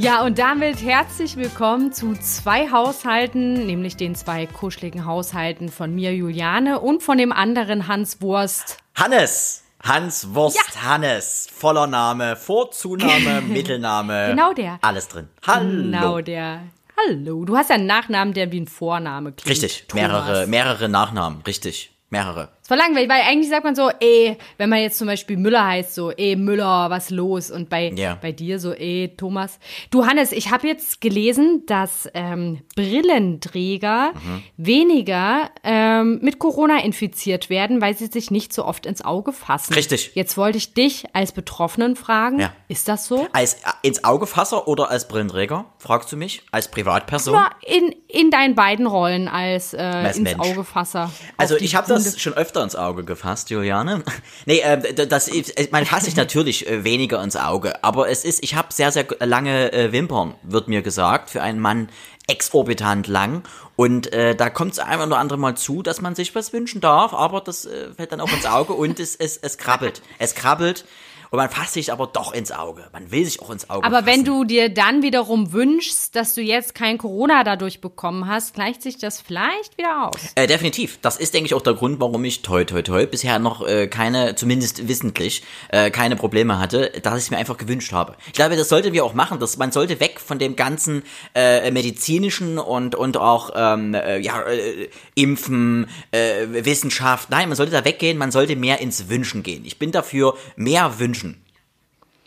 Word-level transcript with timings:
Ja, 0.00 0.24
und 0.24 0.38
damit 0.38 0.82
herzlich 0.82 1.36
willkommen 1.36 1.92
zu 1.92 2.14
zwei 2.14 2.70
Haushalten, 2.70 3.66
nämlich 3.66 3.98
den 3.98 4.14
zwei 4.14 4.46
kuscheligen 4.46 5.04
Haushalten 5.04 5.68
von 5.68 5.94
mir, 5.94 6.14
Juliane, 6.14 6.80
und 6.80 7.02
von 7.02 7.18
dem 7.18 7.32
anderen 7.32 7.86
Hans 7.86 8.22
Wurst. 8.22 8.78
Hannes! 8.94 9.62
Hans 9.82 10.34
Wurst 10.34 10.56
ja. 10.56 10.82
Hannes. 10.82 11.48
Voller 11.52 11.86
Name, 11.86 12.36
Vorzunahme, 12.36 13.42
Mittelname. 13.46 14.28
Genau 14.30 14.54
der. 14.54 14.78
Alles 14.80 15.06
drin. 15.08 15.28
Hallo. 15.46 15.82
Genau 15.82 16.20
der. 16.22 16.62
Hallo. 16.96 17.44
Du 17.44 17.54
hast 17.58 17.68
ja 17.68 17.74
einen 17.74 17.86
Nachnamen, 17.86 18.32
der 18.32 18.50
wie 18.52 18.60
ein 18.60 18.68
Vorname 18.68 19.32
klingt. 19.32 19.50
Richtig. 19.50 19.84
Thomas. 19.86 20.02
Mehrere, 20.02 20.46
mehrere 20.46 20.88
Nachnamen. 20.88 21.42
Richtig. 21.42 21.94
Mehrere. 22.08 22.48
War 22.70 22.76
langweilig, 22.76 23.10
weil 23.10 23.22
eigentlich 23.22 23.50
sagt 23.50 23.64
man 23.64 23.74
so, 23.74 23.90
ey, 23.98 24.38
wenn 24.56 24.70
man 24.70 24.78
jetzt 24.80 24.96
zum 24.96 25.08
Beispiel 25.08 25.36
Müller 25.36 25.66
heißt, 25.66 25.92
so, 25.94 26.12
ey, 26.12 26.36
Müller, 26.36 26.88
was 26.88 27.10
los? 27.10 27.50
Und 27.50 27.68
bei, 27.68 27.90
yeah. 27.90 28.16
bei 28.20 28.30
dir 28.30 28.60
so, 28.60 28.72
ey, 28.72 29.12
Thomas. 29.16 29.58
Du, 29.90 30.06
Hannes, 30.06 30.30
ich 30.30 30.52
habe 30.52 30.68
jetzt 30.68 31.00
gelesen, 31.00 31.64
dass 31.66 32.08
ähm, 32.14 32.60
Brillenträger 32.76 34.12
mhm. 34.14 34.42
weniger 34.56 35.50
ähm, 35.64 36.20
mit 36.22 36.38
Corona 36.38 36.78
infiziert 36.84 37.50
werden, 37.50 37.80
weil 37.80 37.96
sie 37.96 38.06
sich 38.06 38.30
nicht 38.30 38.52
so 38.52 38.64
oft 38.64 38.86
ins 38.86 39.04
Auge 39.04 39.32
fassen. 39.32 39.74
Richtig. 39.74 40.12
Jetzt 40.14 40.36
wollte 40.36 40.58
ich 40.58 40.72
dich 40.72 41.06
als 41.12 41.32
Betroffenen 41.32 41.96
fragen, 41.96 42.38
ja. 42.38 42.52
ist 42.68 42.86
das 42.86 43.06
so? 43.06 43.26
Als 43.32 43.54
äh, 43.54 43.58
ins 43.82 44.04
Augefasser 44.04 44.68
oder 44.68 44.90
als 44.90 45.08
Brillenträger, 45.08 45.66
fragst 45.78 46.12
du 46.12 46.16
mich? 46.16 46.42
Als 46.52 46.70
Privatperson? 46.70 47.34
Ja, 47.34 47.50
in, 47.66 47.94
in 48.06 48.30
deinen 48.30 48.54
beiden 48.54 48.86
Rollen 48.86 49.26
als, 49.26 49.74
äh, 49.74 49.78
als 49.78 50.18
ins 50.18 50.36
Mensch. 50.36 50.48
Augefasser. 50.48 51.10
Also 51.36 51.56
ich 51.56 51.74
habe 51.74 51.88
das 51.88 52.20
schon 52.20 52.34
öfter 52.34 52.59
ins 52.62 52.76
Auge 52.76 53.04
gefasst, 53.04 53.50
Juliane. 53.50 54.02
nee, 54.46 54.60
äh, 54.60 55.06
das, 55.06 55.30
man 55.70 55.86
fasst 55.86 56.06
sich 56.06 56.16
natürlich 56.16 56.68
äh, 56.68 56.84
weniger 56.84 57.22
ins 57.22 57.36
Auge, 57.36 57.82
aber 57.84 58.08
es 58.08 58.24
ist, 58.24 58.42
ich 58.42 58.54
habe 58.54 58.72
sehr, 58.72 58.92
sehr 58.92 59.06
lange 59.20 59.72
äh, 59.72 59.92
Wimpern, 59.92 60.34
wird 60.42 60.68
mir 60.68 60.82
gesagt, 60.82 61.30
für 61.30 61.42
einen 61.42 61.60
Mann 61.60 61.88
exorbitant 62.28 63.06
lang. 63.06 63.42
Und 63.76 64.12
äh, 64.12 64.34
da 64.34 64.50
kommt 64.50 64.72
es 64.72 64.78
ein 64.78 65.00
oder 65.00 65.18
andere 65.18 65.38
Mal 65.38 65.56
zu, 65.56 65.82
dass 65.82 66.00
man 66.00 66.14
sich 66.14 66.34
was 66.34 66.52
wünschen 66.52 66.80
darf, 66.80 67.14
aber 67.14 67.40
das 67.40 67.64
äh, 67.64 67.92
fällt 67.94 68.12
dann 68.12 68.20
auch 68.20 68.32
ins 68.32 68.46
Auge 68.46 68.74
und 68.74 69.00
es, 69.00 69.16
es, 69.16 69.36
es 69.38 69.58
krabbelt. 69.58 70.02
Es 70.18 70.34
krabbelt 70.34 70.84
und 71.30 71.36
man 71.36 71.48
fasst 71.48 71.74
sich 71.74 71.92
aber 71.92 72.08
doch 72.08 72.32
ins 72.32 72.50
Auge. 72.50 72.88
Man 72.92 73.12
will 73.12 73.24
sich 73.24 73.40
auch 73.40 73.50
ins 73.50 73.70
Auge 73.70 73.84
Aber 73.86 73.98
fassen. 73.98 74.06
wenn 74.06 74.24
du 74.24 74.44
dir 74.44 74.68
dann 74.68 75.02
wiederum 75.02 75.52
wünschst, 75.52 76.16
dass 76.16 76.34
du 76.34 76.42
jetzt 76.42 76.74
kein 76.74 76.98
Corona 76.98 77.44
dadurch 77.44 77.80
bekommen 77.80 78.26
hast, 78.26 78.54
gleicht 78.54 78.82
sich 78.82 78.98
das 78.98 79.20
vielleicht 79.20 79.78
wieder 79.78 80.08
aus. 80.08 80.20
Äh, 80.34 80.48
definitiv. 80.48 80.98
Das 81.02 81.16
ist, 81.16 81.32
denke 81.32 81.46
ich, 81.46 81.54
auch 81.54 81.62
der 81.62 81.74
Grund, 81.74 82.00
warum 82.00 82.24
ich 82.24 82.42
toi 82.42 82.64
toi 82.64 82.82
toi 82.82 83.06
bisher 83.06 83.38
noch 83.38 83.66
äh, 83.66 83.86
keine, 83.86 84.34
zumindest 84.34 84.88
wissentlich, 84.88 85.44
äh, 85.68 85.90
keine 85.90 86.16
Probleme 86.16 86.58
hatte, 86.58 86.90
dass 87.02 87.18
ich 87.18 87.24
es 87.24 87.30
mir 87.30 87.38
einfach 87.38 87.56
gewünscht 87.56 87.92
habe. 87.92 88.16
Ich 88.26 88.32
glaube, 88.32 88.56
das 88.56 88.68
sollten 88.68 88.92
wir 88.92 89.04
auch 89.04 89.14
machen. 89.14 89.38
Dass 89.38 89.56
man 89.56 89.70
sollte 89.70 90.00
weg 90.00 90.18
von 90.18 90.40
dem 90.40 90.56
ganzen 90.56 91.04
äh, 91.34 91.70
medizinischen 91.70 92.58
und, 92.58 92.96
und 92.96 93.16
auch 93.16 93.50
ähm, 93.54 93.94
äh, 93.94 94.18
ja, 94.18 94.42
äh, 94.42 94.88
Impfen, 95.14 95.86
äh, 96.10 96.46
Wissenschaft. 96.64 97.30
Nein, 97.30 97.48
man 97.48 97.56
sollte 97.56 97.72
da 97.72 97.84
weggehen, 97.84 98.18
man 98.18 98.32
sollte 98.32 98.56
mehr 98.56 98.80
ins 98.80 99.08
Wünschen 99.08 99.44
gehen. 99.44 99.64
Ich 99.64 99.78
bin 99.78 99.92
dafür 99.92 100.36
mehr 100.56 100.98
wünschen 100.98 101.19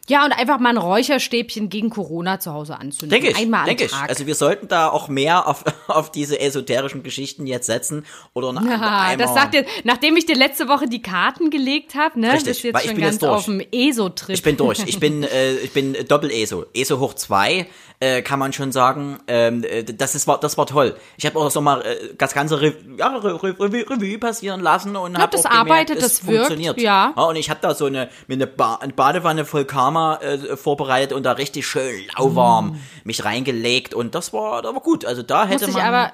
ja, 0.10 0.26
und 0.26 0.34
einfach 0.34 0.60
mal 0.60 0.70
ein 0.70 0.78
Räucherstäbchen 0.78 1.70
gegen 1.70 1.90
Corona 1.90 2.38
zu 2.38 2.52
Hause 2.52 2.78
anzünden. 2.78 3.10
Denke 3.10 3.30
ich, 3.30 3.38
Einmal 3.38 3.66
denke 3.66 3.86
ich. 3.86 3.94
Also 3.94 4.28
wir 4.28 4.36
sollten 4.36 4.68
da 4.68 4.90
auch 4.90 5.08
mehr 5.08 5.48
auf, 5.48 5.64
auf 5.88 6.12
diese 6.12 6.40
esoterischen 6.40 7.04
Geschichten 7.04 7.48
jetzt 7.48 7.68
setzen. 7.68 8.06
Oder 8.34 8.52
nach, 8.52 8.66
ja, 8.66 9.16
das 9.16 9.34
sagt 9.34 9.56
ihr, 9.56 9.66
nachdem 9.86 10.18
ich 10.18 10.26
dir 10.26 10.36
letzte 10.36 10.68
Woche 10.68 10.88
die 10.88 11.02
Karten 11.02 11.50
gelegt 11.50 11.96
habe, 11.96 12.20
ne? 12.20 12.34
Richtig, 12.34 12.48
bist 12.48 12.64
jetzt 12.64 12.74
weil 12.74 12.82
schon 12.82 12.90
ich 12.90 12.96
bin 12.96 13.04
ganz 13.04 13.16
jetzt 13.16 13.24
durch. 13.24 13.34
auf 13.34 13.46
dem 13.46 13.62
ESO-Trip. 13.72 14.36
Ich 14.36 14.44
bin 14.44 14.58
durch. 14.58 14.80
Ich 14.86 15.00
bin, 15.00 15.24
äh, 15.24 15.54
ich 15.56 15.72
bin 15.72 15.96
Doppel-ESO. 16.06 16.66
ESO 16.74 17.00
hoch 17.00 17.14
zwei 17.14 17.68
äh, 18.04 18.22
kann 18.22 18.38
man 18.38 18.52
schon 18.52 18.72
sagen. 18.72 19.20
Ähm, 19.28 19.64
äh, 19.64 19.84
das, 19.84 20.16
ist, 20.16 20.28
das 20.42 20.58
war 20.58 20.66
toll. 20.66 20.96
Ich 21.18 21.26
habe 21.26 21.40
auch 21.40 21.50
so 21.50 21.62
mal 21.62 21.82
äh, 21.82 22.14
das 22.18 22.34
ganze 22.34 22.60
Re 22.60 22.74
ja, 22.98 23.08
Re 23.16 23.42
Re 23.42 23.56
Revue, 23.60 24.18
passieren 24.18 24.60
lassen 24.60 24.96
und 24.96 25.18
habe 25.18 25.32
das 25.32 25.46
auch 25.46 25.50
gemerkt, 25.50 25.72
arbeitet, 25.72 25.98
es 25.98 26.04
das 26.04 26.20
funktioniert. 26.20 26.76
wirkt, 26.78 26.82
ja. 26.82 27.14
ja. 27.16 27.24
Und 27.24 27.38
ich 27.38 27.50
habe 27.50 27.60
da 27.62 27.74
so 27.74 27.86
eine, 27.86 28.10
mir 28.28 28.36
eine, 28.36 28.48
ba 28.48 28.76
eine 28.76 28.94
Badewanne 28.94 29.46
voll 29.46 29.66
Karma 29.66 30.18
äh, 30.18 30.58
vorbereitet 30.58 31.14
und 31.14 31.24
da 31.24 31.34
richtig 31.34 31.66
schön 31.66 32.02
lauwarm 32.18 32.72
mm. 32.72 32.80
mich 33.06 33.24
reingelegt 33.24 33.94
und 33.94 34.16
das 34.16 34.34
war, 34.34 34.62
das 34.62 34.74
war 34.74 34.82
gut. 34.82 35.06
Also 35.06 35.24
da 35.24 35.46
hätte 35.46 35.68
Muss 35.68 35.76
man... 35.76 35.82
Ich 35.82 35.88
aber 35.88 36.14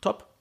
top. 0.00 0.31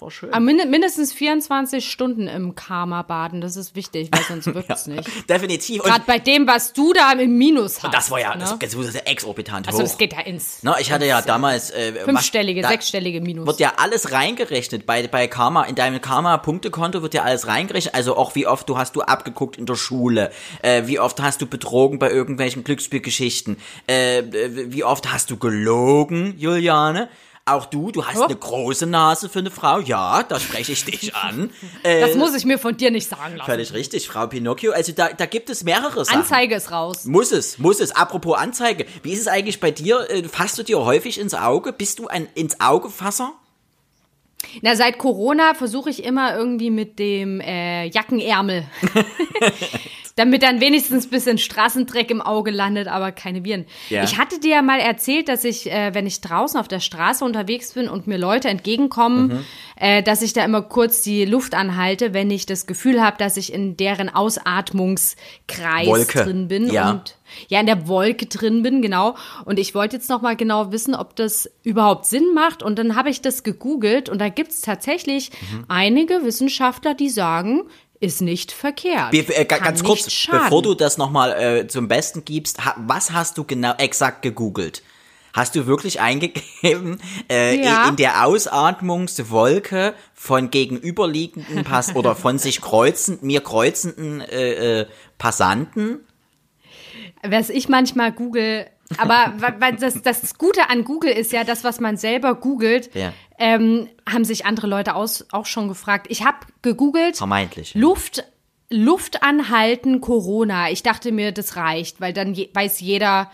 War 0.00 0.10
schön. 0.10 0.32
Aber 0.32 0.40
mindestens 0.40 1.12
24 1.12 1.88
Stunden 1.88 2.26
im 2.26 2.54
Karma 2.54 3.02
baden, 3.02 3.40
das 3.40 3.56
ist 3.56 3.74
wichtig, 3.76 4.08
weil 4.12 4.22
sonst 4.22 4.46
wirkt 4.54 4.70
es 4.70 4.86
ja, 4.86 4.94
nicht. 4.94 5.28
Definitiv. 5.28 5.82
Gerade 5.82 6.04
bei 6.06 6.18
dem, 6.18 6.46
was 6.46 6.72
du 6.72 6.92
da 6.92 7.12
im 7.12 7.36
Minus 7.36 7.82
hast. 7.82 7.92
Das 7.92 8.10
war 8.10 8.20
ja, 8.20 8.34
ne? 8.34 8.40
das, 8.40 8.58
das 8.58 8.74
ist 8.74 9.06
exorbitant 9.06 9.66
also, 9.66 9.78
hoch. 9.78 9.82
das 9.84 9.98
geht 9.98 10.12
ja 10.12 10.20
ins. 10.20 10.60
Na, 10.62 10.78
ich 10.80 10.92
hatte 10.92 11.06
ja 11.06 11.22
damals 11.22 11.70
äh, 11.70 11.92
fünfstellige, 12.04 12.62
was, 12.62 12.70
sechsstellige 12.70 13.20
Minus. 13.20 13.46
Wird 13.46 13.60
ja 13.60 13.74
alles 13.76 14.12
reingerechnet 14.12 14.86
bei 14.86 15.06
bei 15.06 15.26
Karma. 15.28 15.64
In 15.64 15.74
deinem 15.74 16.00
Karma-Punktekonto 16.00 17.02
wird 17.02 17.14
ja 17.14 17.22
alles 17.22 17.46
reingerechnet. 17.46 17.94
Also 17.94 18.16
auch 18.16 18.34
wie 18.34 18.46
oft 18.46 18.68
du 18.68 18.78
hast 18.78 18.96
du 18.96 19.02
abgeguckt 19.02 19.56
in 19.56 19.66
der 19.66 19.76
Schule, 19.76 20.30
äh, 20.62 20.86
wie 20.86 20.98
oft 20.98 21.20
hast 21.20 21.42
du 21.42 21.46
betrogen 21.46 21.98
bei 21.98 22.10
irgendwelchen 22.10 22.64
Glücksspielgeschichten, 22.64 23.56
äh, 23.86 24.22
wie 24.68 24.84
oft 24.84 25.12
hast 25.12 25.30
du 25.30 25.36
gelogen, 25.36 26.34
Juliane. 26.38 27.08
Auch 27.50 27.66
du, 27.66 27.90
du 27.90 28.04
hast 28.04 28.18
oh. 28.18 28.24
eine 28.24 28.36
große 28.36 28.86
Nase 28.86 29.28
für 29.28 29.40
eine 29.40 29.50
Frau. 29.50 29.80
Ja, 29.80 30.22
da 30.22 30.38
spreche 30.38 30.72
ich 30.72 30.84
dich 30.84 31.14
an. 31.14 31.50
Äh, 31.82 32.00
das 32.00 32.14
muss 32.14 32.34
ich 32.34 32.44
mir 32.44 32.58
von 32.58 32.76
dir 32.76 32.90
nicht 32.90 33.08
sagen 33.08 33.36
lassen. 33.36 33.50
Völlig 33.50 33.72
richtig, 33.72 34.06
Frau 34.06 34.26
Pinocchio. 34.26 34.72
Also 34.72 34.92
da, 34.92 35.08
da 35.08 35.24
gibt 35.24 35.48
es 35.48 35.64
mehrere 35.64 36.04
Sachen. 36.04 36.20
Anzeige 36.20 36.56
ist 36.56 36.70
raus. 36.70 37.06
Muss 37.06 37.32
es, 37.32 37.58
muss 37.58 37.80
es. 37.80 37.92
Apropos 37.92 38.36
Anzeige. 38.36 38.84
Wie 39.02 39.12
ist 39.12 39.20
es 39.20 39.28
eigentlich 39.28 39.60
bei 39.60 39.70
dir? 39.70 40.10
Äh, 40.10 40.24
fasst 40.24 40.58
du 40.58 40.62
dir 40.62 40.84
häufig 40.84 41.18
ins 41.18 41.32
Auge? 41.32 41.72
Bist 41.72 41.98
du 41.98 42.08
ein 42.08 42.28
ins 42.34 42.60
Augefasser? 42.60 43.32
Na, 44.62 44.76
seit 44.76 44.98
Corona 44.98 45.54
versuche 45.54 45.90
ich 45.90 46.04
immer 46.04 46.34
irgendwie 46.36 46.70
mit 46.70 46.98
dem 46.98 47.40
äh, 47.40 47.86
Jackenärmel. 47.86 48.66
Damit 50.16 50.42
dann 50.42 50.60
wenigstens 50.60 51.06
ein 51.06 51.10
bisschen 51.10 51.38
Straßendreck 51.38 52.10
im 52.10 52.20
Auge 52.20 52.50
landet, 52.50 52.88
aber 52.88 53.12
keine 53.12 53.44
Viren. 53.44 53.64
Ja. 53.88 54.02
Ich 54.04 54.18
hatte 54.18 54.40
dir 54.40 54.56
ja 54.56 54.62
mal 54.62 54.80
erzählt, 54.80 55.28
dass 55.28 55.44
ich, 55.44 55.70
äh, 55.70 55.94
wenn 55.94 56.06
ich 56.06 56.20
draußen 56.20 56.58
auf 56.58 56.68
der 56.68 56.80
Straße 56.80 57.24
unterwegs 57.24 57.72
bin 57.74 57.88
und 57.88 58.06
mir 58.06 58.18
Leute 58.18 58.48
entgegenkommen, 58.48 59.28
Mhm. 59.28 59.44
äh, 59.76 60.02
dass 60.02 60.22
ich 60.22 60.32
da 60.32 60.44
immer 60.44 60.62
kurz 60.62 61.02
die 61.02 61.24
Luft 61.24 61.54
anhalte, 61.54 62.12
wenn 62.12 62.30
ich 62.30 62.44
das 62.46 62.66
Gefühl 62.66 63.00
habe, 63.02 63.16
dass 63.18 63.36
ich 63.36 63.52
in 63.52 63.76
deren 63.76 64.08
Ausatmungskreis 64.84 65.86
Wolke. 65.86 66.24
drin 66.24 66.48
bin. 66.48 66.68
Ja. 66.72 66.90
Und 66.90 67.16
ja, 67.48 67.60
in 67.60 67.66
der 67.66 67.86
Wolke 67.86 68.26
drin 68.26 68.62
bin, 68.62 68.82
genau. 68.82 69.16
Und 69.44 69.58
ich 69.58 69.74
wollte 69.74 69.96
jetzt 69.96 70.10
noch 70.10 70.20
mal 70.22 70.34
genau 70.36 70.72
wissen, 70.72 70.94
ob 70.96 71.14
das 71.16 71.48
überhaupt 71.62 72.06
Sinn 72.06 72.34
macht. 72.34 72.62
Und 72.62 72.78
dann 72.78 72.96
habe 72.96 73.10
ich 73.10 73.22
das 73.22 73.42
gegoogelt 73.44 74.08
und 74.08 74.20
da 74.20 74.28
gibt 74.28 74.50
es 74.50 74.60
tatsächlich 74.62 75.30
Mhm. 75.52 75.64
einige 75.68 76.24
Wissenschaftler, 76.24 76.94
die 76.94 77.08
sagen, 77.08 77.62
ist 78.00 78.22
nicht 78.22 78.50
verkehrt. 78.50 79.10
Be 79.10 79.18
äh, 79.36 79.44
ganz 79.44 79.84
kurz, 79.84 80.26
bevor 80.30 80.62
du 80.62 80.74
das 80.74 80.96
nochmal 80.98 81.32
äh, 81.32 81.66
zum 81.68 81.86
Besten 81.86 82.24
gibst, 82.24 82.64
ha 82.64 82.74
was 82.78 83.12
hast 83.12 83.36
du 83.38 83.44
genau 83.44 83.74
exakt 83.76 84.22
gegoogelt? 84.22 84.82
Hast 85.32 85.54
du 85.54 85.66
wirklich 85.66 86.00
eingegeben, 86.00 87.00
äh, 87.30 87.62
Ja. 87.62 87.88
in 87.88 87.96
der 87.96 88.26
Ausatmungswolke 88.26 89.94
von 90.14 90.50
gegenüberliegenden 90.50 91.62
Pass 91.62 91.94
oder 91.94 92.16
von 92.16 92.38
sich 92.38 92.60
kreuzenden, 92.60 93.26
mir 93.26 93.40
kreuzenden 93.42 94.22
äh, 94.22 94.80
äh, 94.80 94.86
Passanten? 95.18 96.00
Was 97.22 97.50
ich 97.50 97.68
manchmal 97.68 98.12
google, 98.12 98.66
aber 98.98 99.32
wa- 99.38 99.72
das, 99.72 100.02
das 100.02 100.36
Gute 100.38 100.68
an 100.70 100.84
Google 100.84 101.12
ist 101.12 101.32
ja, 101.32 101.44
das, 101.44 101.64
was 101.64 101.80
man 101.80 101.96
selber 101.96 102.34
googelt, 102.34 102.94
Ja. 102.94 103.12
ähm, 103.38 103.88
haben 104.10 104.24
sich 104.24 104.46
andere 104.46 104.66
Leute 104.66 104.94
aus, 104.94 105.26
auch 105.32 105.46
schon 105.46 105.68
gefragt. 105.68 106.06
Ich 106.08 106.24
habe 106.24 106.38
gegoogelt, 106.62 107.16
Vermeintlich. 107.16 107.74
Luft, 107.74 108.24
Luft 108.68 109.22
anhalten 109.22 110.00
Corona. 110.00 110.70
Ich 110.70 110.82
dachte 110.82 111.12
mir, 111.12 111.32
das 111.32 111.56
reicht, 111.56 112.00
weil 112.00 112.12
dann 112.12 112.34
je, 112.34 112.50
weiß 112.54 112.80
jeder, 112.80 113.30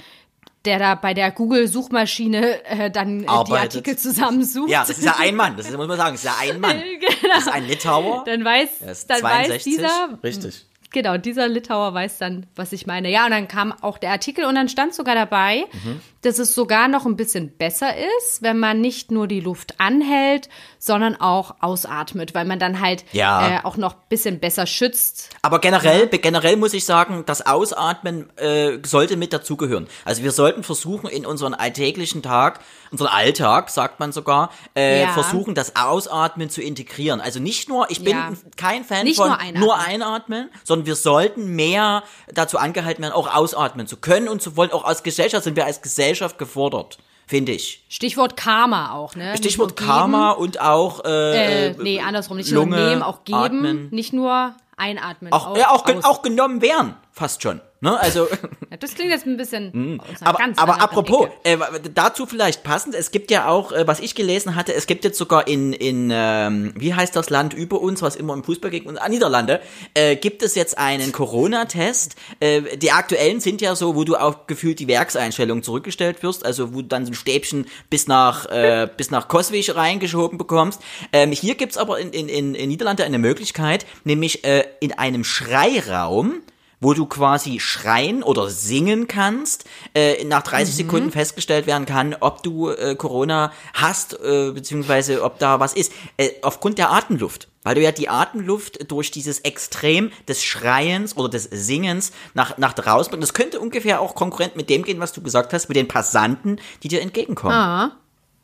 der 0.65 0.79
da 0.81 0.95
bei 0.97 1.15
der 1.15 1.31
Google-Suchmaschine 1.31 2.65
äh, 2.65 2.91
dann 2.91 3.23
äh, 3.23 3.27
die. 3.47 3.53
Artikel 3.53 3.97
zusammensucht. 3.97 4.69
Ja, 4.71 4.81
das 4.87 4.99
ist 4.99 5.05
ja 5.05 5.17
ein 5.19 5.37
Mann, 5.37 5.57
das 5.57 5.69
ist, 5.69 5.77
muss 5.77 5.87
man 5.87 5.97
sagen, 5.97 6.15
das 6.15 6.25
ist 6.25 6.27
ja 6.27 6.37
ein 6.41 6.61
Mann. 6.61 6.77
Genau. 7.01 7.35
Das 7.35 7.45
ist 7.47 7.53
ein 7.53 7.67
Litauer. 7.67 8.25
Dann 8.25 8.45
weiß, 8.45 8.69
Er 8.85 8.93
ist 8.93 9.09
dann 9.11 9.23
weiß 9.23 9.47
62. 9.47 9.65
dieser, 9.75 10.19
Richtig. 10.25 10.67
Genau, 10.97 11.19
dieser 11.19 11.47
Litauer 11.47 11.93
weiß 11.93 12.17
dann, 12.17 12.47
was 12.57 12.73
ich 12.73 12.87
meine. 12.87 13.11
Ja, 13.11 13.27
und 13.27 13.31
dann 13.33 13.49
kam 13.49 13.71
auch 13.83 13.99
der 13.99 14.13
Artikel 14.13 14.47
und 14.47 14.55
dann 14.55 14.71
stand 14.71 14.95
sogar 14.95 15.15
dabei, 15.15 15.67
mhm. 15.85 16.01
dass 16.23 16.39
es 16.39 16.55
sogar 16.55 16.89
noch 16.89 17.05
ein 17.05 17.17
bisschen 17.17 17.55
besser 17.55 17.91
ist, 18.19 18.41
wenn 18.41 18.59
man 18.59 18.81
nicht 18.81 19.11
nur 19.11 19.27
die 19.29 19.41
Luft 19.41 19.79
anhält, 19.79 20.49
sondern 20.79 21.15
auch 21.15 21.57
ausatmet, 21.61 22.35
weil 22.35 22.47
man 22.47 22.59
dann 22.59 22.81
halt 22.81 23.05
ja. 23.13 23.59
äh, 23.59 23.65
auch 23.65 23.77
noch 23.77 23.93
ein 23.93 24.01
bisschen 24.09 24.41
besser 24.41 24.67
schützt. 24.67 25.37
Aber 25.43 25.59
generell, 25.59 26.07
generell 26.07 26.57
muss 26.57 26.73
ich 26.73 26.87
sagen, 26.87 27.25
das 27.27 27.45
Ausatmen 27.45 28.31
äh, 28.39 28.79
sollte 28.83 29.19
mit 29.19 29.35
dazugehören. 29.35 29.89
Also 30.07 30.23
wir 30.23 30.33
sollten 30.33 30.63
versuchen, 30.63 31.11
in 31.11 31.27
unseren 31.27 31.53
alltäglichen 31.53 32.23
Tag, 32.23 32.61
unseren 32.91 33.09
Alltag, 33.09 33.71
sagt 33.71 34.01
man 34.01 34.13
sogar, 34.13 34.51
äh, 34.75 35.03
ja. 35.03 35.13
versuchen, 35.13 35.55
das 35.55 35.77
Ausatmen 35.77 36.51
zu 36.51 36.63
integrieren. 36.63 37.21
Also 37.21 37.41
nicht 37.41 37.69
nur, 37.69 37.91
ich 37.91 38.03
bin 38.03 38.17
kein 38.57 38.85
Fan 38.85 39.05
nicht 39.05 39.17
von 39.17 39.29
nur 39.29 39.39
einatmen. 39.39 39.61
nur 39.61 39.79
einatmen, 39.79 40.51
sondern 40.65 40.87
wir 40.87 40.97
sollten 40.97 41.55
mehr 41.55 42.03
dazu 42.33 42.59
angehalten 42.59 43.03
werden, 43.03 43.15
auch 43.15 43.33
ausatmen 43.35 43.87
zu 43.87 43.97
können 43.97 44.29
und 44.29 44.43
zu 44.43 44.57
wollen. 44.57 44.73
Auch 44.73 44.85
als 44.85 45.03
Gesellschaft 45.03 45.45
sind 45.45 45.57
wir 45.57 45.67
als 45.67 45.83
Gesellschaft 45.83 46.39
gefordert 46.39 46.99
finde 47.27 47.53
ich. 47.53 47.85
Stichwort 47.89 48.37
Karma 48.37 48.93
auch, 48.93 49.17
ne? 49.17 49.37
Stichwort 49.37 49.77
Karma 49.77 50.31
und 50.31 50.61
auch 50.61 51.05
äh, 51.05 51.71
äh, 51.71 51.75
nee, 51.77 52.01
andersrum, 52.01 52.37
nicht 52.37 52.51
Lunge, 52.51 52.77
nur 52.77 52.89
nehmen, 52.89 53.03
auch 53.03 53.25
geben, 53.25 53.39
atmen. 53.39 53.89
nicht 53.91 54.13
nur 54.13 54.55
einatmen. 54.77 55.33
Auch, 55.33 55.49
auch, 55.49 55.57
ja, 55.57 55.71
auch, 55.71 55.85
auch 56.05 56.23
genommen 56.23 56.63
werden, 56.63 56.95
fast 57.11 57.43
schon. 57.43 57.61
Ne? 57.81 57.99
Also, 58.01 58.27
ja, 58.71 58.77
das 58.79 58.95
klingt 58.95 59.11
jetzt 59.11 59.27
ein 59.27 59.37
bisschen. 59.37 59.73
Mhm. 59.77 60.01
aber 60.23 60.39
aber 60.57 60.81
apropos, 60.81 61.29
äh, 61.45 61.59
dazu 61.93 62.25
vielleicht 62.25 62.63
passend, 62.63 62.95
es 62.95 63.11
gibt 63.11 63.31
ja 63.31 63.47
auch, 63.47 63.73
äh, 63.73 63.87
was 63.87 64.01
ich 64.01 64.15
gelesen 64.15 64.55
hatte, 64.55 64.73
es 64.75 64.87
gibt 64.87 65.05
jetzt 65.05 65.19
sogar 65.19 65.47
in, 65.49 65.73
in 65.73 66.11
ähm, 66.13 66.73
wie 66.77 66.95
heißt 66.95 67.15
das 67.15 67.31
Land 67.31 67.53
über 67.53 67.81
uns, 67.81 68.01
was 68.01 68.17
immer 68.17 68.33
im 68.33 68.43
Fußball 68.43 68.71
geht, 68.71 68.87
ah, 68.99 69.09
Niederlande, 69.09 69.61
äh, 69.95 70.17
gibt 70.17 70.43
es 70.43 70.55
jetzt 70.55 70.79
einen 70.79 71.13
Corona-Test. 71.13 72.17
Äh, 72.41 72.79
die 72.79 72.91
aktuellen 72.91 73.41
sind 73.41 73.61
ja 73.61 73.75
so, 73.75 73.97
wo 73.97 74.05
du 74.05 74.17
auch 74.17 74.47
gefühlt 74.47 74.79
die 74.79 74.89
Werkseinstellung 74.89 75.63
zurückgestellt 75.63 76.23
wirst, 76.23 76.47
also 76.47 76.73
wo 76.73 76.81
du 76.81 76.89
dann 76.89 77.05
so 77.05 77.13
ein 77.13 77.15
Stäbchen 77.15 77.67
bis 77.91 78.07
nach, 78.07 78.47
äh, 78.47 78.89
bis 78.97 79.11
nach 79.11 79.29
Koswig 79.29 79.77
reingeschoben 79.77 80.39
bekommst. 80.39 80.81
Ähm, 81.13 81.33
hier 81.33 81.55
gibt's 81.55 81.77
aber 81.77 81.99
in, 81.99 82.13
in, 82.13 82.55
in 82.55 82.69
Niederlande 82.69 83.05
eine 83.05 83.19
Möglichkeit, 83.19 83.85
nämlich 84.05 84.45
äh, 84.45 84.65
in 84.81 84.93
einem 84.93 85.23
Schreiraum, 85.23 86.41
wo 86.81 86.95
du 86.95 87.07
quasi 87.07 87.61
schreien 87.61 88.23
oder 88.23 88.49
singen 88.51 89.09
kannst, 89.09 89.65
äh, 89.95 90.25
nach 90.25 90.43
30 90.43 90.75
mhm. 90.75 90.77
Sekunden 90.77 91.11
festgestellt 91.11 91.67
werden 91.67 91.87
kann, 91.87 92.15
ob 92.21 92.43
du 92.43 92.71
äh, 92.71 92.95
Corona 92.97 93.53
hast, 93.75 94.15
äh, 94.15 94.53
beziehungsweise 94.53 95.23
ob 95.23 95.39
da 95.39 95.61
was 95.61 95.73
ist, 95.73 95.93
äh, 96.17 96.31
aufgrund 96.43 96.79
der 96.79 96.91
Atemluft. 96.91 97.49
Weil 97.63 97.75
du 97.75 97.83
ja 97.83 97.91
die 97.91 98.09
Atemluft 98.09 98.91
durch 98.93 99.11
dieses 99.11 99.41
Extrem 99.41 100.13
des 100.29 100.45
Schreiens 100.45 101.17
oder 101.17 101.31
des 101.31 101.45
Singens 101.45 102.13
nach, 102.33 102.59
nach 102.59 102.75
draußen 102.75 103.11
bringst. 103.11 103.29
Das 103.29 103.35
könnte 103.35 103.59
ungefähr 103.59 104.01
auch 104.01 104.15
konkurrent 104.15 104.55
mit 104.55 104.71
dem 104.71 104.85
gehen, 104.85 105.01
was 105.01 105.13
du 105.13 105.21
gesagt 105.21 105.53
hast, 105.53 105.69
mit 105.69 105.77
den 105.77 105.89
Passanten, 105.89 106.61
die 106.85 106.89
dir 106.89 107.01
entgegenkommen. 107.01 107.55
Ah. 107.55 107.97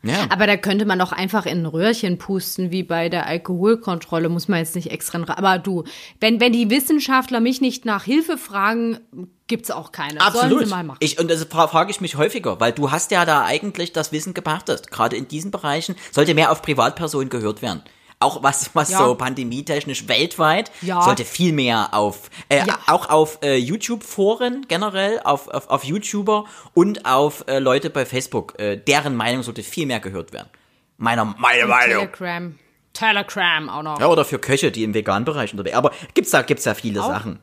Ja. 0.02 0.26
Aber 0.30 0.46
da 0.46 0.56
könnte 0.56 0.84
man 0.84 0.98
doch 0.98 1.12
einfach 1.12 1.46
in 1.46 1.62
ein 1.62 1.66
Röhrchen 1.66 2.18
pusten, 2.18 2.72
wie 2.72 2.82
bei 2.82 3.08
der 3.08 3.26
Alkoholkontrolle, 3.26 4.28
muss 4.28 4.48
man 4.48 4.58
jetzt 4.58 4.74
nicht 4.74 4.90
extra. 4.90 5.22
Aber 5.28 5.58
du, 5.58 5.84
wenn, 6.20 6.40
wenn 6.40 6.52
die 6.52 6.70
Wissenschaftler 6.70 7.40
mich 7.40 7.60
nicht 7.60 7.84
nach 7.84 8.04
Hilfe 8.04 8.36
fragen, 8.36 8.98
gibt's 9.46 9.70
auch 9.70 9.92
keine. 9.92 10.20
Absolut. 10.20 10.66
Ich, 11.00 11.20
und 11.20 11.30
das 11.30 11.44
frage 11.44 11.90
ich 11.90 12.00
mich 12.00 12.16
häufiger, 12.16 12.58
weil 12.58 12.72
du 12.72 12.90
hast 12.90 13.10
ja 13.10 13.24
da 13.24 13.44
eigentlich 13.44 13.92
das 13.92 14.10
Wissen 14.10 14.34
gepachtet. 14.34 14.90
Gerade 14.90 15.16
in 15.16 15.28
diesen 15.28 15.50
Bereichen 15.50 15.94
sollte 16.10 16.34
mehr 16.34 16.50
auf 16.50 16.62
Privatpersonen 16.62 17.28
gehört 17.28 17.62
werden 17.62 17.82
auch 18.22 18.42
was, 18.42 18.70
was 18.74 18.90
ja. 18.90 18.98
so 18.98 19.14
pandemietechnisch 19.14 20.08
weltweit, 20.08 20.70
ja. 20.80 21.02
sollte 21.02 21.24
viel 21.24 21.52
mehr 21.52 21.90
auf, 21.92 22.30
äh, 22.48 22.66
ja. 22.66 22.78
auch 22.86 23.08
auf 23.10 23.38
äh, 23.42 23.56
YouTube-Foren 23.56 24.66
generell, 24.68 25.20
auf, 25.24 25.48
auf, 25.48 25.68
auf 25.68 25.84
YouTuber 25.84 26.44
und 26.74 27.06
auf 27.06 27.44
äh, 27.48 27.58
Leute 27.58 27.90
bei 27.90 28.06
Facebook, 28.06 28.58
äh, 28.58 28.76
deren 28.76 29.16
Meinung 29.16 29.42
sollte 29.42 29.62
viel 29.62 29.86
mehr 29.86 30.00
gehört 30.00 30.32
werden. 30.32 30.48
Meiner, 30.96 31.24
meine 31.24 31.66
Meinung. 31.66 31.98
Telegram. 32.12 32.58
Telegram 32.92 33.68
auch 33.68 33.82
noch. 33.82 34.00
Ja, 34.00 34.06
oder 34.06 34.24
für 34.24 34.38
Köche, 34.38 34.70
die 34.70 34.84
im 34.84 34.94
veganen 34.94 35.24
Bereich 35.24 35.52
unterwegs 35.52 35.76
Aber 35.76 35.92
gibt's 36.14 36.30
da, 36.30 36.42
gibt's 36.42 36.64
da 36.64 36.74
viele 36.74 37.02
auch? 37.02 37.08
Sachen. 37.08 37.40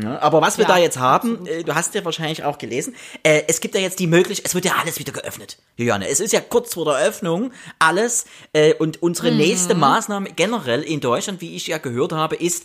Ja, 0.00 0.20
aber 0.20 0.40
was 0.40 0.56
wir 0.56 0.64
ja, 0.64 0.68
da 0.68 0.78
jetzt 0.78 0.98
haben, 0.98 1.46
äh, 1.46 1.64
du 1.64 1.74
hast 1.74 1.94
ja 1.94 2.04
wahrscheinlich 2.04 2.44
auch 2.44 2.56
gelesen, 2.56 2.94
äh, 3.22 3.42
es 3.46 3.60
gibt 3.60 3.74
ja 3.74 3.80
jetzt 3.80 3.98
die 3.98 4.06
Möglichkeit, 4.06 4.46
es 4.46 4.54
wird 4.54 4.64
ja 4.64 4.76
alles 4.80 4.98
wieder 4.98 5.12
geöffnet, 5.12 5.58
Juliane. 5.76 6.08
Es 6.08 6.18
ist 6.18 6.32
ja 6.32 6.40
kurz 6.40 6.72
vor 6.72 6.86
der 6.86 6.94
Öffnung 6.94 7.52
alles 7.78 8.24
äh, 8.54 8.74
und 8.74 9.02
unsere 9.02 9.30
mhm. 9.30 9.36
nächste 9.36 9.74
Maßnahme 9.74 10.30
generell 10.30 10.82
in 10.82 11.00
Deutschland, 11.00 11.42
wie 11.42 11.56
ich 11.56 11.66
ja 11.66 11.76
gehört 11.76 12.12
habe, 12.12 12.36
ist 12.36 12.64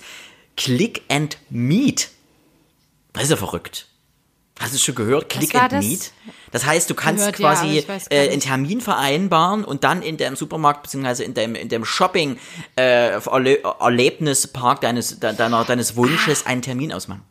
Click 0.55 1.01
and 1.09 1.37
Meet. 1.49 2.09
Das 3.11 3.23
ist 3.23 3.29
ja 3.29 3.37
verrückt. 3.37 3.87
Hast 4.59 4.71
du 4.71 4.75
es 4.75 4.83
schon 4.83 4.95
gehört? 4.95 5.29
Click 5.29 5.53
and 5.55 5.71
das? 5.71 5.85
Meet? 5.85 6.11
Das 6.51 6.65
heißt, 6.65 6.89
du 6.89 6.95
kannst 6.95 7.19
gehört, 7.19 7.35
quasi 7.35 7.79
ja, 7.87 7.97
äh, 8.09 8.29
einen 8.29 8.39
Termin 8.39 8.81
vereinbaren 8.81 9.63
und 9.63 9.83
dann 9.83 10.01
in 10.01 10.17
dem 10.17 10.35
Supermarkt 10.35 10.83
bzw. 10.83 11.23
in 11.23 11.33
dem 11.33 11.55
in 11.55 11.69
dem 11.69 11.85
Shopping 11.85 12.37
äh, 12.75 13.19
Erlebnispark 13.79 14.81
deines 14.81 15.19
deiner 15.19 15.65
deines 15.65 15.95
Wunsches 15.95 16.45
einen 16.45 16.61
Termin 16.61 16.93
ausmachen. 16.93 17.23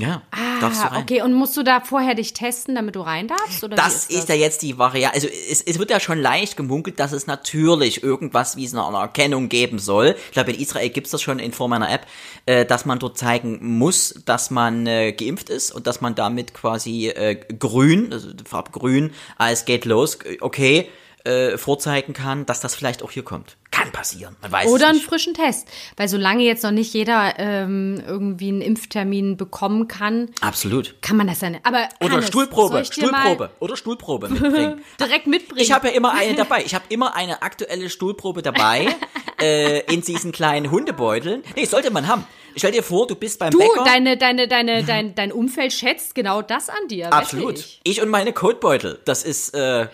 Ja, 0.00 0.22
ah, 0.30 0.60
darfst 0.60 0.82
du 0.82 0.86
rein. 0.86 1.02
okay. 1.02 1.22
Und 1.22 1.34
musst 1.34 1.56
du 1.56 1.62
da 1.62 1.80
vorher 1.80 2.14
dich 2.14 2.32
testen, 2.32 2.74
damit 2.74 2.96
du 2.96 3.00
rein 3.00 3.28
darfst? 3.28 3.62
Oder 3.62 3.76
das 3.76 3.94
ist, 3.94 4.10
das? 4.10 4.16
ist 4.18 4.28
ja 4.28 4.34
jetzt 4.34 4.62
die 4.62 4.78
Variante. 4.78 5.14
Also 5.14 5.28
es, 5.28 5.60
es 5.60 5.78
wird 5.78 5.90
ja 5.90 6.00
schon 6.00 6.18
leicht 6.18 6.56
gemunkelt, 6.56 6.98
dass 6.98 7.12
es 7.12 7.26
natürlich 7.26 8.02
irgendwas 8.02 8.56
wie 8.56 8.68
eine 8.68 8.96
Erkennung 8.96 9.48
geben 9.48 9.78
soll. 9.78 10.16
Ich 10.26 10.32
glaube, 10.32 10.52
in 10.52 10.60
Israel 10.60 10.88
gibt's 10.88 11.10
das 11.10 11.22
schon 11.22 11.38
in 11.38 11.52
Form 11.52 11.72
einer 11.72 11.90
App, 11.90 12.06
äh, 12.46 12.64
dass 12.64 12.86
man 12.86 12.98
dort 12.98 13.18
zeigen 13.18 13.58
muss, 13.78 14.14
dass 14.24 14.50
man 14.50 14.86
äh, 14.86 15.12
geimpft 15.12 15.50
ist 15.50 15.70
und 15.70 15.86
dass 15.86 16.00
man 16.00 16.14
damit 16.14 16.54
quasi 16.54 17.08
äh, 17.08 17.34
grün, 17.58 18.12
also 18.12 18.28
Farb 18.44 18.72
grün, 18.72 19.12
als 19.36 19.64
geht 19.64 19.84
los, 19.84 20.18
okay, 20.40 20.88
äh, 21.24 21.58
vorzeigen 21.58 22.12
kann, 22.12 22.46
dass 22.46 22.60
das 22.60 22.74
vielleicht 22.74 23.02
auch 23.02 23.10
hier 23.10 23.24
kommt. 23.24 23.56
Kann 23.70 23.92
passieren, 23.92 24.36
man 24.42 24.52
weiß 24.52 24.66
Oder 24.68 24.88
einen 24.88 25.00
frischen 25.00 25.34
Test, 25.34 25.68
weil 25.96 26.08
solange 26.08 26.42
jetzt 26.42 26.62
noch 26.62 26.70
nicht 26.70 26.92
jeder 26.92 27.34
ähm, 27.38 28.02
irgendwie 28.06 28.48
einen 28.48 28.62
Impftermin 28.62 29.36
bekommen 29.36 29.86
kann. 29.86 30.30
Absolut. 30.40 30.96
Kann 31.02 31.16
man 31.16 31.26
das 31.26 31.38
dann. 31.38 31.58
Aber 31.62 31.88
oder 32.00 32.14
Hannes, 32.14 32.28
Stuhlprobe, 32.28 32.84
Stuhlprobe 32.84 33.50
oder 33.60 33.76
Stuhlprobe 33.76 34.28
mitbringen. 34.30 34.84
Direkt 34.98 35.26
mitbringen. 35.26 35.60
Ich 35.60 35.72
habe 35.72 35.88
ja 35.88 35.94
immer 35.94 36.12
eine 36.12 36.34
dabei. 36.34 36.62
Ich 36.64 36.74
habe 36.74 36.84
immer 36.88 37.14
eine 37.14 37.42
aktuelle 37.42 37.90
Stuhlprobe 37.90 38.42
dabei 38.42 38.88
äh, 39.40 39.80
in 39.92 40.02
diesen 40.02 40.32
kleinen 40.32 40.70
Hundebeuteln. 40.70 41.42
Nee, 41.54 41.64
sollte 41.64 41.90
man 41.90 42.08
haben. 42.08 42.26
Stell 42.56 42.72
dir 42.72 42.82
vor, 42.82 43.06
du 43.06 43.14
bist 43.14 43.38
beim 43.38 43.50
du, 43.50 43.58
Bäcker. 43.58 43.74
Du, 43.76 43.84
deine, 43.84 44.16
deine, 44.16 44.48
deine, 44.48 44.82
dein, 44.84 45.14
dein 45.14 45.32
Umfeld 45.32 45.72
schätzt 45.72 46.14
genau 46.14 46.42
das 46.42 46.68
an 46.68 46.88
dir. 46.88 47.12
Absolut. 47.12 47.58
Ich. 47.58 47.80
ich 47.84 48.02
und 48.02 48.08
meine 48.08 48.32
Kotbeutel. 48.32 49.00
Das 49.04 49.22
ist 49.22 49.54
äh, 49.54 49.86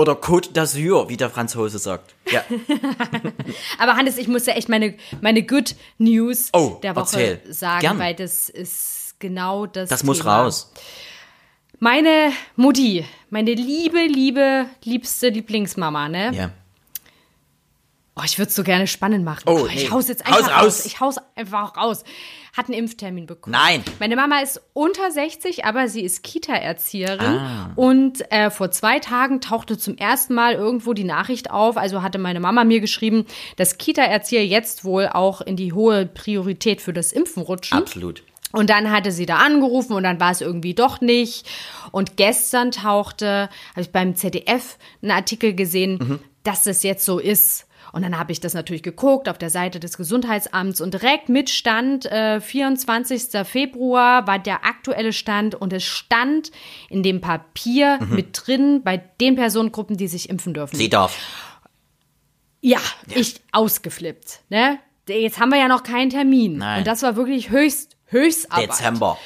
oder 0.00 0.14
Côte 0.14 0.52
d'Azur, 0.52 1.08
wie 1.08 1.16
der 1.16 1.30
Franzose 1.30 1.78
sagt. 1.78 2.14
Ja. 2.30 2.42
Aber 3.78 3.96
Hannes, 3.96 4.18
ich 4.18 4.28
muss 4.28 4.46
ja 4.46 4.54
echt 4.54 4.68
meine, 4.68 4.94
meine 5.20 5.42
Good 5.42 5.74
News 5.98 6.48
oh, 6.52 6.78
der 6.82 6.96
Woche 6.96 7.20
erzähl. 7.20 7.52
sagen, 7.52 7.80
Gern. 7.80 7.98
weil 7.98 8.14
das 8.14 8.48
ist 8.48 9.16
genau 9.18 9.66
das. 9.66 9.88
Das 9.88 10.00
Thema. 10.00 10.10
muss 10.10 10.24
raus. 10.24 10.72
Meine 11.78 12.32
Mutti, 12.56 13.04
meine 13.30 13.54
liebe, 13.54 14.04
liebe, 14.06 14.66
liebste 14.84 15.28
Lieblingsmama, 15.28 16.08
ne? 16.08 16.32
Ja. 16.34 16.50
Oh, 18.16 18.22
ich 18.24 18.38
würde 18.38 18.50
es 18.50 18.56
so 18.56 18.62
gerne 18.62 18.86
spannend 18.86 19.24
machen. 19.24 19.44
Oh, 19.46 19.60
oh 19.62 19.66
ich 19.66 19.84
nee. 19.84 19.90
hau's 19.90 20.08
jetzt 20.08 20.26
einfach 20.26 20.56
Haus 20.56 20.64
raus. 20.64 20.86
Ich 20.86 21.00
hau's 21.00 21.16
einfach 21.36 21.76
raus 21.76 22.04
hat 22.52 22.66
einen 22.66 22.78
Impftermin 22.78 23.26
bekommen. 23.26 23.52
Nein. 23.52 23.82
Meine 23.98 24.16
Mama 24.16 24.40
ist 24.40 24.60
unter 24.72 25.10
60, 25.10 25.64
aber 25.64 25.88
sie 25.88 26.02
ist 26.02 26.22
Kita-Erzieherin. 26.22 27.38
Ah. 27.38 27.72
Und 27.76 28.30
äh, 28.30 28.50
vor 28.50 28.70
zwei 28.70 28.98
Tagen 28.98 29.40
tauchte 29.40 29.78
zum 29.78 29.96
ersten 29.96 30.34
Mal 30.34 30.54
irgendwo 30.54 30.92
die 30.92 31.04
Nachricht 31.04 31.50
auf, 31.50 31.76
also 31.76 32.02
hatte 32.02 32.18
meine 32.18 32.40
Mama 32.40 32.64
mir 32.64 32.80
geschrieben, 32.80 33.26
dass 33.56 33.78
Kita-Erzieher 33.78 34.46
jetzt 34.46 34.84
wohl 34.84 35.08
auch 35.08 35.40
in 35.40 35.56
die 35.56 35.72
hohe 35.72 36.06
Priorität 36.06 36.80
für 36.80 36.92
das 36.92 37.12
Impfen 37.12 37.42
rutschen. 37.42 37.78
Absolut. 37.78 38.22
Und 38.52 38.70
dann 38.70 38.90
hatte 38.90 39.12
sie 39.12 39.26
da 39.26 39.36
angerufen 39.36 39.92
und 39.92 40.02
dann 40.02 40.18
war 40.18 40.32
es 40.32 40.40
irgendwie 40.40 40.74
doch 40.74 41.00
nicht. 41.00 41.48
Und 41.92 42.16
gestern 42.16 42.72
tauchte, 42.72 43.48
habe 43.70 43.80
ich 43.80 43.90
beim 43.90 44.16
ZDF 44.16 44.76
einen 45.02 45.12
Artikel 45.12 45.54
gesehen, 45.54 45.98
mhm. 46.00 46.18
dass 46.42 46.64
das 46.64 46.82
jetzt 46.82 47.04
so 47.04 47.18
ist. 47.18 47.66
Und 47.92 48.02
dann 48.02 48.18
habe 48.18 48.32
ich 48.32 48.40
das 48.40 48.54
natürlich 48.54 48.82
geguckt 48.82 49.28
auf 49.28 49.38
der 49.38 49.50
Seite 49.50 49.80
des 49.80 49.96
Gesundheitsamts 49.96 50.80
und 50.80 50.94
direkt 50.94 51.28
mit 51.28 51.50
Stand 51.50 52.06
äh, 52.06 52.40
24. 52.40 53.44
Februar 53.44 54.26
war 54.26 54.38
der 54.38 54.64
aktuelle 54.64 55.12
Stand 55.12 55.54
und 55.54 55.72
es 55.72 55.82
stand 55.82 56.52
in 56.88 57.02
dem 57.02 57.20
Papier 57.20 57.98
mhm. 58.00 58.14
mit 58.14 58.40
drin 58.46 58.82
bei 58.84 58.98
den 59.20 59.34
Personengruppen, 59.34 59.96
die 59.96 60.08
sich 60.08 60.28
impfen 60.28 60.54
dürfen. 60.54 60.76
Sie 60.76 60.88
darf. 60.88 61.18
Ja, 62.60 62.78
ja. 63.08 63.16
ich 63.16 63.40
ausgeflippt. 63.52 64.40
Ne? 64.50 64.78
Jetzt 65.08 65.40
haben 65.40 65.50
wir 65.50 65.58
ja 65.58 65.66
noch 65.66 65.82
keinen 65.82 66.10
Termin. 66.10 66.58
Nein. 66.58 66.78
Und 66.78 66.86
das 66.86 67.02
war 67.02 67.16
wirklich 67.16 67.50
höchst, 67.50 67.96
höchst 68.10 68.52
Arbeit. 68.52 68.68
Dezember. 68.70 69.18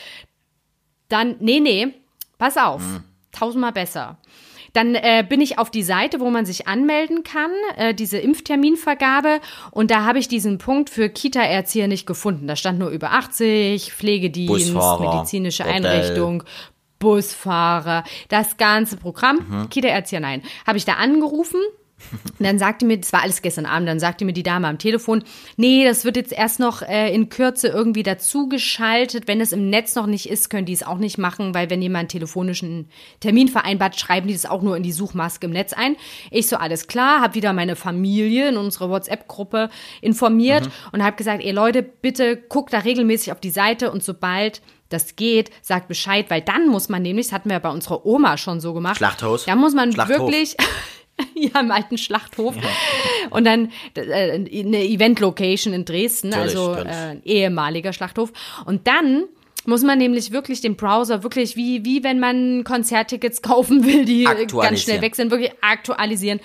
Dann, 1.09 1.37
nee, 1.41 1.61
nee, 1.61 1.89
pass 2.39 2.57
auf. 2.57 2.81
Mhm. 2.83 3.05
Tausendmal 3.33 3.73
besser. 3.73 4.19
dann 4.75 4.97
äh, 4.97 5.25
bin 5.29 5.41
ich 5.41 5.59
auf 5.59 5.71
die 5.71 5.85
Seite, 5.85 6.19
wo 6.19 6.31
man 6.31 6.47
sich 6.47 6.67
anmelden 6.67 7.23
kann, 7.23 7.51
äh, 7.77 7.95
diese 7.95 8.19
Impfterminvergabe. 8.19 9.41
Und 9.71 9.91
da 9.93 10.05
habe 10.05 10.19
ich 10.19 10.27
diesen 10.27 10.59
Punkt 10.59 10.91
für 10.91 11.09
Kita-Erzieher 11.09 11.87
nicht 11.87 12.07
gefunden. 12.07 12.49
Da 12.49 12.57
stand 12.57 12.81
nur 12.81 12.91
über 12.91 13.13
80, 13.13 13.93
Pflegedienst, 13.93 14.73
Busfahrer, 14.73 15.15
medizinische 15.15 15.63
Bordell. 15.63 15.87
Einrichtung, 15.87 16.43
Busfahrer, 16.99 18.03
das 18.29 18.57
ganze 18.57 18.97
Programm. 18.97 19.47
Mhm. 19.49 19.69
Kita-Erzieher, 19.71 20.21
nein. 20.21 20.43
Habe 20.67 20.79
ich 20.79 20.85
da 20.85 20.95
angerufen. 20.95 21.61
Und 22.13 22.47
dann 22.47 22.59
sagte 22.59 22.85
mir, 22.85 22.99
das 22.99 23.13
war 23.13 23.23
alles 23.23 23.43
gestern 23.43 23.67
Abend, 23.67 23.89
dann 23.89 24.01
sagte 24.01 24.25
mir 24.25 24.33
die 24.33 24.43
Dame 24.43 24.69
am 24.69 24.79
Telefon, 24.79 25.25
nee, 25.57 25.85
das 25.85 26.05
wird 26.05 26.17
jetzt 26.17 26.33
erst 26.33 26.61
noch 26.61 26.83
äh, 26.83 27.13
in 27.15 27.29
Kürze 27.29 27.69
irgendwie 27.69 28.03
dazugeschaltet. 28.03 29.29
Wenn 29.29 29.41
es 29.41 29.53
im 29.53 29.71
Netz 29.71 29.95
noch 29.95 30.07
nicht 30.07 30.29
ist, 30.29 30.51
können 30.51 30.67
die 30.67 30.73
es 30.73 30.83
auch 30.83 30.99
nicht 30.99 31.19
machen, 31.19 31.55
weil 31.55 31.71
wenn 31.71 31.83
jemand 31.83 32.01
einen 32.01 32.09
telefonischen 32.09 32.89
Termin 33.21 33.49
vereinbart, 33.49 33.99
schreiben 33.99 34.29
die 34.29 34.35
das 34.35 34.47
auch 34.47 34.63
nur 34.63 34.77
in 34.77 34.83
die 34.83 34.93
Suchmaske 34.93 35.47
im 35.47 35.53
Netz 35.53 35.73
ein. 35.73 35.97
Ich 36.31 36.49
so, 36.49 36.57
alles 36.57 36.87
klar, 36.87 37.21
habe 37.21 37.35
wieder 37.35 37.53
meine 37.53 37.77
Familie 37.77 38.49
in 38.49 38.57
unserer 38.57 38.91
WhatsApp-Gruppe 38.91 39.71
informiert 40.01 40.69
und 40.93 41.03
habe 41.03 41.17
gesagt, 41.17 41.45
ey 41.45 41.53
Leute, 41.53 41.83
bitte 41.83 42.37
guckt 42.37 42.73
da 42.73 42.79
regelmäßig 42.79 43.33
auf 43.33 43.41
die 43.41 43.51
Seite 43.51 43.91
und 43.91 44.03
sobald 44.03 44.63
das 44.89 45.17
geht, 45.17 45.51
sagt 45.63 45.89
Bescheid, 45.89 46.27
weil 46.29 46.41
dann 46.41 46.69
muss 46.69 46.89
man 46.89 47.03
nämlich, 47.03 47.27
das 47.27 47.33
hatten 47.33 47.51
wir 47.51 47.59
bei 47.59 47.71
unserer 47.71 48.07
Oma 48.07 48.37
schon 48.37 48.61
so 48.61 48.75
gemacht. 48.75 48.97
Schlachthaus. 48.97 49.45
Da 49.45 49.57
muss 49.57 49.75
man 49.75 49.93
Schlachthof. 49.93 50.19
wirklich 50.19 50.57
ja, 51.35 51.61
im 51.61 51.71
alten 51.71 51.99
Schlachthof. 51.99 52.55
Und 53.31 53.45
dann 53.45 53.71
äh, 53.95 54.33
eine 54.33 54.85
Event-Location 54.85 55.73
in 55.73 55.85
Dresden, 55.85 56.31
Natürlich, 56.31 56.57
also 56.57 56.75
äh, 56.75 56.89
ein 56.89 57.23
ehemaliger 57.25 57.93
Schlachthof. 57.93 58.33
Und 58.65 58.87
dann 58.87 59.25
muss 59.67 59.83
man 59.83 59.99
nämlich 59.99 60.33
wirklich 60.33 60.61
den 60.61 60.77
Browser 60.77 61.23
wirklich 61.23 61.57
wie, 61.57 61.85
wie 61.85 62.05
wenn 62.05 62.21
man 62.21 62.65
Konzerttickets 62.65 63.43
kaufen 63.43 63.85
will, 63.85 64.05
die 64.05 64.25
ganz 64.25 64.83
schnell 64.83 65.01
weg 65.01 65.15
sind, 65.15 65.31
wirklich 65.31 65.53
aktualisieren. 65.61 66.41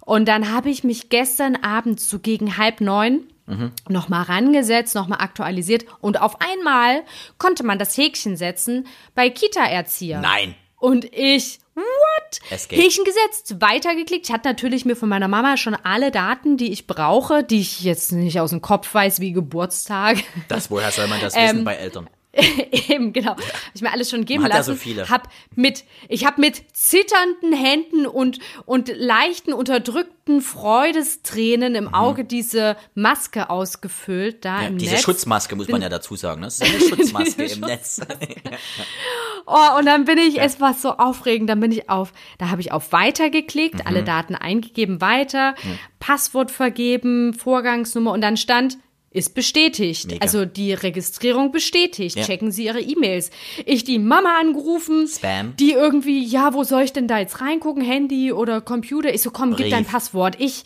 Und 0.00 0.26
dann 0.28 0.52
habe 0.52 0.70
ich 0.70 0.84
mich 0.84 1.08
gestern 1.08 1.56
Abend 1.56 2.00
so 2.00 2.18
gegen 2.18 2.56
halb 2.56 2.80
neun 2.80 3.26
Mhm. 3.48 3.70
noch 3.88 4.08
mal 4.08 4.22
rangesetzt, 4.22 4.96
noch 4.96 5.06
mal 5.06 5.18
aktualisiert 5.18 5.84
und 6.00 6.20
auf 6.20 6.40
einmal 6.40 7.04
konnte 7.38 7.62
man 7.62 7.78
das 7.78 7.96
Häkchen 7.96 8.36
setzen 8.36 8.88
bei 9.14 9.30
Kita-Erzieher. 9.30 10.20
Nein. 10.20 10.56
Und 10.78 11.04
ich, 11.12 11.60
what? 11.76 12.15
Es 12.50 12.68
geht. 12.68 12.78
Häkchen 12.80 13.04
gesetzt, 13.04 13.60
weitergeklickt. 13.60 14.26
Ich 14.28 14.32
hatte 14.32 14.48
natürlich 14.48 14.84
mir 14.84 14.96
von 14.96 15.08
meiner 15.08 15.28
Mama 15.28 15.56
schon 15.56 15.74
alle 15.74 16.10
Daten, 16.10 16.56
die 16.56 16.72
ich 16.72 16.86
brauche, 16.86 17.42
die 17.44 17.60
ich 17.60 17.82
jetzt 17.82 18.12
nicht 18.12 18.40
aus 18.40 18.50
dem 18.50 18.60
Kopf 18.60 18.92
weiß, 18.92 19.20
wie 19.20 19.32
Geburtstag. 19.32 20.18
Das, 20.48 20.70
woher 20.70 20.90
soll 20.90 21.08
man 21.08 21.20
das 21.20 21.34
Ähm, 21.36 21.42
wissen 21.42 21.64
bei 21.64 21.74
Eltern? 21.74 22.08
Eben, 22.88 23.12
genau. 23.12 23.30
Hab 23.32 23.40
ich 23.74 23.82
mir 23.82 23.90
alles 23.92 24.10
schon 24.10 24.24
geben 24.24 24.42
Man 24.42 24.50
hat 24.50 24.54
ja 24.54 24.58
lassen. 24.58 24.72
so 24.72 24.76
viele. 24.76 25.08
Hab 25.08 25.28
mit, 25.54 25.84
ich 26.08 26.26
habe 26.26 26.40
mit 26.40 26.62
zitternden 26.76 27.52
Händen 27.52 28.06
und, 28.06 28.38
und 28.66 28.88
leichten, 28.94 29.52
unterdrückten 29.52 30.40
Freudestränen 30.42 31.74
im 31.74 31.92
Auge 31.94 32.24
diese 32.24 32.76
Maske 32.94 33.48
ausgefüllt, 33.50 34.44
da 34.44 34.56
Mhm. 34.56 34.62
Ja, 34.62 34.68
im 34.68 34.78
diese 34.78 34.92
Netz. 34.94 35.02
Schutzmaske 35.04 35.56
muss 35.56 35.68
man 35.68 35.82
ja 35.82 35.88
dazu 35.88 36.16
sagen. 36.16 36.40
Ne? 36.40 36.46
Das 36.46 36.60
ist 36.60 36.62
eine 36.70 36.80
Schutzmaske 36.80 37.44
im 37.44 37.60
Netz. 37.60 38.00
Oh, 39.48 39.78
und 39.78 39.86
dann 39.86 40.06
bin 40.06 40.18
ich, 40.18 40.40
es 40.40 40.60
war 40.60 40.74
so 40.74 40.96
aufregend, 40.96 41.48
dann 41.48 41.60
bin 41.60 41.70
ich 41.70 41.88
auf, 41.88 42.12
da 42.38 42.48
habe 42.50 42.60
ich 42.60 42.72
auf 42.72 42.90
Weiter 42.90 43.30
geklickt, 43.30 43.76
Mhm. 43.76 43.82
alle 43.86 44.02
Daten 44.02 44.34
eingegeben, 44.34 45.00
weiter, 45.00 45.54
Passwort 46.00 46.50
vergeben, 46.50 47.32
Vorgangsnummer 47.32 48.10
und 48.10 48.22
dann 48.22 48.36
stand, 48.36 48.76
ist 49.16 49.34
bestätigt. 49.34 50.06
Mega. 50.06 50.20
Also 50.22 50.44
die 50.44 50.72
Registrierung 50.74 51.50
bestätigt. 51.52 52.16
Ja. 52.16 52.24
Checken 52.24 52.52
Sie 52.52 52.66
Ihre 52.66 52.80
E-Mails. 52.80 53.30
Ich 53.64 53.84
die 53.84 53.98
Mama 53.98 54.38
angerufen, 54.40 55.08
Spam. 55.08 55.54
die 55.56 55.72
irgendwie, 55.72 56.22
ja, 56.24 56.54
wo 56.54 56.62
soll 56.64 56.82
ich 56.82 56.92
denn 56.92 57.08
da 57.08 57.18
jetzt 57.18 57.40
reingucken? 57.40 57.82
Handy 57.82 58.32
oder 58.32 58.60
Computer? 58.60 59.12
Ich 59.12 59.22
so, 59.22 59.30
komm, 59.30 59.50
gib 59.50 59.66
Brief. 59.66 59.70
dein 59.70 59.84
Passwort. 59.84 60.36
Ich, 60.38 60.64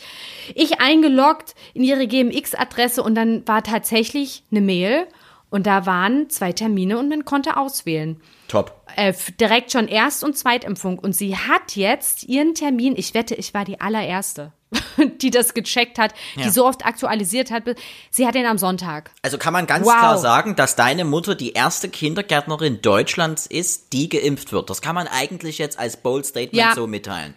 ich 0.54 0.80
eingeloggt 0.80 1.54
in 1.74 1.84
ihre 1.84 2.06
GMX-Adresse 2.06 3.02
und 3.02 3.14
dann 3.14 3.46
war 3.46 3.62
tatsächlich 3.62 4.42
eine 4.50 4.60
Mail 4.60 5.06
und 5.50 5.66
da 5.66 5.84
waren 5.86 6.30
zwei 6.30 6.52
Termine 6.52 6.98
und 6.98 7.08
man 7.08 7.24
konnte 7.24 7.56
auswählen 7.56 8.20
Top. 8.48 8.80
äh, 8.96 9.12
direkt 9.40 9.72
schon 9.72 9.88
Erst- 9.88 10.22
und 10.24 10.36
Zweitimpfung. 10.36 10.98
Und 10.98 11.14
sie 11.14 11.36
hat 11.36 11.74
jetzt 11.76 12.24
ihren 12.28 12.54
Termin, 12.54 12.94
ich 12.96 13.14
wette, 13.14 13.34
ich 13.34 13.52
war 13.52 13.64
die 13.64 13.80
allererste, 13.80 14.52
die 15.20 15.30
das 15.30 15.54
gecheckt 15.54 15.98
hat, 15.98 16.12
Ja. 16.36 16.44
die 16.44 16.50
so 16.50 16.66
oft 16.66 16.84
aktualisiert 16.86 17.50
hat. 17.50 17.64
Sie 18.10 18.26
hat 18.26 18.34
den 18.34 18.46
am 18.46 18.58
Sonntag. 18.58 19.10
Also 19.22 19.38
kann 19.38 19.52
man 19.52 19.66
ganz 19.66 19.86
Wow. 19.86 19.92
klar 19.98 20.18
sagen, 20.18 20.56
dass 20.56 20.76
deine 20.76 21.04
Mutter 21.04 21.34
die 21.34 21.52
erste 21.52 21.88
Kindergärtnerin 21.88 22.80
Deutschlands 22.82 23.46
ist, 23.46 23.92
die 23.92 24.08
geimpft 24.08 24.52
wird. 24.52 24.70
Das 24.70 24.80
kann 24.82 24.94
man 24.94 25.08
eigentlich 25.08 25.58
jetzt 25.58 25.78
als 25.78 25.96
Bold 25.96 26.26
Statement 26.26 26.54
Ja. 26.54 26.74
so 26.74 26.86
mitteilen. 26.86 27.34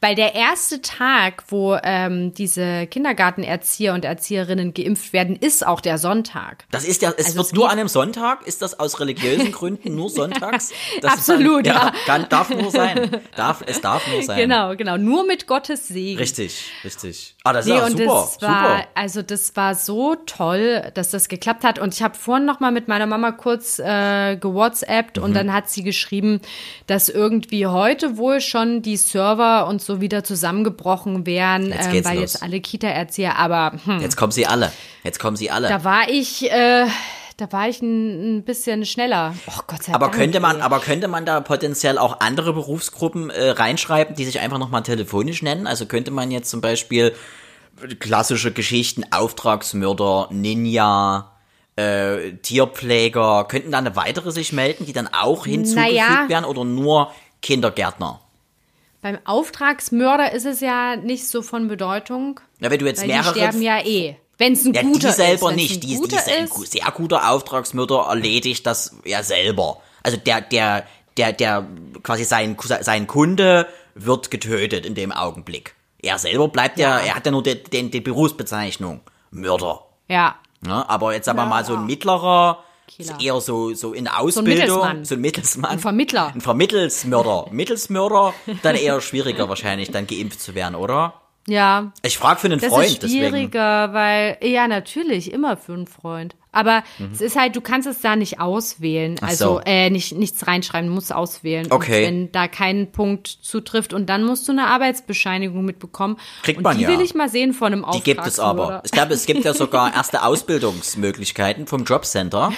Weil 0.00 0.14
der 0.14 0.34
erste 0.34 0.80
Tag, 0.80 1.42
wo 1.48 1.76
ähm, 1.82 2.32
diese 2.34 2.86
Kindergartenerzieher 2.86 3.94
und 3.94 4.04
Erzieherinnen 4.04 4.72
geimpft 4.74 5.12
werden, 5.12 5.34
ist 5.36 5.66
auch 5.66 5.80
der 5.80 5.98
Sonntag. 5.98 6.64
Das 6.70 6.84
ist 6.84 7.02
ja, 7.02 7.10
es 7.16 7.26
Also 7.26 7.36
wird 7.38 7.46
es 7.46 7.52
nur 7.52 7.66
an 7.70 7.78
einem 7.78 7.88
Sonntag. 7.88 8.46
Ist 8.46 8.62
das 8.62 8.78
aus 8.78 9.00
religiösen 9.00 9.50
Gründen 9.50 9.94
nur 9.96 10.08
sonntags? 10.18 10.70
Das 11.02 11.14
Absolut, 11.14 11.66
ist 11.66 11.74
dann, 11.74 11.86
ja. 11.88 11.92
Kann, 12.06 12.26
darf 12.28 12.50
nur 12.50 12.70
sein. 12.70 13.10
Darf, 13.36 13.62
es 13.66 13.80
darf 13.80 14.06
nur 14.08 14.22
sein. 14.22 14.38
Genau, 14.38 14.76
genau. 14.76 14.96
Nur 14.96 15.26
mit 15.26 15.46
Gottes 15.46 15.88
Segen. 15.88 16.18
Richtig, 16.18 16.70
richtig. 16.84 17.34
Ah, 17.44 17.52
das 17.52 17.66
ist 17.66 17.72
Nee, 17.72 17.78
ja 17.78 17.84
und 17.86 17.92
super, 17.92 18.04
das 18.04 18.42
war, 18.42 18.62
super. 18.78 18.84
also 18.94 19.22
das 19.22 19.56
war 19.56 19.74
so 19.74 20.14
toll, 20.26 20.90
dass 20.94 21.10
das 21.10 21.28
geklappt 21.28 21.64
hat. 21.64 21.78
Und 21.78 21.94
ich 21.94 22.02
habe 22.02 22.14
vorhin 22.16 22.44
noch 22.46 22.60
mal 22.60 22.70
mit 22.70 22.88
meiner 22.88 23.06
Mama 23.06 23.32
kurz 23.32 23.78
äh, 23.78 24.36
gewhatsappt 24.36 25.16
Mhm. 25.18 25.22
und 25.24 25.34
dann 25.34 25.52
hat 25.52 25.68
sie 25.70 25.82
geschrieben, 25.82 26.40
dass 26.86 27.08
irgendwie 27.08 27.66
heute 27.66 28.16
wohl 28.16 28.40
schon 28.40 28.82
die 28.82 28.96
Server 28.96 29.66
und 29.66 29.80
so 29.88 30.00
wieder 30.00 30.22
zusammengebrochen 30.22 31.26
wären, 31.26 31.72
Jetzt 31.72 31.88
ähm, 31.92 32.04
weil 32.04 32.14
los. 32.20 32.32
jetzt 32.34 32.42
alle 32.44 32.60
Kita-Erzieher, 32.60 33.36
aber 33.36 33.72
hm, 33.84 34.00
Jetzt 34.00 34.16
kommen 34.16 34.30
sie 34.30 34.46
alle. 34.46 34.70
Jetzt 35.02 35.18
kommen 35.18 35.36
sie 35.36 35.50
alle. 35.50 35.68
da 35.68 35.82
war 35.82 36.08
ich, 36.08 36.48
äh, 36.50 36.86
da 37.36 37.52
war 37.52 37.68
ich 37.68 37.80
ein, 37.82 38.36
ein 38.38 38.44
bisschen 38.44 38.84
schneller. 38.86 39.34
Oh 39.48 39.60
Gott 39.66 39.82
sei 39.82 39.94
Aber 39.94 40.06
Dank. 40.06 40.18
könnte 40.18 40.38
man, 40.40 40.56
ey. 40.56 40.62
aber 40.62 40.78
könnte 40.80 41.08
man 41.08 41.24
da 41.26 41.40
potenziell 41.40 41.98
auch 41.98 42.20
andere 42.20 42.52
Berufsgruppen 42.52 43.30
äh, 43.30 43.50
reinschreiben, 43.50 44.14
die 44.14 44.24
sich 44.24 44.38
einfach 44.40 44.58
nochmal 44.58 44.82
telefonisch 44.84 45.42
nennen? 45.42 45.66
Also 45.66 45.86
könnte 45.86 46.10
man 46.12 46.30
jetzt 46.30 46.50
zum 46.50 46.60
Beispiel 46.60 47.14
klassische 48.00 48.52
Geschichten, 48.52 49.04
Auftragsmörder, 49.12 50.28
Ninja, 50.32 51.30
äh, 51.76 52.32
Tierpfleger, 52.42 53.44
könnten 53.48 53.70
da 53.70 53.78
eine 53.78 53.94
weitere 53.96 54.32
sich 54.32 54.52
melden, 54.52 54.84
die 54.84 54.92
dann 54.92 55.08
auch 55.12 55.46
hinzugefügt 55.46 55.94
Naja. 55.96 56.28
werden 56.28 56.44
oder 56.44 56.64
nur 56.64 57.12
Kindergärtner? 57.40 58.20
Beim 59.00 59.18
Auftragsmörder 59.24 60.32
ist 60.32 60.44
es 60.46 60.60
ja 60.60 60.96
nicht 60.96 61.28
so 61.28 61.42
von 61.42 61.68
Bedeutung, 61.68 62.40
Ja, 62.60 62.70
wenn 62.70 62.78
du 62.78 62.86
jetzt 62.86 63.00
weil 63.00 63.08
die 63.08 63.14
mehrere 63.14 63.30
sterben 63.34 63.62
ja 63.62 63.78
eh. 63.84 64.16
Wenn 64.38 64.52
es 64.52 64.64
ein 64.64 64.72
Ja, 64.74 64.82
guter 64.82 65.08
die 65.08 65.14
selber 65.14 65.50
ist. 65.50 65.56
Nicht. 65.56 65.74
Ein 65.76 65.80
Die, 65.80 65.86
die 65.88 65.96
guter 65.96 66.16
ist 66.16 66.28
ein 66.28 66.44
ist, 66.44 66.50
gu- 66.50 66.64
sehr 66.64 66.90
guter 66.92 67.30
Auftragsmörder 67.30 68.06
erledigt 68.08 68.66
das 68.66 68.94
ja 69.04 69.22
selber. 69.22 69.80
Also 70.02 70.16
der, 70.16 70.40
der, 70.42 70.84
der, 71.16 71.32
der, 71.32 71.66
quasi 72.02 72.24
sein, 72.24 72.56
sein 72.80 73.06
Kunde 73.08 73.66
wird 73.94 74.30
getötet 74.30 74.86
in 74.86 74.94
dem 74.94 75.10
Augenblick. 75.12 75.74
Er 76.00 76.18
selber 76.18 76.46
bleibt 76.48 76.78
ja, 76.78 76.98
Ja. 77.00 77.06
er 77.06 77.14
hat 77.16 77.26
ja 77.26 77.32
nur 77.32 77.42
die, 77.42 77.62
die, 77.62 77.90
die 77.90 78.00
Berufsbezeichnung. 78.00 79.00
Mörder. 79.30 79.84
ja, 80.08 80.36
Ne? 80.60 80.88
Aber 80.90 81.12
jetzt 81.14 81.26
sagen 81.26 81.38
wir 81.38 81.46
mal 81.46 81.64
so 81.64 81.74
ein 81.74 81.86
mittlerer, 81.86 82.64
Killer. 82.88 83.18
eher 83.20 83.40
so, 83.40 83.74
so 83.74 83.92
in 83.92 84.04
der 84.04 84.18
Ausbildung. 84.18 84.54
Mittelsmann. 84.58 85.04
So 85.04 85.14
ein 85.14 85.20
Mittelsmann. 85.20 85.70
Ein 85.70 85.78
Vermittler. 85.78 86.32
Ein 86.34 86.40
Vermittelsmörder. 86.40 87.46
Mittelsmörder, 87.52 88.34
dann 88.62 88.74
eher 88.74 89.00
schwieriger 89.00 89.48
wahrscheinlich, 89.48 89.90
dann 89.90 90.06
geimpft 90.06 90.40
zu 90.40 90.54
werden, 90.54 90.74
oder? 90.74 91.14
Ja. 91.48 91.92
Ich 92.02 92.18
frage 92.18 92.38
für 92.40 92.46
einen 92.46 92.60
Das 92.60 92.68
Freund, 92.70 92.86
ist 92.88 93.02
deswegen. 93.02 93.18
schwieriger, 93.28 93.92
weil, 93.92 94.38
ja, 94.42 94.68
natürlich, 94.68 95.32
immer 95.32 95.56
für 95.56 95.72
einen 95.72 95.86
Freund. 95.86 96.36
Aber 96.50 96.82
es 97.12 97.20
ist 97.20 97.36
halt, 97.36 97.54
du 97.56 97.60
kannst 97.60 97.86
es 97.86 98.00
da 98.00 98.16
nicht 98.16 98.40
auswählen. 98.40 99.12
Mhm. 99.12 99.18
Ach 99.22 99.28
Also, 99.28 99.44
so. 99.56 99.60
äh, 99.64 99.90
nicht, 99.90 100.12
nichts 100.16 100.46
reinschreiben, 100.46 100.88
du 100.88 100.94
musst 100.94 101.12
auswählen. 101.14 101.66
Okay. 101.70 102.04
Und 102.04 102.06
wenn 102.06 102.32
da 102.32 102.48
kein 102.48 102.90
Punkt 102.90 103.26
zutrifft 103.28 103.92
und 103.92 104.06
dann 104.08 104.24
musst 104.24 104.48
du 104.48 104.52
eine 104.52 104.66
Arbeitsbescheinigung 104.66 105.64
mitbekommen. 105.64 106.16
Kriegt 106.42 106.58
und 106.58 106.64
man 106.64 106.76
die 106.76 106.84
ja. 106.84 106.88
will 106.88 107.00
ich 107.00 107.14
mal 107.14 107.28
sehen 107.28 107.52
von 107.52 107.72
einem 107.72 107.86
Die 107.94 108.00
gibt 108.02 108.26
es 108.26 108.40
aber. 108.40 108.82
Ich 108.84 108.90
glaube, 108.92 109.14
es 109.14 109.26
gibt 109.26 109.44
ja 109.44 109.54
sogar 109.54 109.94
erste 109.94 110.22
Ausbildungsmöglichkeiten 110.24 111.66
vom 111.66 111.84
Jobcenter. 111.84 112.52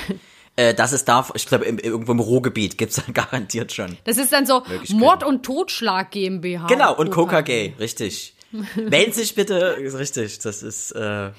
Äh, 0.57 0.75
das 0.75 0.93
ist 0.93 1.07
da, 1.09 1.27
ich 1.35 1.47
glaube, 1.47 1.65
im- 1.65 1.79
irgendwo 1.79 2.13
im 2.13 2.21
Ruhrgebiet 2.21 2.79
gibt's 2.79 2.97
dann 3.05 3.13
garantiert 3.15 3.73
schon. 3.73 3.97
Das 4.05 4.17
ist 4.19 4.33
dann 4.33 4.47
so. 4.47 4.63
Mord 4.91 5.25
und 5.25 5.43
Totschlag 5.45 6.11
GmbH. 6.11 6.67
Genau, 6.69 6.95
und 6.97 7.11
Coca. 7.11 7.43
KKG, 7.43 7.75
richtig. 7.79 8.35
Melden 8.77 9.13
sich 9.13 9.35
bitte, 9.35 9.55
ist 9.81 9.99
richtig, 9.99 10.39
das 10.41 10.63
ist, 10.63 10.93
äh, 10.93 11.31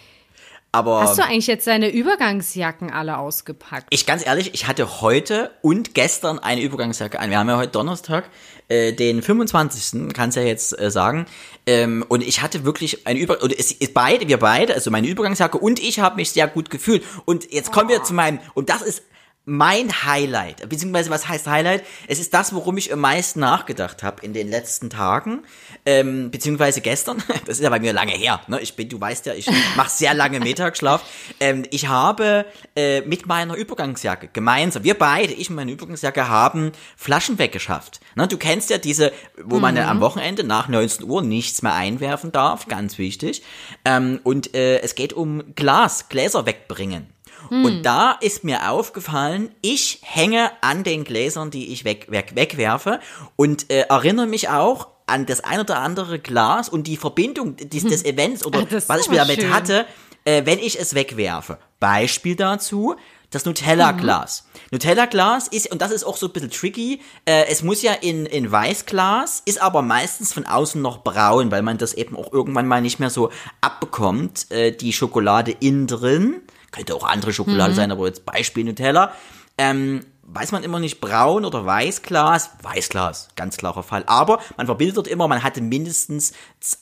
aber 0.74 1.02
Hast 1.02 1.18
du 1.18 1.24
eigentlich 1.24 1.48
jetzt 1.48 1.68
deine 1.68 1.92
Übergangsjacken 1.92 2.92
alle 2.92 3.18
ausgepackt? 3.18 3.88
ich 3.90 4.06
ganz 4.06 4.26
ehrlich, 4.26 4.54
ich 4.54 4.68
hatte 4.68 5.02
heute 5.02 5.52
und 5.62 5.94
gestern 5.94 6.40
eine 6.40 6.62
Übergangsjacke 6.62 7.20
an. 7.20 7.30
Wir 7.30 7.40
haben 7.40 7.50
ja 7.50 7.58
heute 7.58 7.74
Donnerstag, 7.74 8.30
äh, 8.70 8.94
den 8.94 9.22
25. 9.22 10.14
kannst 10.14 10.38
ja 10.38 10.44
jetzt 10.44 10.80
äh, 10.80 10.90
sagen. 10.90 11.26
Ähm, 11.68 12.06
und 12.08 12.24
ich 12.24 12.42
hatte 12.42 12.64
wirklich 12.64 13.06
eine 13.06 13.20
Über 13.20 13.44
und 13.44 13.52
es 13.58 13.74
ist 13.74 13.94
beide, 13.94 14.30
wir 14.30 14.38
beide, 14.38 14.74
also 14.74 14.92
meine 14.92 15.08
Übergangsjacke 15.08 15.58
und 15.58 15.78
ich 15.78 16.00
habe 16.00 16.16
mich 16.16 16.32
sehr 16.32 16.48
gut 16.48 16.70
gefühlt. 16.70 17.04
Und 17.26 17.52
jetzt 17.52 17.74
kommen 17.74 17.90
wir 17.90 18.04
zu 18.04 18.14
meinem, 18.14 18.40
und 18.54 18.70
das 18.70 18.82
ist 18.82 19.04
mein 19.46 20.04
Highlight, 20.04 20.70
beziehungsweise 20.70 21.10
was 21.10 21.28
heißt 21.28 21.48
Highlight? 21.48 21.84
Es 22.08 22.20
ist 22.20 22.34
das, 22.34 22.54
worum 22.54 22.78
ich 22.78 22.94
am 22.94 23.00
meisten 23.00 23.40
nachgedacht 23.40 24.04
habe 24.04 24.24
in 24.24 24.34
den 24.34 24.48
letzten 24.48 24.92
Tagen, 24.92 25.44
ähm, 25.86 26.30
beziehungsweise 26.30 26.82
gestern. 26.82 27.24
Das 27.46 27.58
ist 27.58 27.64
ja 27.64 27.70
bei 27.70 27.80
mir 27.80 27.92
lange 27.92 28.12
her. 28.12 28.42
Ne? 28.48 28.60
Ich 28.62 28.76
bin, 28.76 28.88
du 28.88 29.02
weißt 29.02 29.26
ja, 29.26 29.34
ich 29.34 29.50
mache 29.76 29.90
sehr 29.90 30.14
lange 30.14 30.40
Mittagsschlaf. 30.40 31.04
Ähm, 31.40 31.64
ich 31.72 31.88
habe 31.88 32.46
äh, 32.76 33.02
mit 33.02 33.26
meiner 33.26 33.56
Übergangsjacke 33.56 34.30
gemeinsam, 34.32 34.84
wir 34.84 34.94
beide, 34.94 35.34
ich 35.34 35.50
und 35.50 35.56
meine 35.56 35.72
Übergangsjacke, 35.72 36.30
haben 36.30 36.72
Flaschen 36.96 37.40
weggeschafft. 37.40 38.00
Ne? 38.16 38.28
Du 38.28 38.38
kennst 38.38 38.70
ja 38.70 38.78
diese, 38.78 39.12
wo 39.44 39.60
man 39.60 39.74
mhm. 39.74 39.82
am 39.82 40.02
Wochenende 40.02 40.44
nach 40.44 40.68
19 40.68 41.10
Uhr 41.10 41.24
nichts 41.24 41.64
mehr 41.64 41.74
einwerfen 41.74 42.32
darf, 42.32 42.68
ganz 42.68 43.00
wichtig. 43.00 43.42
Ähm, 43.86 44.20
und 44.24 44.54
äh, 44.54 44.80
es 44.82 44.94
geht 44.94 45.14
um 45.14 45.56
Glas, 45.56 46.10
Gläser 46.10 46.46
wegbringen. 46.46 47.08
Hm. 47.52 47.66
Und 47.66 47.84
da 47.84 48.14
ist 48.22 48.46
mir 48.46 48.72
aufgefallen, 48.72 49.54
ich 49.62 50.00
hänge 50.04 50.52
an 50.62 50.86
den 50.86 51.04
Gläsern, 51.04 51.52
die 51.52 51.74
ich 51.74 51.84
weg, 51.84 52.08
weg, 52.10 52.32
wegwerfe 52.36 53.02
und 53.36 53.70
äh, 53.70 53.82
erinnere 53.90 54.26
mich 54.26 54.48
auch 54.48 54.88
an 55.06 55.26
das 55.26 55.44
ein 55.44 55.60
oder 55.60 55.80
andere 55.80 56.18
Glas 56.18 56.70
und 56.70 56.88
die 56.88 56.96
Verbindung 56.96 57.58
des, 57.58 57.84
des 57.84 58.04
hm. 58.04 58.10
Events 58.10 58.46
oder 58.46 58.66
Ach, 58.66 58.82
was 58.88 59.02
ich 59.02 59.10
mir 59.10 59.18
damit 59.18 59.42
schön. 59.42 59.54
hatte, 59.54 59.86
äh, 60.24 60.46
wenn 60.46 60.60
ich 60.60 60.80
es 60.80 60.96
wegwerfe. 60.96 61.58
Beispiel 61.82 62.38
dazu, 62.38 62.96
das 63.32 63.44
Nutella-Glas. 63.44 64.46
Mhm. 64.46 64.60
Nutella-Glas 64.72 65.50
ist, 65.50 65.72
und 65.72 65.82
das 65.82 65.92
ist 65.92 66.06
auch 66.06 66.16
so 66.16 66.28
ein 66.28 66.34
bisschen 66.34 66.52
tricky, 66.52 67.02
äh, 67.26 67.48
es 67.50 67.64
muss 67.64 67.82
ja 67.82 67.94
in, 67.94 68.26
in 68.26 68.50
Weißglas, 68.50 69.42
ist 69.46 69.62
aber 69.62 69.82
meistens 69.82 70.32
von 70.32 70.46
außen 70.46 70.82
noch 70.82 71.04
braun, 71.04 71.52
weil 71.52 71.64
man 71.64 71.78
das 71.78 71.94
eben 71.94 72.16
auch 72.16 72.32
irgendwann 72.32 72.68
mal 72.68 72.82
nicht 72.82 73.00
mehr 73.00 73.10
so 73.10 73.30
abbekommt, 73.60 74.52
äh, 74.52 74.72
die 74.72 74.94
Schokolade 74.94 75.52
innen 75.60 75.88
drin 75.88 76.42
könnte 76.72 76.96
auch 76.96 77.04
andere 77.04 77.34
Schokolade 77.34 77.72
mhm. 77.72 77.76
sein, 77.76 77.92
aber 77.92 78.08
jetzt 78.08 78.26
Beispiel 78.26 78.64
Nutella. 78.64 79.14
Ähm, 79.58 80.06
weiß 80.34 80.54
man 80.54 80.64
immer 80.64 80.80
nicht 80.80 81.02
braun 81.02 81.44
oder 81.46 81.66
Weißglas. 81.66 82.52
Weißglas, 82.62 83.30
ganz 83.36 83.58
klarer 83.58 83.84
Fall. 83.84 84.04
Aber 84.08 84.40
man 84.56 84.66
verbindet 84.66 85.08
immer, 85.08 85.28
man 85.28 85.44
hatte 85.44 85.62
mindestens 85.62 86.34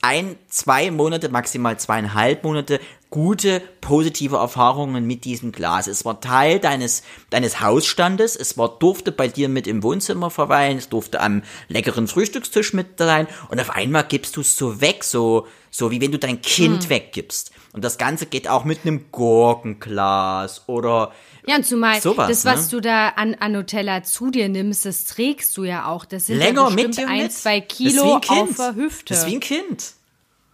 ein, 0.01 0.37
zwei 0.47 0.91
Monate, 0.91 1.29
maximal 1.29 1.77
zweieinhalb 1.79 2.43
Monate 2.43 2.79
gute, 3.09 3.59
positive 3.81 4.35
Erfahrungen 4.35 5.05
mit 5.07 5.25
diesem 5.25 5.51
Glas. 5.51 5.87
Es 5.87 6.05
war 6.05 6.21
Teil 6.21 6.59
deines, 6.59 7.01
deines 7.31 7.59
Hausstandes. 7.59 8.35
Es 8.35 8.57
war, 8.57 8.77
durfte 8.77 9.11
bei 9.11 9.27
dir 9.27 9.49
mit 9.49 9.65
im 9.65 9.81
Wohnzimmer 9.81 10.29
verweilen. 10.29 10.77
Es 10.77 10.89
durfte 10.89 11.19
am 11.19 11.41
leckeren 11.69 12.07
Frühstückstisch 12.07 12.73
mit 12.73 12.99
sein. 12.99 13.27
Und 13.49 13.59
auf 13.59 13.71
einmal 13.71 14.03
gibst 14.03 14.37
du 14.37 14.41
es 14.41 14.55
so 14.55 14.79
weg, 14.79 15.03
so, 15.03 15.47
so 15.71 15.89
wie 15.89 16.01
wenn 16.01 16.11
du 16.11 16.19
dein 16.19 16.41
Kind 16.41 16.83
hm. 16.83 16.89
weggibst. 16.91 17.51
Und 17.73 17.83
das 17.83 17.97
Ganze 17.97 18.25
geht 18.25 18.47
auch 18.47 18.65
mit 18.65 18.79
einem 18.83 19.11
Gurkenglas 19.11 20.63
oder 20.67 21.11
ja, 21.47 21.55
und 21.55 21.65
zumal 21.65 22.01
sowas, 22.01 22.27
das, 22.27 22.45
was 22.45 22.65
ne? 22.65 22.71
du 22.71 22.81
da 22.81 23.07
an, 23.09 23.35
an 23.35 23.53
Nutella 23.53 24.03
zu 24.03 24.29
dir 24.29 24.49
nimmst, 24.49 24.85
das 24.85 25.05
trägst 25.05 25.55
du 25.57 25.63
ja 25.63 25.87
auch. 25.87 26.05
Das 26.05 26.27
sind 26.27 26.37
Länger 26.37 26.63
ja 26.63 26.69
bestimmt 26.69 26.97
mit 26.97 27.07
ein, 27.07 27.29
zwei 27.31 27.61
Kilo 27.61 28.17
auf 28.17 28.55
der 28.57 28.75
Hüfte. 28.75 29.13
Das 29.13 29.23
ist 29.23 29.27
wie 29.27 29.35
ein 29.35 29.39
Kind. 29.39 29.93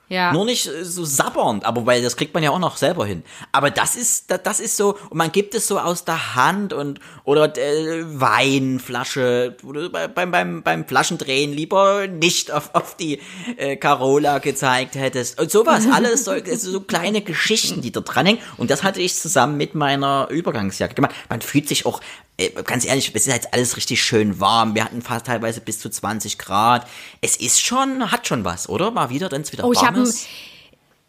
Ja. 0.08 0.32
Nur 0.32 0.46
nicht 0.46 0.68
äh, 0.68 0.86
so 0.86 1.04
sabbernd, 1.04 1.66
aber 1.66 1.86
weil 1.86 2.02
das 2.02 2.16
kriegt 2.16 2.34
man 2.34 2.44
ja 2.44 2.52
auch 2.52 2.60
noch 2.60 2.78
selber 2.78 3.06
hin. 3.06 3.24
Aber 3.52 3.72
das 3.72 3.96
ist, 3.96 4.32
das 4.44 4.60
ist 4.60 4.78
so, 4.78 4.98
und 5.10 5.18
man 5.18 5.32
gibt 5.32 5.56
es 5.56 5.68
so 5.68 5.80
aus 5.80 6.06
der 6.06 6.36
Hand 6.36 6.74
und, 6.74 7.00
oder 7.24 7.58
äh, 7.58 8.04
Weinflasche, 8.06 9.58
wo 9.64 9.72
du 9.72 9.90
beim, 9.90 10.32
beim, 10.32 10.64
beim 10.64 10.88
Flaschendrehen 10.88 11.54
lieber 11.54 12.08
nicht 12.08 12.52
auf, 12.52 12.70
auf 12.74 12.96
die 12.96 13.20
äh, 13.58 13.78
Carola 13.78 14.38
gezeigt 14.40 14.96
hättest. 14.96 15.40
Und 15.40 15.50
sowas, 15.50 15.86
alles 15.92 16.26
so, 16.26 16.34
so 16.56 16.82
kleine 16.82 17.22
Geschichten, 17.22 17.82
die 17.82 17.92
da 17.92 18.02
dranhängen. 18.02 18.42
Und 18.58 18.70
das 18.70 18.84
hatte 18.84 19.02
ich 19.02 19.16
zusammen 19.16 19.58
mit 19.58 19.74
meiner 19.74 20.28
Übergangsjacke 20.30 20.94
gemacht. 20.94 21.16
Man 21.30 21.42
fühlt 21.42 21.68
sich 21.68 21.86
auch 21.86 22.02
äh, 22.38 22.50
ganz 22.64 22.86
ehrlich, 22.86 23.12
es 23.14 23.28
ist 23.28 23.34
jetzt 23.34 23.54
alles 23.54 23.78
richtig 23.78 24.04
schön 24.04 24.40
warm. 24.40 24.76
Wir 24.76 24.84
hatten 24.84 25.02
fast 25.02 25.26
teilweise 25.26 25.62
bis 25.62 25.80
zu 25.80 25.90
20 25.90 26.38
Grad. 26.38 26.86
Es 27.22 27.38
ist 27.38 27.62
schon, 27.62 28.12
hat 28.12 28.28
schon 28.28 28.44
was, 28.44 28.68
oder? 28.68 28.92
Mal 28.92 29.10
wieder, 29.10 29.32
wenn 29.32 29.42
es 29.42 29.54
wieder 29.54 29.64
oh, 29.64 29.74
warm 29.74 29.95
ist. 30.04 30.28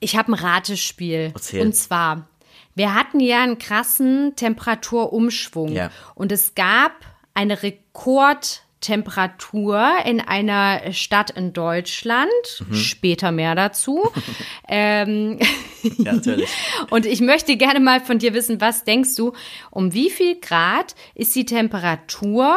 Ich 0.01 0.17
habe 0.17 0.33
ein 0.33 0.35
Ratespiel. 0.35 1.33
Erzähl. 1.35 1.63
Und 1.63 1.75
zwar, 1.75 2.29
wir 2.75 2.95
hatten 2.95 3.21
ja 3.21 3.43
einen 3.43 3.59
krassen 3.59 4.35
Temperaturumschwung. 4.37 5.73
Ja. 5.73 5.91
Und 6.15 6.33
es 6.33 6.55
gab 6.55 6.93
eine 7.35 7.63
Rekord- 7.63 8.63
Temperatur 8.81 9.85
in 10.05 10.21
einer 10.21 10.93
Stadt 10.93 11.31
in 11.31 11.53
Deutschland. 11.53 12.31
Mhm. 12.69 12.75
Später 12.75 13.33
mehr 13.33 13.55
dazu. 13.55 14.09
ähm, 14.69 15.39
ja, 15.83 16.13
natürlich. 16.13 16.49
Und 16.91 17.07
ich 17.07 17.21
möchte 17.21 17.57
gerne 17.57 17.81
mal 17.81 18.01
von 18.01 18.19
dir 18.19 18.35
wissen, 18.35 18.61
was 18.61 18.85
denkst 18.85 19.17
du, 19.17 19.33
um 19.71 19.93
wie 19.93 20.11
viel 20.11 20.39
Grad 20.39 20.95
ist 21.15 21.35
die 21.35 21.47
Temperatur, 21.47 22.57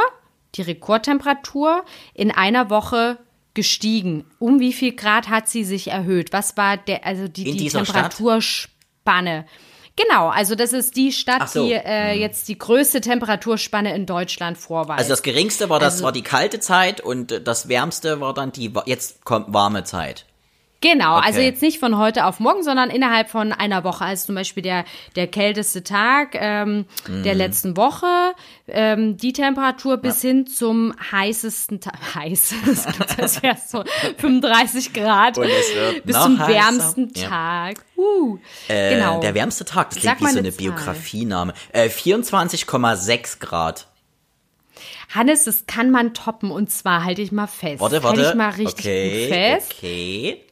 die 0.56 0.62
Rekordtemperatur 0.62 1.84
in 2.14 2.32
einer 2.32 2.70
Woche 2.70 3.18
gestiegen? 3.54 4.26
Um 4.40 4.60
wie 4.60 4.74
viel 4.74 4.96
Grad 4.96 5.30
hat 5.30 5.50
sie 5.50 5.64
sich 5.64 5.90
erhöht? 5.90 6.34
Was 6.34 6.58
war 6.58 6.78
der, 6.78 7.06
also 7.06 7.28
die, 7.28 7.56
die 7.56 7.70
Temperaturspanne? 7.70 9.46
Genau, 9.96 10.30
also 10.30 10.56
das 10.56 10.72
ist 10.72 10.96
die 10.96 11.12
Stadt, 11.12 11.50
so. 11.50 11.66
die 11.66 11.74
äh, 11.74 12.14
hm. 12.14 12.22
jetzt 12.22 12.48
die 12.48 12.58
größte 12.58 13.02
Temperaturspanne 13.02 13.94
in 13.94 14.06
Deutschland 14.06 14.58
vorweist. 14.58 15.00
Also 15.00 15.10
das 15.10 15.24
geringste 15.24 15.70
war 15.70 15.80
das 15.80 15.96
also, 15.96 16.06
war 16.06 16.12
die 16.14 16.22
kalte 16.22 16.62
Zeit 16.62 17.02
und 17.02 17.46
das 17.46 17.68
wärmste 17.68 18.22
war 18.22 18.34
dann 18.34 18.54
die 18.54 18.72
jetzt 18.86 19.26
kommt 19.26 19.54
warme 19.54 19.84
Zeit. 19.84 20.26
Genau, 20.82 21.16
also 21.16 21.20
okay. 21.20 21.28
also 21.28 21.40
jetzt 21.42 21.62
nicht 21.62 21.80
von 21.80 21.98
heute 21.98 22.26
auf 22.26 22.40
morgen, 22.40 22.64
sondern 22.64 22.90
innerhalb 22.90 23.30
von 23.30 23.52
einer 23.52 23.84
Woche. 23.84 24.06
Also 24.06 24.28
zum 24.28 24.36
Beispiel 24.36 24.64
der, 24.64 24.86
der 25.18 25.28
kälteste 25.28 25.84
Tag 25.84 26.36
ähm, 26.36 26.86
mhm. 27.08 27.24
der 27.24 27.36
letzten 27.36 27.76
Woche, 27.76 28.34
ähm, 28.68 29.18
die 29.18 29.34
Temperatur 29.34 29.98
bis 29.98 30.24
ja. 30.24 30.30
hin 30.30 30.48
zum 30.48 30.94
heißesten 31.12 31.82
Tag, 31.82 31.98
heiß, 32.16 32.54
das 33.18 33.36
ist 33.36 33.44
ja 33.44 33.58
so 33.58 33.84
35 34.20 34.94
Grad, 34.94 35.38
bis 36.06 36.18
zum 36.18 36.40
heißer. 36.40 36.48
wärmsten 36.48 37.12
ja. 37.14 37.28
Tag. 37.28 37.86
Uh, 37.98 38.38
äh, 38.70 38.96
genau. 38.96 39.20
Der 39.20 39.34
wärmste 39.34 39.66
Tag, 39.66 39.90
das 39.90 40.00
klingt 40.00 40.22
wie 40.22 40.28
so 40.28 40.40
eine 40.40 40.52
Biografiename. 40.54 41.54
Äh, 41.74 41.90
24,6 41.90 43.40
Grad. 43.40 43.88
Hannes, 45.14 45.44
das 45.44 45.66
kann 45.66 45.92
man 45.92 46.14
toppen 46.14 46.52
und 46.52 46.72
zwar 46.72 47.04
halte 47.04 47.22
ich 47.22 47.34
mal 47.34 47.48
fest. 47.48 47.82
Warte, 47.82 48.02
warte. 48.04 48.20
Halte 48.20 48.30
ich 48.30 48.36
mal 48.36 48.50
richtig 48.52 48.86
okay, 48.86 49.28
fest. 49.28 49.76
Okay. 49.78 50.46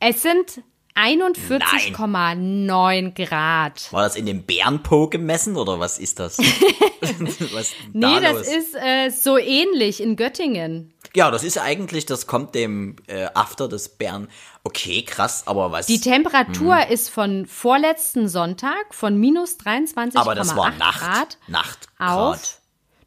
Es 0.00 0.22
sind 0.22 0.62
41,9 0.94 3.14
Grad. 3.14 3.92
War 3.92 4.02
das 4.02 4.16
in 4.16 4.26
dem 4.26 4.42
Bärenpo 4.44 5.08
gemessen 5.08 5.56
oder 5.56 5.78
was 5.78 5.98
ist 5.98 6.18
das? 6.18 6.38
was 7.52 7.70
nee, 7.92 8.00
da 8.00 8.18
das 8.20 8.48
ist 8.48 8.74
äh, 8.74 9.10
so 9.10 9.38
ähnlich 9.38 10.02
in 10.02 10.16
Göttingen. 10.16 10.92
Ja, 11.14 11.30
das 11.30 11.44
ist 11.44 11.58
eigentlich, 11.58 12.06
das 12.06 12.26
kommt 12.26 12.54
dem 12.54 12.96
äh, 13.06 13.26
After 13.34 13.68
des 13.68 13.90
Bären. 13.90 14.28
Okay, 14.64 15.02
krass, 15.02 15.44
aber 15.46 15.70
was? 15.72 15.86
Die 15.86 16.00
Temperatur 16.00 16.76
hm. 16.76 16.92
ist 16.92 17.10
von 17.10 17.46
vorletzten 17.46 18.28
Sonntag 18.28 18.92
von 18.92 19.18
minus 19.18 19.58
23,8 19.58 20.12
Grad. 20.12 20.16
Aber 20.16 20.34
das 20.34 20.56
war 20.56 20.70
Nacht, 20.72 21.38
Nacht 21.46 21.88
auf 21.98 22.59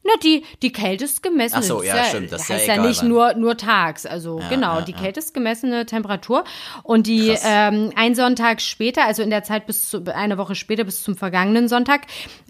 na, 0.03 0.13
die, 0.21 0.43
die 0.61 0.71
kältest 0.71 1.23
gemessene. 1.23 1.61
Ach 1.61 1.67
so, 1.67 1.83
ja, 1.83 1.97
ja 1.97 2.03
stimmt. 2.03 2.31
Das 2.31 2.49
heißt 2.49 2.67
ja, 2.67 2.75
ja 2.75 2.81
nicht 2.85 3.03
nur, 3.03 3.33
nur 3.35 3.55
tags. 3.57 4.05
Also 4.05 4.39
ja, 4.39 4.49
genau, 4.49 4.81
die 4.81 4.93
kältest 4.93 5.33
gemessene 5.33 5.85
Temperatur. 5.85 6.43
Und 6.83 7.07
die 7.07 7.35
ähm, 7.43 7.91
ein 7.95 8.13
Sonntag 8.13 8.61
später, 8.61 9.05
also 9.05 9.23
in 9.23 9.29
der 9.29 9.43
Zeit 9.43 9.65
bis 9.65 9.89
zu, 9.89 10.03
eine 10.13 10.37
Woche 10.37 10.55
später, 10.55 10.83
bis 10.83 11.03
zum 11.03 11.15
vergangenen 11.15 11.69
Sonntag, 11.69 12.01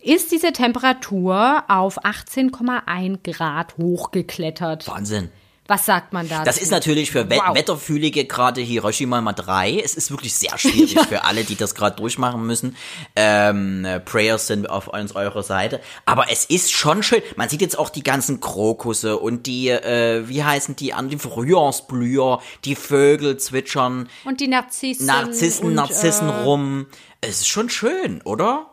ist 0.02 0.32
diese 0.32 0.52
Temperatur 0.52 1.64
auf 1.68 2.04
18,1 2.04 3.32
Grad 3.32 3.78
hochgeklettert. 3.78 4.88
Wahnsinn. 4.88 5.30
Was 5.68 5.86
sagt 5.86 6.12
man 6.12 6.28
da? 6.28 6.44
Das 6.44 6.58
ist 6.58 6.72
natürlich 6.72 7.12
für 7.12 7.30
wow. 7.30 7.56
Wetterfühlige 7.56 8.26
gerade 8.26 8.60
Hiroshima 8.60 9.22
mal 9.22 9.32
drei. 9.32 9.80
Es 9.80 9.96
ist 9.96 10.12
wirklich 10.12 10.34
sehr 10.34 10.58
schwierig 10.58 10.94
ja. 10.94 11.04
für 11.08 11.24
alle, 11.24 11.46
die 11.46 11.56
das 11.56 11.74
gerade 11.74 11.96
durchmachen 11.96 12.46
müssen. 12.46 12.76
Ähm, 13.16 13.88
Prayers 14.04 14.48
sind 14.48 14.70
auf 14.70 14.90
uns 14.90 15.16
eurer 15.16 15.42
Seite. 15.42 15.80
Aber 16.06 16.30
es 16.30 16.44
ist 16.44 16.74
schon 16.74 17.02
schön. 17.02 17.22
Man 17.38 17.48
sieht 17.48 17.62
jetzt 17.62 17.80
auch 17.80 17.90
die 17.90 18.04
ganzen 18.04 18.42
Krokusse 18.42 19.18
und 19.18 19.48
die, 19.48 19.70
äh, 19.70 20.28
wie 20.28 20.44
heißen 20.44 20.76
die 20.76 20.94
an, 20.94 21.08
die 21.08 21.18
Frühjahrsblüher, 21.18 22.42
die 22.66 22.76
Vögel 22.76 23.38
zwitschern. 23.38 24.10
Und 24.26 24.42
die 24.42 24.50
Narzissen. 24.50 25.06
Narzissen, 25.06 25.68
und, 25.68 25.76
Narzissen 25.76 26.28
äh, 26.28 26.42
rum. 26.42 26.88
Es 27.22 27.40
ist 27.40 27.48
schon 27.48 27.70
schön, 27.70 28.22
oder? 28.24 28.70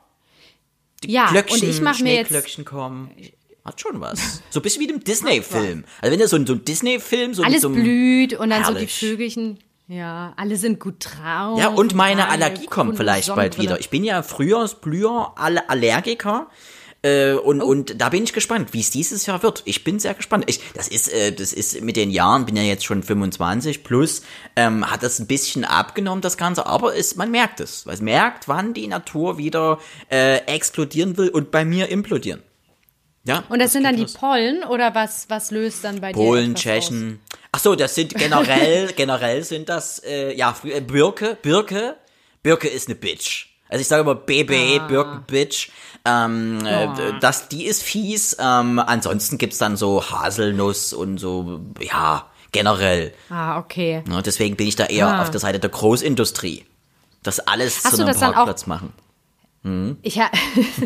Die 1.04 1.12
ja, 1.12 1.28
Glöckchen, 1.28 1.60
und 1.60 1.68
ich 1.68 1.80
mache 1.80 2.02
mir 2.02 2.14
jetzt 2.14 2.64
kommen 2.66 3.10
hat 3.64 3.80
schon 3.80 4.00
was. 4.00 4.42
So 4.50 4.60
ein 4.60 4.62
bisschen 4.62 4.82
wie 4.82 4.86
dem 4.86 5.04
Disney-Film. 5.04 5.84
Also 6.00 6.12
wenn 6.12 6.18
du 6.18 6.28
so 6.28 6.36
ein, 6.36 6.46
so 6.46 6.54
ein 6.54 6.64
Disney-Film 6.64 7.34
so 7.34 7.42
Alles 7.42 7.62
so 7.62 7.70
blüht 7.70 8.34
und 8.34 8.50
dann 8.50 8.64
herrlich. 8.64 8.94
so 8.94 9.06
die 9.06 9.10
Vögelchen. 9.12 9.58
Ja, 9.88 10.34
alle 10.36 10.56
sind 10.56 10.78
gut 10.78 11.04
drauf. 11.04 11.58
Ja, 11.58 11.68
und 11.68 11.94
meine 11.94 12.28
Allergie 12.28 12.66
kommt 12.66 12.96
vielleicht 12.96 13.34
bald 13.34 13.58
wieder. 13.58 13.80
Ich 13.80 13.90
bin 13.90 14.04
ja 14.04 14.22
Frühjahrsblüher, 14.22 15.32
alle 15.36 15.68
Allergiker. 15.68 16.46
Äh, 17.02 17.32
und, 17.32 17.62
oh. 17.62 17.66
und 17.66 18.00
da 18.00 18.10
bin 18.10 18.24
ich 18.24 18.32
gespannt, 18.32 18.72
wie 18.72 18.80
es 18.80 18.90
dieses 18.90 19.26
Jahr 19.26 19.42
wird. 19.42 19.62
Ich 19.64 19.84
bin 19.84 19.98
sehr 19.98 20.14
gespannt. 20.14 20.44
Ich, 20.48 20.60
das 20.74 20.86
ist, 20.86 21.08
äh, 21.12 21.32
das 21.32 21.52
ist 21.52 21.80
mit 21.80 21.96
den 21.96 22.10
Jahren, 22.10 22.44
bin 22.46 22.56
ja 22.56 22.62
jetzt 22.62 22.84
schon 22.84 23.02
25 23.02 23.82
plus, 23.82 24.22
ähm, 24.54 24.88
hat 24.88 25.02
das 25.02 25.18
ein 25.18 25.26
bisschen 25.26 25.64
abgenommen, 25.64 26.20
das 26.20 26.36
Ganze, 26.36 26.66
aber 26.66 26.94
es, 26.94 27.16
man 27.16 27.30
merkt 27.30 27.60
es. 27.60 27.86
Man 27.86 27.98
merkt, 28.04 28.48
wann 28.48 28.74
die 28.74 28.86
Natur 28.86 29.38
wieder 29.38 29.78
äh, 30.10 30.44
explodieren 30.44 31.16
will 31.16 31.30
und 31.30 31.50
bei 31.50 31.64
mir 31.64 31.88
implodieren. 31.88 32.42
Ja. 33.24 33.44
Und 33.48 33.58
das, 33.58 33.66
das 33.66 33.72
sind 33.72 33.84
dann 33.84 33.96
die 33.96 34.02
los. 34.02 34.14
Pollen 34.14 34.64
oder 34.64 34.94
was, 34.94 35.28
was 35.28 35.50
löst 35.50 35.84
dann 35.84 36.00
bei 36.00 36.12
Polen, 36.12 36.24
dir? 36.24 36.30
Polen, 36.30 36.54
Tschechen. 36.54 37.20
Aus? 37.22 37.38
Ach 37.52 37.58
so, 37.58 37.74
das 37.74 37.94
sind 37.94 38.14
generell, 38.14 38.92
generell 38.96 39.44
sind 39.44 39.68
das, 39.68 40.02
äh, 40.04 40.34
ja, 40.34 40.54
äh, 40.64 40.80
Birke, 40.80 41.36
Birke. 41.42 41.96
Birke 42.42 42.68
ist 42.68 42.88
eine 42.88 42.94
Bitch. 42.94 43.46
Also 43.68 43.82
ich 43.82 43.88
sage 43.88 44.02
immer 44.02 44.14
BB, 44.14 44.80
ah. 44.80 44.86
Birken 44.86 45.24
Bitch. 45.26 45.70
Ähm, 46.04 46.58
oh. 46.64 47.12
das, 47.20 47.48
die 47.48 47.66
ist 47.66 47.82
fies. 47.82 48.36
Ähm, 48.40 48.78
ansonsten 48.78 49.38
gibt's 49.38 49.58
dann 49.58 49.76
so 49.76 50.02
Haselnuss 50.10 50.92
und 50.92 51.18
so, 51.18 51.60
ja, 51.78 52.26
generell. 52.52 53.12
Ah, 53.28 53.58
okay. 53.58 54.02
Ja, 54.08 54.22
deswegen 54.22 54.56
bin 54.56 54.66
ich 54.66 54.76
da 54.76 54.86
eher 54.86 55.08
ah. 55.08 55.22
auf 55.22 55.30
der 55.30 55.40
Seite 55.40 55.60
der 55.60 55.70
Großindustrie. 55.70 56.64
Das 57.22 57.40
alles 57.40 57.84
Hast 57.84 57.96
zu 57.96 58.02
einem 58.04 58.18
Parkplatz 58.18 58.66
machen. 58.66 58.92
Mhm. 59.62 59.98
Ich, 60.00 60.18
ha 60.18 60.30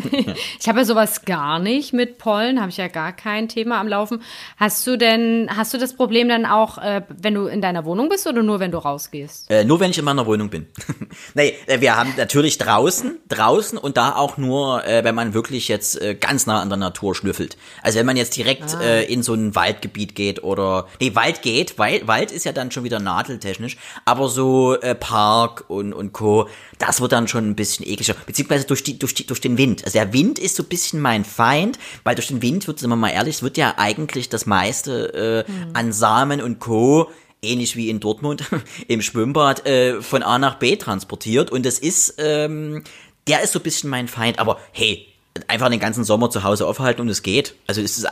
ich 0.58 0.68
habe 0.68 0.80
ja 0.80 0.84
sowas 0.84 1.24
gar 1.24 1.60
nicht 1.60 1.92
mit 1.92 2.18
Pollen, 2.18 2.60
habe 2.60 2.70
ich 2.70 2.76
ja 2.76 2.88
gar 2.88 3.12
kein 3.12 3.48
Thema 3.48 3.78
am 3.78 3.86
Laufen. 3.86 4.20
Hast 4.56 4.84
du 4.86 4.96
denn, 4.96 5.48
hast 5.54 5.72
du 5.74 5.78
das 5.78 5.94
Problem 5.94 6.28
dann 6.28 6.44
auch, 6.44 6.78
äh, 6.78 7.02
wenn 7.08 7.34
du 7.34 7.46
in 7.46 7.60
deiner 7.60 7.84
Wohnung 7.84 8.08
bist 8.08 8.26
oder 8.26 8.42
nur 8.42 8.58
wenn 8.58 8.72
du 8.72 8.78
rausgehst? 8.78 9.48
Äh, 9.48 9.64
nur 9.64 9.78
wenn 9.78 9.92
ich 9.92 9.98
in 9.98 10.04
meiner 10.04 10.26
Wohnung 10.26 10.50
bin. 10.50 10.66
nee, 11.34 11.54
äh, 11.66 11.80
wir 11.80 11.96
haben 11.96 12.14
natürlich 12.16 12.58
draußen, 12.58 13.20
draußen 13.28 13.78
und 13.78 13.96
da 13.96 14.16
auch 14.16 14.38
nur, 14.38 14.84
äh, 14.84 15.04
wenn 15.04 15.14
man 15.14 15.34
wirklich 15.34 15.68
jetzt 15.68 16.00
äh, 16.02 16.16
ganz 16.16 16.46
nah 16.46 16.60
an 16.60 16.68
der 16.68 16.78
Natur 16.78 17.14
schnüffelt. 17.14 17.56
Also 17.80 18.00
wenn 18.00 18.06
man 18.06 18.16
jetzt 18.16 18.36
direkt 18.36 18.74
ah. 18.74 18.80
äh, 18.80 19.04
in 19.04 19.22
so 19.22 19.34
ein 19.34 19.54
Waldgebiet 19.54 20.16
geht 20.16 20.42
oder, 20.42 20.88
nee, 21.00 21.14
Wald 21.14 21.42
geht, 21.42 21.78
weil 21.78 22.08
Wald 22.08 22.32
ist 22.32 22.44
ja 22.44 22.50
dann 22.50 22.72
schon 22.72 22.82
wieder 22.82 22.98
nadeltechnisch, 22.98 23.76
aber 24.04 24.28
so 24.28 24.76
Park 24.98 25.64
und, 25.68 25.92
und 25.92 26.12
Co., 26.12 26.48
das 26.78 27.00
wird 27.00 27.12
dann 27.12 27.28
schon 27.28 27.48
ein 27.48 27.54
bisschen 27.54 27.86
ekliger. 27.86 28.14
Beziehungsweise 28.26 28.63
durch, 28.70 28.82
die, 28.82 28.98
durch, 28.98 29.14
die, 29.14 29.26
durch 29.26 29.40
den 29.40 29.58
Wind. 29.58 29.84
Also 29.84 29.98
der 29.98 30.12
Wind 30.12 30.38
ist 30.38 30.56
so 30.56 30.62
ein 30.62 30.68
bisschen 30.68 31.00
mein 31.00 31.24
Feind, 31.24 31.78
weil 32.02 32.14
durch 32.14 32.28
den 32.28 32.42
Wind 32.42 32.66
wird, 32.66 32.78
sind 32.78 32.90
wir 32.90 32.96
mal 32.96 33.10
ehrlich, 33.10 33.36
es 33.36 33.42
wird 33.42 33.56
ja 33.56 33.74
eigentlich 33.76 34.28
das 34.28 34.46
meiste 34.46 35.44
äh, 35.46 35.50
mhm. 35.50 35.70
an 35.74 35.92
Samen 35.92 36.40
und 36.40 36.58
Co 36.58 37.10
ähnlich 37.42 37.76
wie 37.76 37.90
in 37.90 38.00
Dortmund 38.00 38.44
im 38.88 39.02
Schwimmbad 39.02 39.66
äh, 39.66 40.00
von 40.00 40.22
A 40.22 40.38
nach 40.38 40.54
B 40.54 40.76
transportiert 40.76 41.50
und 41.50 41.66
es 41.66 41.78
ist 41.78 42.14
ähm, 42.18 42.84
der 43.26 43.42
ist 43.42 43.52
so 43.52 43.58
ein 43.58 43.62
bisschen 43.62 43.90
mein 43.90 44.08
Feind, 44.08 44.38
aber 44.38 44.58
hey, 44.72 45.06
einfach 45.48 45.68
den 45.68 45.80
ganzen 45.80 46.04
Sommer 46.04 46.30
zu 46.30 46.44
Hause 46.44 46.66
aufhalten 46.66 47.00
und 47.00 47.08
es 47.08 47.22
geht. 47.22 47.54
Also 47.66 47.80
ist 47.80 47.98
es 47.98 48.06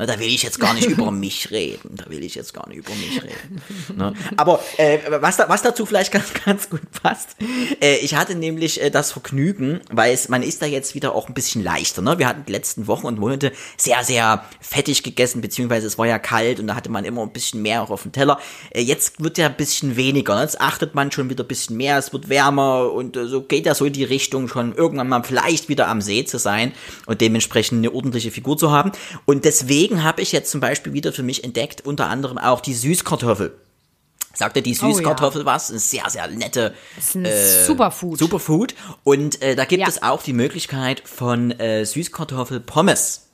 aushaltbar. 0.00 0.06
Da 0.06 0.20
will 0.20 0.32
ich 0.32 0.42
jetzt 0.42 0.60
gar 0.60 0.74
nicht 0.74 0.88
über 0.88 1.10
mich 1.10 1.50
reden. 1.50 1.96
Da 1.96 2.10
will 2.10 2.24
ich 2.24 2.34
jetzt 2.34 2.54
gar 2.54 2.68
nicht 2.68 2.78
über 2.78 2.94
mich 2.94 3.22
reden. 3.22 3.62
Ne? 3.96 4.14
Aber 4.36 4.60
äh, 4.76 4.98
was, 5.20 5.36
da, 5.36 5.48
was 5.48 5.62
dazu 5.62 5.84
vielleicht 5.84 6.12
ganz, 6.12 6.32
ganz 6.44 6.70
gut 6.70 6.80
passt, 7.02 7.36
äh, 7.80 7.96
ich 7.96 8.14
hatte 8.14 8.34
nämlich 8.34 8.80
äh, 8.80 8.90
das 8.90 9.12
Vergnügen, 9.12 9.80
weil 9.90 10.14
es, 10.14 10.28
man 10.28 10.42
ist 10.42 10.62
da 10.62 10.66
jetzt 10.66 10.94
wieder 10.94 11.14
auch 11.14 11.28
ein 11.28 11.34
bisschen 11.34 11.62
leichter. 11.62 12.02
Ne? 12.02 12.18
Wir 12.18 12.28
hatten 12.28 12.44
die 12.46 12.52
letzten 12.52 12.86
Wochen 12.86 13.06
und 13.06 13.18
Monate 13.18 13.52
sehr, 13.76 14.04
sehr 14.04 14.44
fettig 14.60 15.02
gegessen, 15.02 15.40
beziehungsweise 15.40 15.86
es 15.86 15.98
war 15.98 16.06
ja 16.06 16.18
kalt 16.18 16.60
und 16.60 16.68
da 16.68 16.76
hatte 16.76 16.90
man 16.90 17.04
immer 17.04 17.22
ein 17.22 17.32
bisschen 17.32 17.62
mehr 17.62 17.82
auch 17.82 17.90
auf 17.90 18.02
dem 18.02 18.12
Teller. 18.12 18.38
Äh, 18.70 18.82
jetzt 18.82 19.22
wird 19.22 19.38
ja 19.38 19.46
ein 19.46 19.56
bisschen 19.56 19.96
weniger. 19.96 20.36
Ne? 20.36 20.42
Jetzt 20.42 20.60
achtet 20.60 20.94
man 20.94 21.10
schon 21.10 21.28
wieder 21.30 21.44
ein 21.44 21.48
bisschen 21.48 21.76
mehr, 21.76 21.98
es 21.98 22.12
wird 22.12 22.28
wärmer 22.28 22.92
und 22.92 23.16
äh, 23.16 23.26
so 23.26 23.42
geht 23.42 23.66
ja 23.66 23.74
so 23.74 23.84
in 23.84 23.92
die 23.92 24.04
Richtung 24.04 24.48
schon 24.48 24.74
irgendwann 24.74 25.08
mal 25.08 25.22
vielleicht 25.24 25.68
wieder 25.68 25.88
am 25.88 26.00
See 26.00 26.24
zu 26.24 26.38
sein 26.38 26.72
und 27.06 27.20
dementsprechend 27.20 27.78
eine 27.78 27.92
ordentliche 27.92 28.30
Figur 28.30 28.56
zu 28.56 28.70
haben. 28.70 28.92
Und 29.26 29.44
deswegen 29.44 29.89
Deswegen 29.90 30.04
habe 30.04 30.22
ich 30.22 30.30
jetzt 30.30 30.52
zum 30.52 30.60
Beispiel 30.60 30.92
wieder 30.92 31.12
für 31.12 31.24
mich 31.24 31.42
entdeckt, 31.42 31.84
unter 31.84 32.06
anderem 32.06 32.38
auch 32.38 32.60
die 32.60 32.74
Süßkartoffel. 32.74 33.58
Sagte 34.32 34.62
die 34.62 34.74
Süßkartoffel 34.74 35.42
oh, 35.42 35.44
ja. 35.44 35.52
was? 35.52 35.70
Eine 35.70 35.80
sehr, 35.80 36.08
sehr 36.08 36.28
nette. 36.28 36.74
Ist 36.96 37.16
ein 37.16 37.24
äh, 37.24 37.64
Superfood. 37.64 38.16
Superfood. 38.16 38.76
Und 39.02 39.42
äh, 39.42 39.56
da 39.56 39.64
gibt 39.64 39.80
ja. 39.80 39.88
es 39.88 40.00
auch 40.04 40.22
die 40.22 40.32
Möglichkeit 40.32 41.02
von 41.04 41.50
äh, 41.58 41.84
Süßkartoffel-Pommes. 41.84 43.29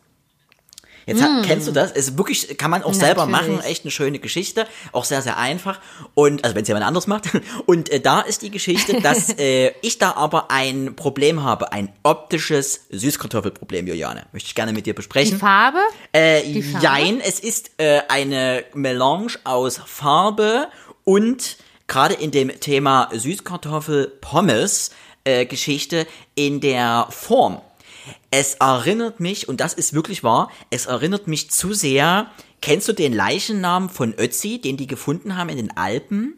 Jetzt 1.06 1.22
mm. 1.22 1.42
kennst 1.42 1.68
du 1.68 1.72
das? 1.72 1.92
Ist 1.92 2.18
wirklich, 2.18 2.58
kann 2.58 2.70
man 2.70 2.82
auch 2.82 2.86
Natürlich. 2.86 3.06
selber 3.06 3.26
machen. 3.26 3.60
Echt 3.60 3.84
eine 3.84 3.92
schöne 3.92 4.18
Geschichte. 4.18 4.66
Auch 4.90 5.04
sehr, 5.04 5.22
sehr 5.22 5.38
einfach. 5.38 5.80
Und, 6.14 6.44
also 6.44 6.56
wenn 6.56 6.62
es 6.62 6.68
jemand 6.68 6.84
anders 6.84 7.06
macht. 7.06 7.28
Und 7.66 7.90
äh, 7.90 8.00
da 8.00 8.20
ist 8.20 8.42
die 8.42 8.50
Geschichte, 8.50 9.00
dass 9.00 9.30
äh, 9.38 9.72
ich 9.82 9.98
da 9.98 10.12
aber 10.12 10.50
ein 10.50 10.96
Problem 10.96 11.44
habe. 11.44 11.72
Ein 11.72 11.92
optisches 12.02 12.86
Süßkartoffelproblem, 12.90 13.86
Juliane. 13.86 14.26
Möchte 14.32 14.48
ich 14.48 14.54
gerne 14.56 14.72
mit 14.72 14.86
dir 14.86 14.94
besprechen. 14.94 15.34
Die 15.34 15.40
Farbe? 15.40 15.78
Äh, 16.12 16.42
die 16.42 16.62
Farbe? 16.62 16.84
Jein, 16.84 17.20
es 17.20 17.38
ist 17.38 17.70
äh, 17.78 18.00
eine 18.08 18.64
Melange 18.74 19.34
aus 19.44 19.80
Farbe 19.86 20.68
und 21.04 21.56
gerade 21.86 22.14
in 22.14 22.32
dem 22.32 22.58
Thema 22.58 23.08
Süßkartoffel-Pommes 23.12 24.90
äh, 25.22 25.46
Geschichte 25.46 26.06
in 26.34 26.60
der 26.60 27.06
Form. 27.10 27.60
Es 28.38 28.52
erinnert 28.56 29.18
mich, 29.18 29.48
und 29.48 29.62
das 29.62 29.72
ist 29.72 29.94
wirklich 29.94 30.22
wahr, 30.22 30.50
es 30.68 30.84
erinnert 30.84 31.26
mich 31.26 31.50
zu 31.50 31.72
sehr, 31.72 32.30
kennst 32.60 32.86
du 32.86 32.92
den 32.92 33.14
Leichennamen 33.14 33.88
von 33.88 34.12
Ötzi, 34.12 34.60
den 34.60 34.76
die 34.76 34.86
gefunden 34.86 35.38
haben 35.38 35.48
in 35.48 35.56
den 35.56 35.74
Alpen? 35.74 36.34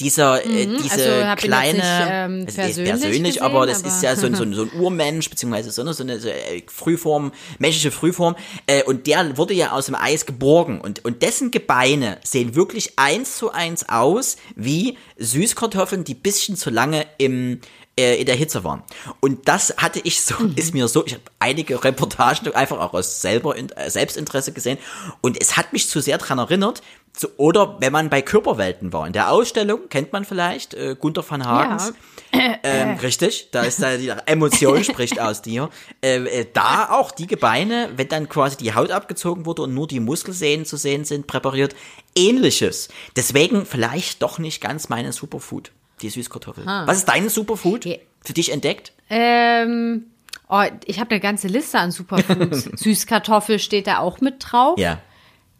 dieser, 0.00 0.44
äh, 0.44 0.66
mhm, 0.66 0.78
diese 0.82 1.24
also 1.24 1.46
kleine, 1.46 1.74
nicht, 1.74 1.84
ähm, 1.86 2.44
also 2.46 2.56
persönlich, 2.56 2.90
persönlich 2.90 3.34
gesehen, 3.34 3.42
aber 3.42 3.66
das 3.66 3.80
aber 3.80 3.88
ist 3.88 4.02
ja 4.02 4.16
so 4.16 4.26
ein, 4.26 4.34
so 4.34 4.44
ein, 4.44 4.54
so 4.54 4.62
ein 4.62 4.72
Urmensch, 4.80 5.28
beziehungsweise 5.28 5.70
so 5.70 5.82
eine, 5.82 5.92
so 5.92 6.02
eine 6.02 6.18
so 6.18 6.28
äh, 6.28 6.62
Frühform, 6.66 7.32
menschliche 7.58 7.90
Frühform, 7.90 8.34
äh, 8.66 8.82
und 8.84 9.06
der 9.06 9.36
wurde 9.36 9.52
ja 9.52 9.72
aus 9.72 9.86
dem 9.86 9.94
Eis 9.94 10.26
geborgen 10.26 10.80
und, 10.80 11.04
und 11.04 11.22
dessen 11.22 11.50
Gebeine 11.50 12.18
sehen 12.24 12.54
wirklich 12.54 12.98
eins 12.98 13.36
zu 13.36 13.52
eins 13.52 13.88
aus 13.88 14.36
wie 14.56 14.96
Süßkartoffeln, 15.18 16.04
die 16.04 16.14
bisschen 16.14 16.56
zu 16.56 16.70
lange 16.70 17.06
im, 17.18 17.60
äh, 17.98 18.20
in 18.20 18.26
der 18.26 18.34
Hitze 18.34 18.64
waren. 18.64 18.82
Und 19.20 19.48
das 19.48 19.74
hatte 19.76 20.00
ich 20.04 20.22
so, 20.22 20.34
mhm. 20.38 20.54
ist 20.56 20.74
mir 20.74 20.88
so, 20.88 21.04
ich 21.04 21.14
habe 21.14 21.24
einige 21.38 21.82
Reportagen 21.82 22.54
einfach 22.54 22.78
auch 22.78 22.94
aus 22.94 23.20
selber, 23.20 23.56
äh, 23.56 23.90
Selbstinteresse 23.90 24.52
gesehen 24.52 24.78
und 25.20 25.40
es 25.40 25.56
hat 25.56 25.72
mich 25.72 25.88
zu 25.88 26.00
sehr 26.00 26.18
dran 26.18 26.38
erinnert, 26.38 26.82
zu, 27.12 27.28
oder 27.36 27.80
wenn 27.80 27.92
man 27.92 28.08
bei 28.08 28.22
Körperwelten 28.22 28.92
war, 28.92 29.06
in 29.06 29.12
der 29.12 29.30
Ausstellung, 29.30 29.88
kennt 29.88 30.12
man 30.12 30.24
vielleicht, 30.24 30.74
äh, 30.74 30.96
Gunther 30.98 31.28
van 31.28 31.44
Hagens. 31.44 31.88
Ja. 31.88 31.94
Ähm, 32.62 32.96
richtig, 32.98 33.48
da 33.50 33.62
ist 33.62 33.82
da 33.82 33.96
die 33.96 34.12
Emotion 34.26 34.84
spricht 34.84 35.18
aus 35.18 35.42
dir. 35.42 35.68
Äh, 36.00 36.18
äh, 36.26 36.46
da 36.52 36.90
auch 36.90 37.10
die 37.10 37.26
Gebeine, 37.26 37.88
wenn 37.96 38.06
dann 38.06 38.28
quasi 38.28 38.56
die 38.56 38.72
Haut 38.72 38.92
abgezogen 38.92 39.46
wurde 39.46 39.62
und 39.62 39.74
nur 39.74 39.88
die 39.88 39.98
Muskelsehnen 39.98 40.64
zu 40.64 40.76
sehen 40.76 41.04
sind, 41.04 41.26
präpariert, 41.26 41.74
ähnliches. 42.14 42.88
Deswegen 43.16 43.66
vielleicht 43.66 44.22
doch 44.22 44.38
nicht 44.38 44.60
ganz 44.60 44.88
meine 44.88 45.12
Superfood. 45.12 45.72
Die 46.02 46.10
Süßkartoffel. 46.10 46.66
Ah. 46.66 46.86
Was 46.86 46.98
ist 46.98 47.08
dein 47.08 47.28
Superfood 47.28 47.84
für 48.22 48.32
dich 48.32 48.52
entdeckt? 48.52 48.92
Ähm, 49.08 50.06
oh, 50.48 50.62
ich 50.86 51.00
habe 51.00 51.10
eine 51.10 51.20
ganze 51.20 51.48
Liste 51.48 51.78
an 51.78 51.90
Superfoods. 51.90 52.70
Süßkartoffel 52.76 53.58
steht 53.58 53.86
da 53.86 53.98
auch 53.98 54.20
mit 54.20 54.36
drauf. 54.40 54.78
Ja. 54.78 55.00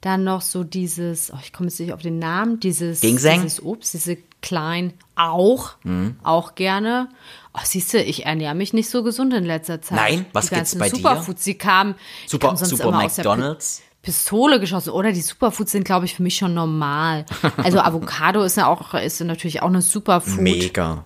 Dann 0.00 0.24
noch 0.24 0.40
so 0.40 0.64
dieses, 0.64 1.30
oh, 1.30 1.38
ich 1.42 1.52
komme 1.52 1.68
jetzt 1.68 1.78
nicht 1.78 1.92
auf 1.92 2.00
den 2.00 2.18
Namen, 2.18 2.58
dieses, 2.58 3.00
Ginseng? 3.00 3.42
dieses 3.42 3.62
Obst, 3.62 3.92
diese 3.92 4.16
kleinen, 4.40 4.94
auch, 5.14 5.72
mhm. 5.82 6.16
auch 6.22 6.54
gerne. 6.54 7.08
Oh, 7.52 7.60
siehst 7.62 7.92
du, 7.92 8.02
ich 8.02 8.24
ernähre 8.24 8.54
mich 8.54 8.72
nicht 8.72 8.88
so 8.88 9.02
gesund 9.02 9.34
in 9.34 9.44
letzter 9.44 9.82
Zeit. 9.82 9.96
Nein, 9.96 10.26
was 10.32 10.48
die 10.48 10.54
gibt's 10.54 10.78
bei 10.78 10.88
Superfoods, 10.88 11.40
dir? 11.40 11.52
Sie 11.52 11.58
kamen, 11.58 11.94
Super, 12.26 12.56
Super 12.56 12.92
McDonalds. 12.92 13.82
Pistole 14.02 14.60
geschossen. 14.60 14.90
Oder 14.90 15.12
die 15.12 15.20
Superfoods 15.20 15.72
sind, 15.72 15.84
glaube 15.84 16.06
ich, 16.06 16.14
für 16.14 16.22
mich 16.22 16.36
schon 16.36 16.54
normal. 16.54 17.26
Also 17.58 17.80
Avocado 17.80 18.42
ist 18.42 18.56
ja 18.56 18.66
auch, 18.66 18.94
ist 18.94 19.20
natürlich 19.20 19.62
auch 19.62 19.68
eine 19.68 19.82
Superfood. 19.82 20.40
Mega. 20.40 21.04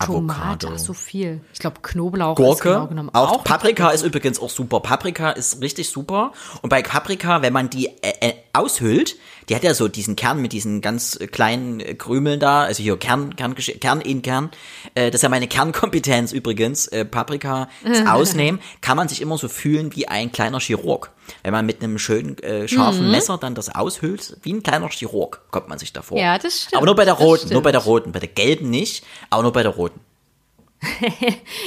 Tomate, 0.00 0.68
ach, 0.74 0.78
so 0.78 0.92
viel. 0.92 1.40
Ich 1.52 1.58
glaube 1.58 1.80
Knoblauch 1.82 2.36
Gurke, 2.36 2.68
genau 2.68 2.86
genommen 2.86 3.10
auch, 3.12 3.32
auch 3.32 3.44
Paprika 3.44 3.90
ist 3.90 4.04
übrigens 4.04 4.38
auch 4.38 4.50
super. 4.50 4.78
Paprika 4.78 5.30
ist 5.30 5.60
richtig 5.60 5.88
super. 5.88 6.32
Und 6.62 6.70
bei 6.70 6.82
Paprika, 6.82 7.42
wenn 7.42 7.52
man 7.52 7.68
die 7.68 7.86
äh, 7.86 8.12
äh, 8.20 8.34
aushüllt, 8.52 9.16
die 9.48 9.56
hat 9.56 9.62
ja 9.62 9.74
so 9.74 9.88
diesen 9.88 10.16
Kern 10.16 10.40
mit 10.40 10.52
diesen 10.52 10.80
ganz 10.80 11.18
kleinen 11.32 11.80
äh, 11.80 11.94
Krümeln 11.94 12.40
da, 12.40 12.62
also 12.62 12.82
hier 12.82 12.96
Kern, 12.98 13.36
Kern, 13.36 13.54
Kern 13.54 14.00
in 14.00 14.22
Kern. 14.22 14.50
Äh, 14.94 15.10
das 15.10 15.16
ist 15.16 15.22
ja 15.22 15.28
meine 15.28 15.48
Kernkompetenz 15.48 16.32
übrigens. 16.32 16.86
Äh, 16.88 17.04
Paprika 17.04 17.68
ausnehmen, 18.06 18.60
kann 18.80 18.96
man 18.96 19.08
sich 19.08 19.20
immer 19.20 19.38
so 19.38 19.48
fühlen 19.48 19.94
wie 19.94 20.08
ein 20.08 20.32
kleiner 20.32 20.60
Chirurg. 20.60 21.10
Wenn 21.42 21.52
man 21.52 21.66
mit 21.66 21.82
einem 21.82 21.98
schönen 21.98 22.38
äh, 22.38 22.68
scharfen 22.68 23.06
mhm. 23.06 23.10
Messer 23.10 23.38
dann 23.38 23.54
das 23.54 23.74
aushüllt, 23.74 24.36
wie 24.42 24.52
ein 24.52 24.62
kleiner 24.62 24.88
Chirurg, 24.88 25.42
kommt 25.50 25.68
man 25.68 25.78
sich 25.78 25.92
davor. 25.92 26.18
Ja, 26.18 26.38
das 26.38 26.62
stimmt. 26.62 26.76
Aber 26.76 26.86
nur 26.86 26.94
bei 26.94 27.04
der 27.04 27.14
roten, 27.14 27.52
nur 27.52 27.62
bei 27.62 27.72
der 27.72 27.82
roten, 27.82 28.12
bei 28.12 28.18
der 28.18 28.28
gelben 28.28 28.70
nicht, 28.70 29.04
aber 29.30 29.42
nur 29.42 29.52
bei 29.52 29.62
der 29.62 29.72
roten. 29.72 30.00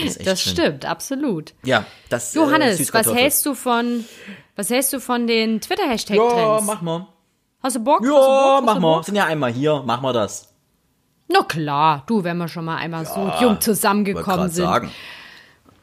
Das, 0.03 0.17
das 0.19 0.41
stimmt, 0.41 0.85
absolut. 0.85 1.53
Ja, 1.63 1.85
das 2.09 2.33
äh, 2.33 2.39
Johannes, 2.39 2.79
äh, 2.79 2.93
was 2.93 3.13
hältst 3.13 3.45
du 3.45 3.53
von 3.53 4.05
was 4.55 4.69
hältst 4.69 4.93
du 4.93 4.99
von 4.99 5.27
den 5.27 5.59
Twitter 5.61 5.87
Hashtag 5.87 6.17
Trends? 6.17 6.35
Ja, 6.35 6.61
mach 6.63 6.81
mal. 6.81 7.07
Hast 7.61 7.75
du 7.75 7.83
Bock? 7.83 8.03
Ja, 8.03 8.61
mach 8.63 8.79
mal. 8.79 9.03
Sind 9.03 9.15
ja 9.15 9.25
einmal 9.25 9.51
hier, 9.51 9.83
mach 9.85 10.01
mal 10.01 10.13
das. 10.13 10.53
Na 11.27 11.43
klar, 11.43 12.03
du, 12.07 12.23
wenn 12.23 12.37
wir 12.37 12.47
schon 12.47 12.65
mal 12.65 12.77
einmal 12.77 13.03
ja, 13.03 13.09
so 13.13 13.45
jung 13.45 13.61
zusammengekommen 13.61 14.49
sind. 14.49 14.65
Sagen. 14.65 14.91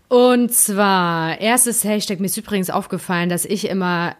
Und 0.08 0.52
zwar, 0.52 1.40
erstes 1.40 1.84
Hashtag, 1.84 2.20
mir 2.20 2.26
ist 2.26 2.36
übrigens 2.36 2.70
aufgefallen, 2.70 3.28
dass 3.28 3.44
ich 3.44 3.68
immer 3.68 4.16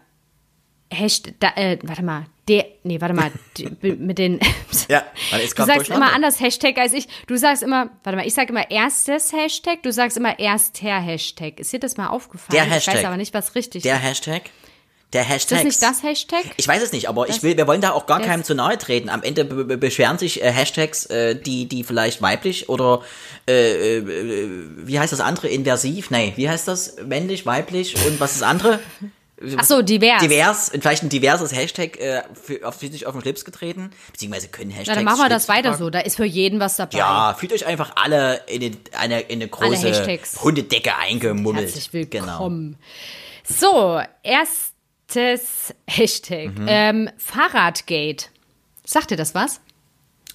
Hashtag, 0.91 1.35
da, 1.39 1.49
äh, 1.55 1.77
warte 1.83 2.03
mal, 2.03 2.25
der, 2.47 2.65
nee, 2.83 2.99
warte 2.99 3.13
mal, 3.13 3.31
mit 3.81 4.17
den, 4.17 4.39
ja, 4.87 5.03
du 5.31 5.65
sagst 5.65 5.89
immer 5.89 6.13
anders 6.13 6.39
Hashtag 6.39 6.77
als 6.79 6.93
ich, 6.93 7.07
du 7.27 7.37
sagst 7.37 7.61
immer, 7.61 7.91
warte 8.03 8.17
mal, 8.17 8.25
ich 8.25 8.33
sag 8.33 8.49
immer 8.49 8.69
erstes 8.71 9.31
Hashtag, 9.31 9.83
du 9.83 9.91
sagst 9.91 10.17
immer 10.17 10.39
erster 10.39 10.99
Hashtag. 10.99 11.59
Ist 11.59 11.71
dir 11.71 11.79
das 11.79 11.97
mal 11.97 12.07
aufgefallen? 12.07 12.51
Der 12.51 12.63
Hashtag. 12.63 12.95
Ich 12.95 12.99
weiß 13.01 13.05
aber 13.05 13.17
nicht, 13.17 13.33
was 13.33 13.53
richtig 13.55 13.83
der 13.83 13.95
ist. 13.95 14.01
Der 14.01 14.09
Hashtag? 14.09 14.41
Der 15.13 15.23
Hashtag. 15.23 15.57
Ist 15.57 15.81
das 15.81 15.81
nicht 15.81 15.81
das 15.81 16.03
Hashtag? 16.03 16.43
Ich 16.57 16.67
weiß 16.67 16.83
es 16.83 16.91
nicht, 16.91 17.09
aber 17.09 17.25
das, 17.25 17.37
ich 17.37 17.43
will, 17.43 17.57
wir 17.57 17.65
wollen 17.65 17.81
da 17.81 17.91
auch 17.91 18.05
gar 18.05 18.21
keinem 18.21 18.43
zu 18.43 18.53
nahe 18.53 18.77
treten. 18.77 19.09
Am 19.09 19.23
Ende 19.23 19.43
beschweren 19.45 20.19
sich 20.19 20.43
äh, 20.43 20.51
Hashtags, 20.51 21.05
äh, 21.07 21.35
die, 21.35 21.67
die 21.67 21.83
vielleicht 21.83 22.21
weiblich 22.21 22.69
oder 22.69 23.01
äh, 23.47 23.97
äh, 23.97 24.03
wie 24.85 24.99
heißt 24.99 25.11
das 25.11 25.19
andere? 25.19 25.47
Inversiv? 25.47 26.11
Nee, 26.11 26.33
wie 26.35 26.47
heißt 26.47 26.67
das? 26.67 26.97
Männlich, 27.03 27.47
weiblich 27.47 27.95
und 28.05 28.19
was 28.19 28.33
ist 28.33 28.41
das 28.41 28.47
andere? 28.47 28.79
Ach 29.57 29.63
so, 29.63 29.81
divers. 29.81 30.21
Divers, 30.21 30.71
vielleicht 30.79 31.03
ein 31.03 31.09
diverses 31.09 31.53
Hashtag 31.53 31.97
äh, 31.99 32.23
für, 32.33 32.67
auf, 32.67 32.75
sich 32.75 33.05
auf 33.05 33.13
den 33.13 33.21
Schlips 33.21 33.45
getreten, 33.45 33.91
beziehungsweise 34.11 34.49
können 34.49 34.71
Hashtags. 34.71 34.89
Na, 34.89 34.95
dann 34.95 35.05
machen 35.05 35.19
wir 35.19 35.29
das 35.29 35.47
weiter 35.47 35.75
so, 35.75 35.89
da 35.89 35.99
ist 35.99 36.17
für 36.17 36.25
jeden 36.25 36.59
was 36.59 36.75
dabei. 36.75 36.97
Ja, 36.97 37.33
fühlt 37.37 37.53
euch 37.53 37.65
einfach 37.65 37.93
alle 37.95 38.41
in 38.47 38.77
eine, 38.91 39.21
in 39.21 39.41
eine 39.41 39.47
große 39.47 40.19
Hundedecke 40.41 40.95
eingemummelt. 40.97 41.67
Herzlich 41.67 41.93
willkommen. 41.93 42.77
Genau. 42.77 42.77
So, 43.47 44.01
erstes 44.23 45.73
Hashtag. 45.87 46.57
Mhm. 46.57 46.65
Ähm, 46.67 47.09
Fahrradgate. 47.17 48.25
Sagt 48.85 49.11
dir 49.11 49.17
das 49.17 49.33
was? 49.35 49.61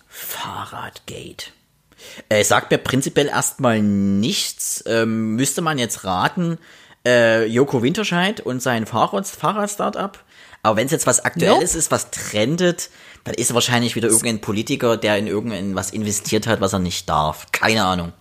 Fahrradgate. 0.09 1.53
Äh, 2.29 2.45
sagt 2.45 2.71
mir 2.71 2.79
prinzipiell 2.79 3.29
erstmal 3.29 3.83
nichts. 3.83 4.83
Ähm, 4.87 5.37
müsste 5.37 5.61
man 5.61 5.79
jetzt 5.79 6.05
raten, 6.05 6.59
äh, 7.07 7.45
Joko 7.47 7.83
Winterscheid 7.83 8.41
und 8.41 8.61
sein 8.61 8.87
Fahrrad, 8.87 9.27
Fahrrad-Startup. 9.27 10.19
Aber 10.63 10.77
wenn 10.77 10.87
es 10.87 10.93
jetzt 10.93 11.07
was 11.07 11.25
Aktuelles 11.25 11.73
nope. 11.73 11.79
ist, 11.79 11.91
was 11.91 12.11
trendet, 12.11 12.91
dann 13.25 13.35
ist 13.35 13.53
wahrscheinlich 13.53 13.97
wieder 13.97 14.09
irgendein 14.09 14.41
Politiker, 14.41 14.97
der 14.97 15.19
in 15.19 15.27
irgendwas 15.27 15.91
investiert 15.91 16.47
hat, 16.47 16.61
was 16.61 16.73
er 16.73 16.79
nicht 16.79 17.09
darf. 17.09 17.47
Keine 17.53 17.85
Ahnung. 17.85 18.13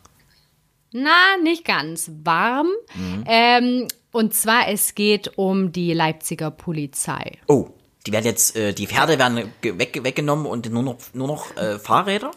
Na, 0.92 1.38
nicht 1.42 1.66
ganz 1.66 2.12
warm. 2.24 2.68
Mhm. 2.94 3.24
Ähm, 3.28 3.88
und 4.12 4.34
zwar, 4.34 4.68
es 4.68 4.94
geht 4.94 5.38
um 5.38 5.72
die 5.72 5.94
Leipziger 5.94 6.52
Polizei. 6.52 7.40
Oh, 7.48 7.70
die 8.06 8.12
werden 8.12 8.26
jetzt, 8.26 8.56
äh, 8.56 8.74
die 8.74 8.88
Pferde 8.88 9.18
werden 9.18 9.52
weg, 9.62 10.04
weggenommen 10.04 10.46
und 10.46 10.70
nur 10.72 10.84
noch, 10.84 10.98
nur 11.14 11.28
noch 11.28 11.56
äh, 11.58 11.80
Fahrräder? 11.80 12.32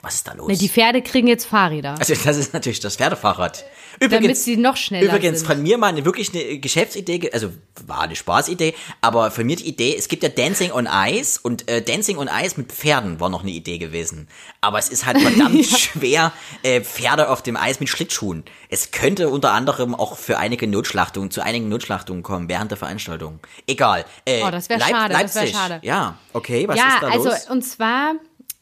Was 0.00 0.14
ist 0.14 0.28
da 0.28 0.32
los? 0.32 0.48
Ne, 0.48 0.56
die 0.56 0.68
Pferde 0.68 1.02
kriegen 1.02 1.26
jetzt 1.28 1.44
Fahrräder. 1.44 1.96
Also 1.98 2.14
das 2.14 2.36
ist 2.36 2.54
natürlich 2.54 2.80
das 2.80 2.96
Pferdefahrrad. 2.96 3.64
Übrigens, 4.02 4.22
Damit 4.22 4.36
sie 4.36 4.56
noch 4.56 4.76
schneller 4.76 5.06
Übrigens 5.14 5.38
sind. 5.38 5.46
von 5.46 5.62
mir 5.62 5.78
mal 5.78 5.86
eine 5.86 6.04
wirklich 6.04 6.34
eine 6.34 6.58
Geschäftsidee, 6.58 7.30
also 7.32 7.50
war 7.86 8.00
eine 8.00 8.16
Spaßidee, 8.16 8.74
aber 9.00 9.30
von 9.30 9.46
mir 9.46 9.54
die 9.54 9.68
Idee, 9.68 9.94
es 9.96 10.08
gibt 10.08 10.24
ja 10.24 10.28
Dancing 10.28 10.72
on 10.72 10.88
Ice 10.90 11.38
und 11.40 11.70
äh, 11.70 11.82
Dancing 11.82 12.18
on 12.18 12.28
Ice 12.28 12.54
mit 12.56 12.72
Pferden 12.72 13.20
war 13.20 13.28
noch 13.28 13.42
eine 13.42 13.52
Idee 13.52 13.78
gewesen. 13.78 14.26
Aber 14.60 14.80
es 14.80 14.88
ist 14.88 15.06
halt 15.06 15.20
verdammt 15.22 15.54
ja. 15.54 15.78
schwer, 15.78 16.32
äh, 16.64 16.80
Pferde 16.80 17.28
auf 17.28 17.42
dem 17.42 17.56
Eis 17.56 17.78
mit 17.78 17.88
Schlittschuhen. 17.88 18.42
Es 18.68 18.90
könnte 18.90 19.28
unter 19.28 19.52
anderem 19.52 19.94
auch 19.94 20.16
für 20.16 20.36
einige 20.36 20.66
Notschlachtungen, 20.66 21.30
zu 21.30 21.40
einigen 21.40 21.68
Notschlachtungen 21.68 22.24
kommen 22.24 22.48
während 22.48 22.72
der 22.72 22.78
Veranstaltung. 22.78 23.38
Egal. 23.68 24.04
Äh, 24.24 24.42
oh, 24.42 24.50
das 24.50 24.68
wäre 24.68 24.80
schade, 24.80 25.14
Leipzig. 25.14 25.22
das 25.22 25.34
wäre 25.36 25.46
schade. 25.46 25.80
Ja, 25.82 26.18
okay, 26.32 26.66
was 26.66 26.76
ja, 26.76 26.88
ist 26.94 27.02
da 27.02 27.06
also, 27.08 27.24
los? 27.26 27.34
also 27.34 27.52
und 27.52 27.62
zwar 27.62 28.14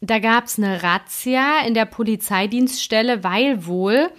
da 0.02 0.18
gab 0.18 0.46
es 0.46 0.58
eine 0.58 0.82
Razzia 0.82 1.60
in 1.66 1.74
der 1.74 1.84
Polizeidienststelle, 1.84 3.22
weil 3.22 3.66
wohl 3.66 4.10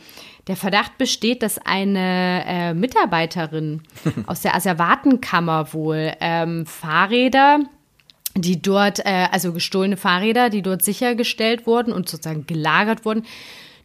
der 0.47 0.55
Verdacht 0.55 0.97
besteht, 0.97 1.43
dass 1.43 1.57
eine 1.59 2.43
äh, 2.45 2.73
Mitarbeiterin 2.73 3.83
aus 4.27 4.41
der 4.41 4.55
Asservatenkammer 4.55 5.73
wohl 5.73 6.13
ähm, 6.19 6.65
Fahrräder 6.65 7.59
die 8.35 8.61
dort, 8.61 8.99
äh, 8.99 9.27
also 9.31 9.51
gestohlene 9.53 9.97
Fahrräder, 9.97 10.49
die 10.49 10.61
dort 10.61 10.83
sichergestellt 10.83 11.67
wurden 11.67 11.91
und 11.91 12.07
sozusagen 12.07 12.45
gelagert 12.47 13.05
wurden, 13.05 13.25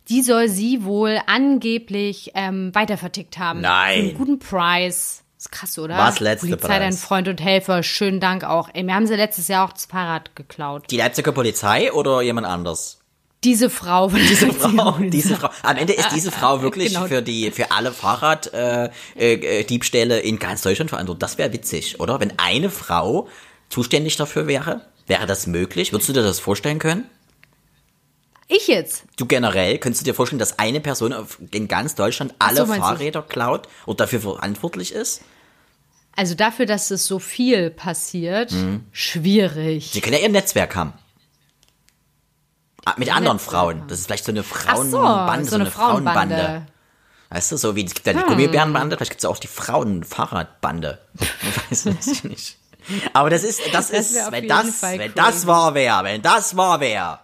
die 0.09 0.23
soll 0.23 0.49
sie 0.49 0.85
wohl 0.85 1.19
angeblich 1.27 2.31
ähm, 2.35 2.73
weitervertickt 2.75 3.39
haben. 3.39 3.61
Nein. 3.61 3.95
Für 3.95 4.09
einen 4.09 4.19
guten 4.19 4.39
Preis. 4.39 5.25
Ist 5.37 5.53
krass, 5.53 5.79
oder? 5.79 5.99
Was 5.99 6.21
letzte 6.21 6.47
Polizei, 6.47 6.67
Preis? 6.67 6.79
dein 6.79 6.93
Freund 6.93 7.29
und 7.29 7.43
Helfer. 7.43 7.83
Schönen 7.83 8.21
Dank 8.21 8.45
auch. 8.45 8.71
Ey, 8.73 8.85
mir 8.85 8.95
haben 8.95 9.07
sie 9.07 9.17
letztes 9.17 9.49
Jahr 9.49 9.67
auch 9.67 9.73
das 9.73 9.87
Fahrrad 9.87 10.35
geklaut. 10.35 10.85
Die 10.91 10.97
Leipziger 10.97 11.33
Polizei 11.33 11.93
oder 11.93 12.23
jemand 12.23 12.47
anders? 12.47 13.01
Diese 13.45 13.71
Frau. 13.71 14.09
Diese 14.09 14.53
Frau, 14.53 14.99
diese 14.99 15.37
Frau. 15.37 15.51
Am 15.63 15.77
Ende 15.77 15.93
ist 15.93 16.09
diese 16.11 16.31
Frau 16.31 16.63
wirklich 16.63 16.95
genau. 16.95 17.07
für 17.07 17.23
die, 17.23 17.51
für 17.51 17.71
alle 17.71 17.93
Fahrraddiebstähle 17.93 20.17
äh, 20.17 20.21
äh, 20.21 20.29
in 20.29 20.39
ganz 20.39 20.63
Deutschland 20.63 20.91
verantwortlich. 20.91 21.21
Das 21.21 21.39
wäre 21.39 21.53
witzig, 21.53 22.01
oder? 22.01 22.21
Wenn 22.21 22.39
eine 22.39 22.71
Frau 22.71 23.29
zuständig 23.69 24.17
dafür 24.17 24.47
wäre, 24.47 24.83
wäre 25.07 25.27
das 25.27 25.47
möglich? 25.47 25.93
Würdest 25.93 26.09
du 26.09 26.13
dir 26.13 26.23
das 26.23 26.41
vorstellen 26.41 26.79
können? 26.79 27.05
Ich 28.49 28.69
jetzt? 28.69 29.05
Du 29.17 29.27
generell, 29.27 29.79
könntest 29.79 30.03
du 30.03 30.05
dir 30.05 30.15
vorstellen, 30.15 30.39
dass 30.39 30.59
eine 30.59 30.81
Person 30.81 31.15
in 31.51 31.69
ganz 31.69 31.97
Deutschland 31.97 32.35
alle 32.39 32.67
so, 32.67 32.75
Fahrräder 32.75 33.23
du? 33.23 33.29
klaut 33.29 33.69
und 33.87 34.01
dafür 34.01 34.21
verantwortlich 34.21 34.93
ist? 34.93 35.23
Also 36.15 36.35
dafür, 36.35 36.65
dass 36.65 36.91
es 36.91 37.07
so 37.07 37.19
viel 37.19 37.71
passiert, 37.71 38.53
mhm. 38.53 38.85
schwierig. 38.93 39.91
Sie 39.93 40.01
können 40.01 40.15
ja 40.15 40.23
ihr 40.23 40.29
Netzwerk 40.29 40.77
haben. 40.77 40.93
Ah, 42.87 42.95
mit 42.99 43.13
anderen 43.13 43.41
Frauen. 43.41 43.83
Das 43.89 43.99
ist 43.99 44.07
vielleicht 44.07 44.25
so 44.25 44.31
eine 44.31 44.45
Frauenbande, 44.45 45.45
so, 45.45 45.51
so, 45.51 45.57
eine, 45.57 45.71
Frauenbande. 45.71 46.37
Frauenbande. 46.37 46.67
Weißt 47.31 47.51
du, 47.51 47.57
so 47.57 47.75
wie 47.75 47.85
es 47.85 47.93
gibt 47.93 48.07
ja 48.07 48.13
die 48.13 48.21
hm. 48.21 48.29
Gummibärenbande, 48.29 48.97
vielleicht 48.97 49.11
gibt 49.11 49.25
es 49.25 49.25
auch 49.25 49.39
die 49.39 49.49
Frauenfahrradbande. 49.49 51.01
Ich 51.71 51.85
weiß 51.85 51.87
es 51.87 52.25
nicht. 52.25 52.59
Aber 53.13 53.29
das 53.29 53.43
ist, 53.43 53.61
das, 53.73 53.89
das 53.89 54.13
ist, 54.13 54.31
wenn 54.31 54.47
das, 54.47 54.81
wenn 54.83 55.13
das 55.15 55.49
wahr 55.49 55.75
wäre, 55.75 56.05
wenn 56.05 56.23
das 56.23 56.57
wahr 56.57 56.79
wäre, 56.79 57.19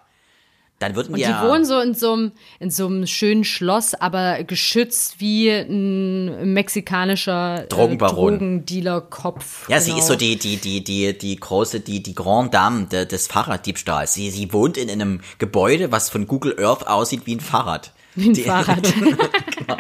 dann 0.83 0.97
würden 0.97 1.15
und 1.15 1.21
wir. 1.21 1.27
Die 1.27 1.49
wohnen 1.49 1.65
so 1.65 1.81
in 1.81 1.95
so 1.95 2.13
einem, 2.13 2.33
in 2.61 2.71
so 2.71 2.87
einem 2.87 3.07
schönen 3.07 3.45
Schloss, 3.45 3.95
aber 3.95 4.43
geschützt 4.45 5.21
wie 5.21 5.51
ein 5.51 6.53
mexikanischer 6.53 7.65
äh, 7.65 7.67
Drogenbaron. 7.69 8.39
Drogendealer-Kopf. 8.39 9.69
Ja, 9.69 9.79
genau. 9.79 9.93
sie 9.93 9.99
ist 9.99 10.07
so 10.09 10.17
die, 10.17 10.37
die, 10.37 10.57
die, 10.57 10.83
die, 10.83 11.17
die 11.17 11.37
große, 11.37 11.81
die, 11.81 12.03
die 12.03 12.15
Grand 12.15 12.53
Dame 12.53 12.87
de, 12.87 13.07
des 13.07 13.27
Fahrraddiebstahls. 13.29 14.15
Sie, 14.15 14.31
sie 14.31 14.53
wohnt 14.53 14.77
in 14.77 14.91
einem 14.91 15.21
Gebäude, 15.39 15.93
was 15.93 16.11
von 16.11 16.27
Google 16.27 16.57
Earth 16.59 16.87
aussieht 16.87 17.23
wie 17.27 17.37
ein 17.37 17.41
Fahrrad. 17.41 17.93
Wie 18.15 18.31
ein 18.31 18.35
die, 18.35 18.43
Fahrrad. 18.43 18.83
genau. 19.57 19.77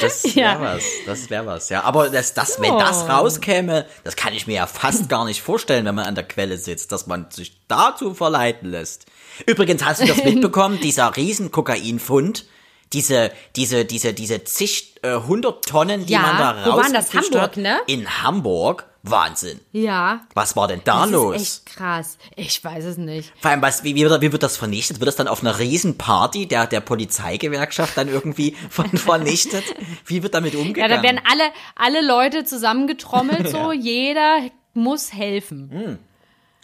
Das 0.00 0.24
wäre 0.24 0.36
ja. 0.40 0.60
was. 0.60 0.84
Das 1.06 1.30
wäre 1.30 1.46
was, 1.46 1.68
ja. 1.68 1.82
Aber 1.82 2.10
das, 2.10 2.34
das, 2.34 2.60
wenn 2.60 2.78
das 2.78 3.08
rauskäme, 3.08 3.86
das 4.02 4.16
kann 4.16 4.32
ich 4.34 4.46
mir 4.46 4.56
ja 4.56 4.66
fast 4.66 5.08
gar 5.08 5.24
nicht 5.24 5.42
vorstellen, 5.42 5.84
wenn 5.86 5.94
man 5.94 6.06
an 6.06 6.14
der 6.14 6.24
Quelle 6.24 6.56
sitzt, 6.58 6.92
dass 6.92 7.06
man 7.06 7.30
sich 7.30 7.66
dazu 7.68 8.14
verleiten 8.14 8.70
lässt. 8.70 9.06
Übrigens 9.46 9.84
hast 9.84 10.02
du 10.02 10.06
das 10.06 10.24
mitbekommen, 10.24 10.80
dieser 10.80 11.16
riesen 11.16 11.50
Kokainfund, 11.50 12.46
diese, 12.92 13.32
diese, 13.56 13.84
diese, 13.84 14.14
diese 14.14 14.44
zig, 14.44 14.96
äh, 15.02 15.16
hundert 15.16 15.64
Tonnen, 15.66 16.06
die 16.06 16.12
ja, 16.12 16.20
man 16.20 16.38
da 16.38 16.50
raus 16.50 16.72
wo 16.72 16.76
waren 16.76 16.92
das? 16.92 17.12
Hamburg, 17.12 17.40
hat, 17.40 17.56
ne? 17.56 17.80
In 17.86 18.22
Hamburg. 18.22 18.86
Wahnsinn. 19.06 19.60
Ja. 19.70 20.22
Was 20.32 20.56
war 20.56 20.66
denn 20.66 20.80
da 20.82 21.02
das 21.02 21.10
los? 21.10 21.36
Ist 21.36 21.42
echt 21.42 21.76
krass. 21.76 22.18
Ich 22.36 22.64
weiß 22.64 22.84
es 22.84 22.96
nicht. 22.96 23.32
Vor 23.38 23.50
allem, 23.50 23.60
was, 23.60 23.84
wie, 23.84 23.94
wie, 23.94 24.02
wird, 24.02 24.22
wie 24.22 24.32
wird 24.32 24.42
das 24.42 24.56
vernichtet? 24.56 24.98
Wird 24.98 25.08
das 25.08 25.16
dann 25.16 25.28
auf 25.28 25.42
einer 25.42 25.58
Riesenparty 25.58 26.46
der, 26.46 26.66
der 26.66 26.80
Polizeigewerkschaft 26.80 27.98
dann 27.98 28.08
irgendwie 28.08 28.56
von, 28.70 28.88
vernichtet? 28.96 29.62
Wie 30.06 30.22
wird 30.22 30.32
damit 30.32 30.54
umgegangen? 30.54 30.90
Ja, 30.90 30.96
da 30.96 31.02
werden 31.02 31.20
alle, 31.30 31.50
alle 31.76 32.06
Leute 32.06 32.44
zusammengetrommelt, 32.44 33.48
so. 33.50 33.72
ja. 33.72 33.72
Jeder 33.72 34.38
muss 34.72 35.12
helfen. 35.12 35.70
Hm. 35.70 35.98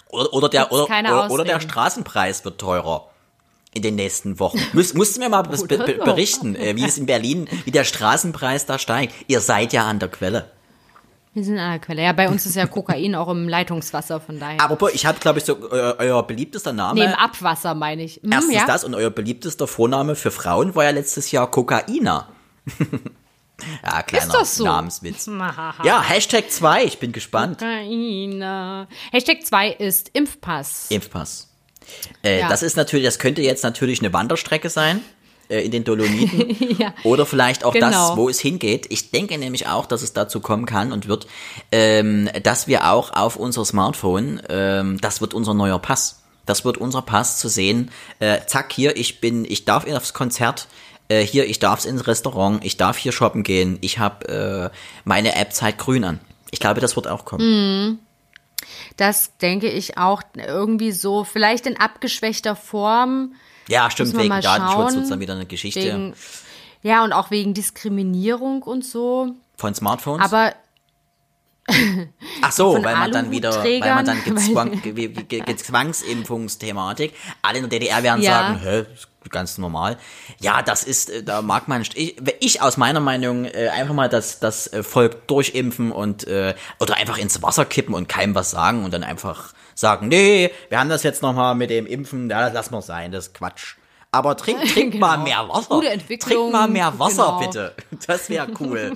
Oder, 0.08 0.32
oder, 0.32 0.48
der, 0.48 0.72
oder, 0.72 0.84
oder, 0.84 1.30
oder 1.30 1.44
der 1.44 1.60
Straßenpreis 1.60 2.44
wird 2.46 2.58
teurer 2.58 3.10
in 3.74 3.82
den 3.82 3.96
nächsten 3.96 4.40
Wochen. 4.40 4.58
Müs, 4.72 4.94
musst 4.94 5.16
du 5.16 5.20
mir 5.20 5.28
mal 5.28 5.42
be 5.42 5.56
be 5.56 6.00
berichten, 6.04 6.56
äh, 6.56 6.74
wie 6.74 6.84
es 6.84 6.96
in 6.96 7.06
Berlin, 7.06 7.48
wie 7.64 7.70
der 7.70 7.84
Straßenpreis 7.84 8.66
da 8.66 8.78
steigt. 8.78 9.14
Ihr 9.28 9.40
seid 9.40 9.72
ja 9.74 9.86
an 9.86 9.98
der 9.98 10.08
Quelle. 10.08 10.50
Wir 11.32 11.44
sind 11.44 11.58
an 11.58 11.70
der 11.70 11.78
Quelle. 11.78 12.02
Ja, 12.02 12.12
bei 12.12 12.28
uns 12.28 12.44
ist 12.44 12.56
ja 12.56 12.66
Kokain 12.66 13.14
auch 13.14 13.28
im 13.28 13.48
Leitungswasser, 13.48 14.20
von 14.20 14.40
daher. 14.40 14.60
Aber 14.60 14.92
ich 14.92 15.06
habe, 15.06 15.20
glaube 15.20 15.38
ich, 15.38 15.44
so 15.44 15.56
euer, 15.70 15.94
euer 15.98 16.26
beliebtester 16.26 16.72
Name. 16.72 17.00
Neben 17.00 17.12
Abwasser 17.12 17.74
meine 17.74 18.02
ich. 18.02 18.16
Hm, 18.22 18.32
Erstens 18.32 18.54
ja? 18.54 18.66
das 18.66 18.82
und 18.82 18.94
euer 18.94 19.10
beliebtester 19.10 19.68
Vorname 19.68 20.16
für 20.16 20.32
Frauen 20.32 20.74
war 20.74 20.84
ja 20.84 20.90
letztes 20.90 21.30
Jahr 21.30 21.50
Kokaina. 21.50 22.28
Ja, 23.84 24.02
kleiner 24.02 24.24
ist 24.24 24.34
das 24.34 24.56
so? 24.56 24.64
Namenswitz. 24.64 25.26
ja, 25.82 26.02
Hashtag 26.02 26.50
2, 26.50 26.84
ich 26.84 26.98
bin 26.98 27.12
gespannt. 27.12 27.58
Kokaina. 27.58 28.88
Hashtag 29.12 29.44
2 29.44 29.72
ist 29.72 30.08
Impfpass. 30.14 30.86
Impfpass. 30.88 31.48
Äh, 32.22 32.40
ja. 32.40 32.48
Das 32.48 32.62
ist 32.62 32.78
natürlich, 32.78 33.04
das 33.04 33.18
könnte 33.18 33.42
jetzt 33.42 33.62
natürlich 33.62 34.00
eine 34.00 34.14
Wanderstrecke 34.14 34.70
sein 34.70 35.02
äh, 35.50 35.60
in 35.60 35.70
den 35.70 35.84
Dolomiten. 35.84 36.76
ja, 36.78 36.94
Oder 37.04 37.26
vielleicht 37.26 37.64
auch 37.64 37.72
genau. 37.72 37.90
das, 37.90 38.16
wo 38.16 38.28
es 38.28 38.40
hingeht. 38.40 38.86
Ich 38.88 39.10
denke 39.10 39.36
nämlich 39.36 39.66
auch, 39.66 39.86
dass 39.86 40.02
es 40.02 40.12
dazu 40.12 40.40
kommen 40.40 40.64
kann 40.64 40.92
und 40.92 41.08
wird, 41.08 41.26
ähm, 41.72 42.28
dass 42.42 42.68
wir 42.68 42.90
auch 42.90 43.12
auf 43.12 43.36
unser 43.36 43.64
Smartphone, 43.64 44.40
ähm, 44.48 44.98
das 45.00 45.20
wird 45.20 45.34
unser 45.34 45.54
neuer 45.54 45.78
Pass. 45.78 46.22
Das 46.46 46.64
wird 46.64 46.78
unser 46.78 47.02
Pass 47.02 47.38
zu 47.38 47.48
sehen. 47.48 47.90
Äh, 48.18 48.38
zack, 48.46 48.72
hier, 48.72 48.96
ich 48.96 49.20
bin, 49.20 49.44
ich 49.44 49.64
darf 49.64 49.86
aufs 49.90 50.14
Konzert 50.14 50.68
äh, 51.08 51.20
hier, 51.26 51.46
ich 51.46 51.58
darf 51.58 51.84
ins 51.84 52.06
Restaurant, 52.06 52.64
ich 52.64 52.76
darf 52.76 52.96
hier 52.96 53.12
shoppen 53.12 53.42
gehen, 53.42 53.78
ich 53.80 53.98
habe 53.98 54.70
äh, 54.72 54.76
meine 55.04 55.34
App 55.36 55.52
Zeit 55.52 55.76
grün 55.76 56.04
an. 56.04 56.20
Ich 56.50 56.60
glaube, 56.60 56.80
das 56.80 56.96
wird 56.96 57.08
auch 57.08 57.24
kommen. 57.24 57.44
Mhm. 57.44 57.98
Das 58.96 59.36
denke 59.38 59.68
ich 59.68 59.98
auch 59.98 60.22
irgendwie 60.36 60.92
so, 60.92 61.24
vielleicht 61.24 61.66
in 61.66 61.76
abgeschwächter 61.76 62.54
Form. 62.54 63.34
Ja, 63.70 63.90
stimmt, 63.90 64.16
wegen 64.16 64.40
Datenschutz 64.40 64.94
wird 64.94 65.04
es 65.04 65.10
dann 65.10 65.20
wieder 65.20 65.34
eine 65.34 65.46
Geschichte. 65.46 65.80
Wegen, 65.80 66.14
ja, 66.82 67.04
und 67.04 67.12
auch 67.12 67.30
wegen 67.30 67.54
Diskriminierung 67.54 68.62
und 68.62 68.84
so. 68.84 69.34
Von 69.56 69.74
Smartphones? 69.74 70.24
Aber 70.24 70.54
Ach 72.42 72.50
so, 72.50 72.82
weil 72.82 72.96
man 72.96 73.12
dann 73.12 73.30
wieder, 73.30 73.62
weil 73.62 73.94
man 73.94 74.04
dann 74.04 74.24
gezwang, 74.24 74.82
Gezwangsimpfungsthematik. 75.28 77.14
Alle 77.42 77.58
in 77.58 77.68
der 77.68 77.78
DDR 77.78 78.02
werden 78.02 78.22
ja. 78.22 78.32
sagen, 78.32 78.60
hä, 78.60 78.86
ganz 79.28 79.56
normal. 79.56 79.98
Ja, 80.40 80.62
das 80.62 80.82
ist, 80.82 81.10
äh, 81.10 81.22
da 81.22 81.42
mag 81.42 81.68
man, 81.68 81.82
ich, 81.94 82.16
ich 82.40 82.62
aus 82.62 82.76
meiner 82.76 82.98
Meinung 82.98 83.44
äh, 83.44 83.68
einfach 83.68 83.94
mal 83.94 84.08
das, 84.08 84.40
das 84.40 84.66
äh, 84.72 84.82
Volk 84.82 85.28
durchimpfen 85.28 85.92
und, 85.92 86.26
äh, 86.26 86.54
oder 86.80 86.96
einfach 86.96 87.18
ins 87.18 87.40
Wasser 87.42 87.64
kippen 87.66 87.94
und 87.94 88.08
keinem 88.08 88.34
was 88.34 88.50
sagen 88.50 88.84
und 88.84 88.92
dann 88.92 89.04
einfach 89.04 89.52
sagen, 89.74 90.08
nee, 90.08 90.50
wir 90.68 90.78
haben 90.78 90.88
das 90.88 91.02
jetzt 91.02 91.22
nochmal 91.22 91.54
mit 91.54 91.70
dem 91.70 91.86
Impfen, 91.86 92.28
ja, 92.30 92.40
das 92.42 92.52
lassen 92.52 92.74
wir 92.74 92.82
sein, 92.82 93.12
das 93.12 93.28
ist 93.28 93.34
Quatsch. 93.34 93.76
Aber 94.12 94.36
trink, 94.36 94.64
trink 94.74 94.92
genau. 94.92 95.06
mal 95.06 95.18
mehr 95.18 95.48
Wasser. 95.48 95.74
Gute 95.76 95.88
Entwicklung. 95.88 96.50
Trink 96.50 96.52
mal 96.52 96.68
mehr 96.68 96.98
Wasser, 96.98 97.36
genau. 97.38 97.38
bitte. 97.38 97.74
Das 98.06 98.28
wäre 98.28 98.48
cool. 98.58 98.92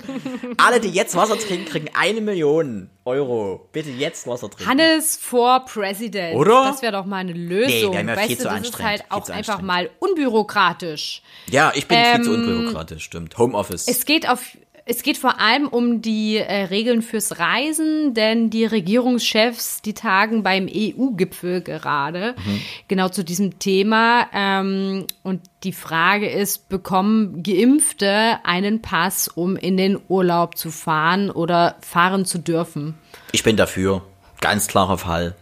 Alle, 0.57 0.79
die 0.81 0.89
jetzt 0.89 1.15
Wasser 1.15 1.37
trinken, 1.39 1.65
kriegen 1.65 1.89
eine 1.93 2.19
Million 2.19 2.89
Euro. 3.05 3.69
Bitte 3.71 3.91
jetzt 3.91 4.27
Wasser 4.27 4.49
trinken. 4.49 4.69
Hannes 4.69 5.15
for 5.15 5.63
President. 5.65 6.35
Oder? 6.35 6.65
Das 6.65 6.81
wäre 6.81 6.91
doch 6.91 7.05
mal 7.05 7.17
eine 7.17 7.31
Lösung. 7.33 7.91
Nee, 7.91 8.01
ja 8.01 8.07
weißt 8.07 8.27
viel 8.27 8.35
du, 8.35 8.43
zu 8.43 8.49
das 8.49 8.69
ist 8.69 8.83
halt 8.83 9.03
auch 9.09 9.29
einfach 9.29 9.61
mal 9.61 9.89
unbürokratisch. 9.99 11.21
Ja, 11.47 11.71
ich 11.75 11.87
bin 11.87 11.97
ähm, 11.97 12.15
viel 12.15 12.23
zu 12.25 12.33
ähm, 12.33 12.39
unbürokratisch, 12.41 13.03
stimmt. 13.03 13.37
Homeoffice. 13.37 13.87
Es 13.87 14.05
geht 14.05 14.27
auf 14.27 14.41
es 14.87 15.01
geht 15.01 15.17
vor 15.17 15.39
allem 15.39 15.67
um 15.67 16.03
die 16.03 16.37
äh, 16.37 16.65
Regeln 16.65 17.01
fürs 17.01 17.39
Reisen, 17.39 18.13
denn 18.13 18.51
die 18.51 18.65
Regierungschefs, 18.65 19.81
die 19.81 19.95
tagen 19.95 20.43
beim 20.43 20.69
EU-Gipfel 20.71 21.61
gerade 21.61 22.35
mhm. 22.37 22.61
genau 22.87 23.09
zu 23.09 23.23
diesem 23.23 23.57
Thema. 23.57 24.27
Ähm, 24.31 25.07
und 25.23 25.41
die 25.63 25.73
Frage 25.73 26.29
ist, 26.29 26.69
bekommen 26.69 27.41
Geimpfte 27.41 28.37
einen 28.43 28.83
Pass, 28.83 29.27
um 29.27 29.55
in 29.55 29.75
den 29.75 29.99
Urlaub 30.07 30.55
zu 30.55 30.69
fahren 30.69 31.31
oder 31.31 31.77
fahren 31.81 32.25
zu 32.25 32.37
dürfen? 32.37 32.93
Ich 33.31 33.41
bin 33.41 33.57
dafür. 33.57 34.03
Ganz 34.39 34.67
klarer 34.67 34.99
Fall. 34.99 35.35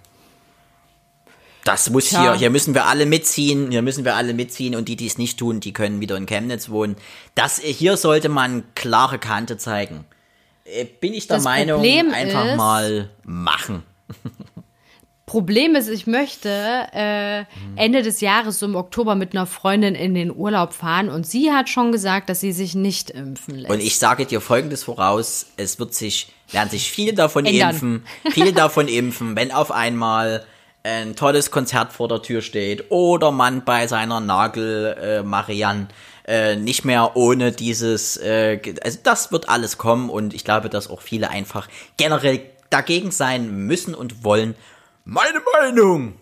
Das 1.63 1.89
muss 1.89 2.09
Tja. 2.09 2.21
hier, 2.21 2.33
hier 2.33 2.49
müssen 2.49 2.73
wir 2.73 2.85
alle 2.85 3.05
mitziehen, 3.05 3.71
hier 3.71 3.81
müssen 3.81 4.03
wir 4.05 4.15
alle 4.15 4.33
mitziehen 4.33 4.75
und 4.75 4.89
die, 4.89 4.95
die 4.95 5.07
es 5.07 5.17
nicht 5.17 5.39
tun, 5.39 5.59
die 5.59 5.73
können 5.73 6.01
wieder 6.01 6.17
in 6.17 6.25
Chemnitz 6.25 6.69
wohnen. 6.69 6.95
Das, 7.35 7.59
hier 7.59 7.97
sollte 7.97 8.29
man 8.29 8.63
klare 8.75 9.17
Kante 9.19 9.57
zeigen. 9.57 10.05
Äh, 10.65 10.85
bin 10.85 11.13
ich 11.13 11.27
der 11.27 11.37
das 11.37 11.43
Meinung, 11.43 11.77
Problem 11.77 12.13
einfach 12.13 12.45
ist, 12.45 12.57
mal 12.57 13.09
machen. 13.23 13.83
Problem 15.25 15.73
ist, 15.75 15.87
ich 15.87 16.05
möchte 16.05 16.49
äh, 16.93 17.45
Ende 17.75 18.01
des 18.01 18.19
Jahres, 18.19 18.59
so 18.59 18.65
im 18.65 18.75
Oktober, 18.75 19.15
mit 19.15 19.33
einer 19.33 19.45
Freundin 19.45 19.95
in 19.95 20.13
den 20.13 20.35
Urlaub 20.35 20.73
fahren 20.73 21.09
und 21.09 21.25
sie 21.25 21.51
hat 21.51 21.69
schon 21.69 21.91
gesagt, 21.91 22.29
dass 22.29 22.41
sie 22.41 22.51
sich 22.51 22.75
nicht 22.75 23.09
impfen 23.09 23.55
lässt. 23.55 23.73
Und 23.73 23.79
ich 23.79 23.97
sage 23.97 24.25
dir 24.25 24.41
Folgendes 24.41 24.83
voraus, 24.83 25.47
es 25.55 25.79
wird 25.79 25.95
sich, 25.95 26.27
werden 26.51 26.69
sich 26.69 26.91
viele 26.91 27.13
davon 27.13 27.45
Ändern. 27.45 27.69
impfen, 27.71 28.05
viele 28.31 28.51
davon 28.51 28.87
impfen, 28.89 29.35
wenn 29.35 29.51
auf 29.51 29.71
einmal 29.71 30.45
ein 30.83 31.15
tolles 31.15 31.49
Konzert 31.49 31.93
vor 31.93 32.07
der 32.07 32.21
Tür 32.21 32.41
steht 32.41 32.91
oder 32.91 33.31
man 33.31 33.63
bei 33.63 33.87
seiner 33.87 34.19
Nagel 34.19 34.97
äh, 35.01 35.23
Marianne 35.23 35.87
äh, 36.27 36.55
nicht 36.55 36.83
mehr 36.85 37.15
ohne 37.15 37.51
dieses, 37.51 38.17
äh, 38.17 38.59
also 38.83 38.99
das 39.03 39.31
wird 39.31 39.49
alles 39.49 39.77
kommen 39.77 40.09
und 40.09 40.33
ich 40.33 40.43
glaube, 40.43 40.69
dass 40.69 40.89
auch 40.89 41.01
viele 41.01 41.29
einfach 41.29 41.67
generell 41.97 42.41
dagegen 42.69 43.11
sein 43.11 43.49
müssen 43.65 43.95
und 43.95 44.23
wollen. 44.23 44.55
Meine 45.05 45.41
Meinung! 45.59 46.19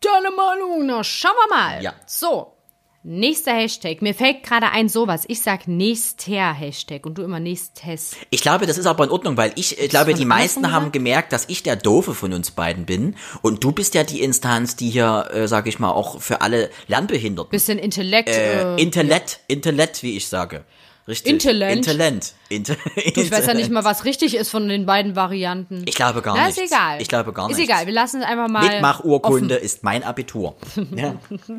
Deine 0.00 0.30
Meinung, 0.30 0.86
na 0.86 1.04
schauen 1.04 1.32
wir 1.48 1.56
mal. 1.56 1.82
Ja. 1.82 1.92
So, 2.06 2.54
Nächster 3.02 3.54
Hashtag. 3.54 4.02
Mir 4.02 4.14
fällt 4.14 4.42
gerade 4.42 4.72
ein 4.72 4.90
sowas. 4.90 5.24
Ich 5.26 5.40
sag 5.40 5.66
nächster 5.66 6.52
Hashtag 6.52 7.06
und 7.06 7.16
du 7.16 7.22
immer 7.22 7.40
nächstes. 7.40 8.14
Ich 8.28 8.42
glaube, 8.42 8.66
das 8.66 8.76
ist 8.76 8.84
aber 8.84 9.04
in 9.04 9.10
Ordnung, 9.10 9.38
weil 9.38 9.52
ich, 9.56 9.80
ich 9.80 9.88
glaube, 9.88 10.12
die 10.12 10.26
meisten 10.26 10.70
haben 10.70 10.92
gemerkt, 10.92 11.32
dass 11.32 11.48
ich 11.48 11.62
der 11.62 11.76
Doofe 11.76 12.14
von 12.14 12.34
uns 12.34 12.50
beiden 12.50 12.84
bin 12.84 13.16
und 13.40 13.64
du 13.64 13.72
bist 13.72 13.94
ja 13.94 14.04
die 14.04 14.20
Instanz, 14.20 14.76
die 14.76 14.90
hier, 14.90 15.30
äh, 15.32 15.48
sage 15.48 15.70
ich 15.70 15.78
mal, 15.78 15.92
auch 15.92 16.20
für 16.20 16.42
alle 16.42 16.68
Lernbehinderten. 16.88 17.50
Bisschen 17.50 17.78
Intellekt. 17.78 18.28
Äh, 18.28 18.74
äh, 18.74 18.82
Intellekt, 18.82 19.40
ja. 19.48 19.54
Intellekt, 19.54 20.02
wie 20.02 20.18
ich 20.18 20.28
sage. 20.28 20.66
Richtig. 21.08 21.32
Interland. 21.32 21.76
Interland. 21.76 22.34
Inter 22.48 22.74
du, 22.74 23.20
ich 23.20 23.30
weiß 23.30 23.46
ja 23.46 23.54
nicht 23.54 23.70
mal, 23.70 23.84
was 23.84 24.04
richtig 24.04 24.36
ist 24.36 24.50
von 24.50 24.68
den 24.68 24.86
beiden 24.86 25.16
Varianten. 25.16 25.82
Ich 25.86 25.94
glaube 25.94 26.22
gar 26.22 26.46
nicht. 26.46 26.58
Ist 26.58 26.72
egal. 26.72 27.00
Ich 27.00 27.08
glaube 27.08 27.32
gar 27.32 27.48
nicht. 27.48 27.58
Ist 27.58 27.64
egal, 27.64 27.86
wir 27.86 27.92
lassen 27.92 28.20
es 28.20 28.26
einfach 28.26 28.48
mal. 28.48 28.68
Mitmachurkunde 28.68 29.56
offen. 29.56 29.64
ist 29.64 29.82
mein 29.82 30.04
Abitur. 30.04 30.56
Ja. 30.96 31.14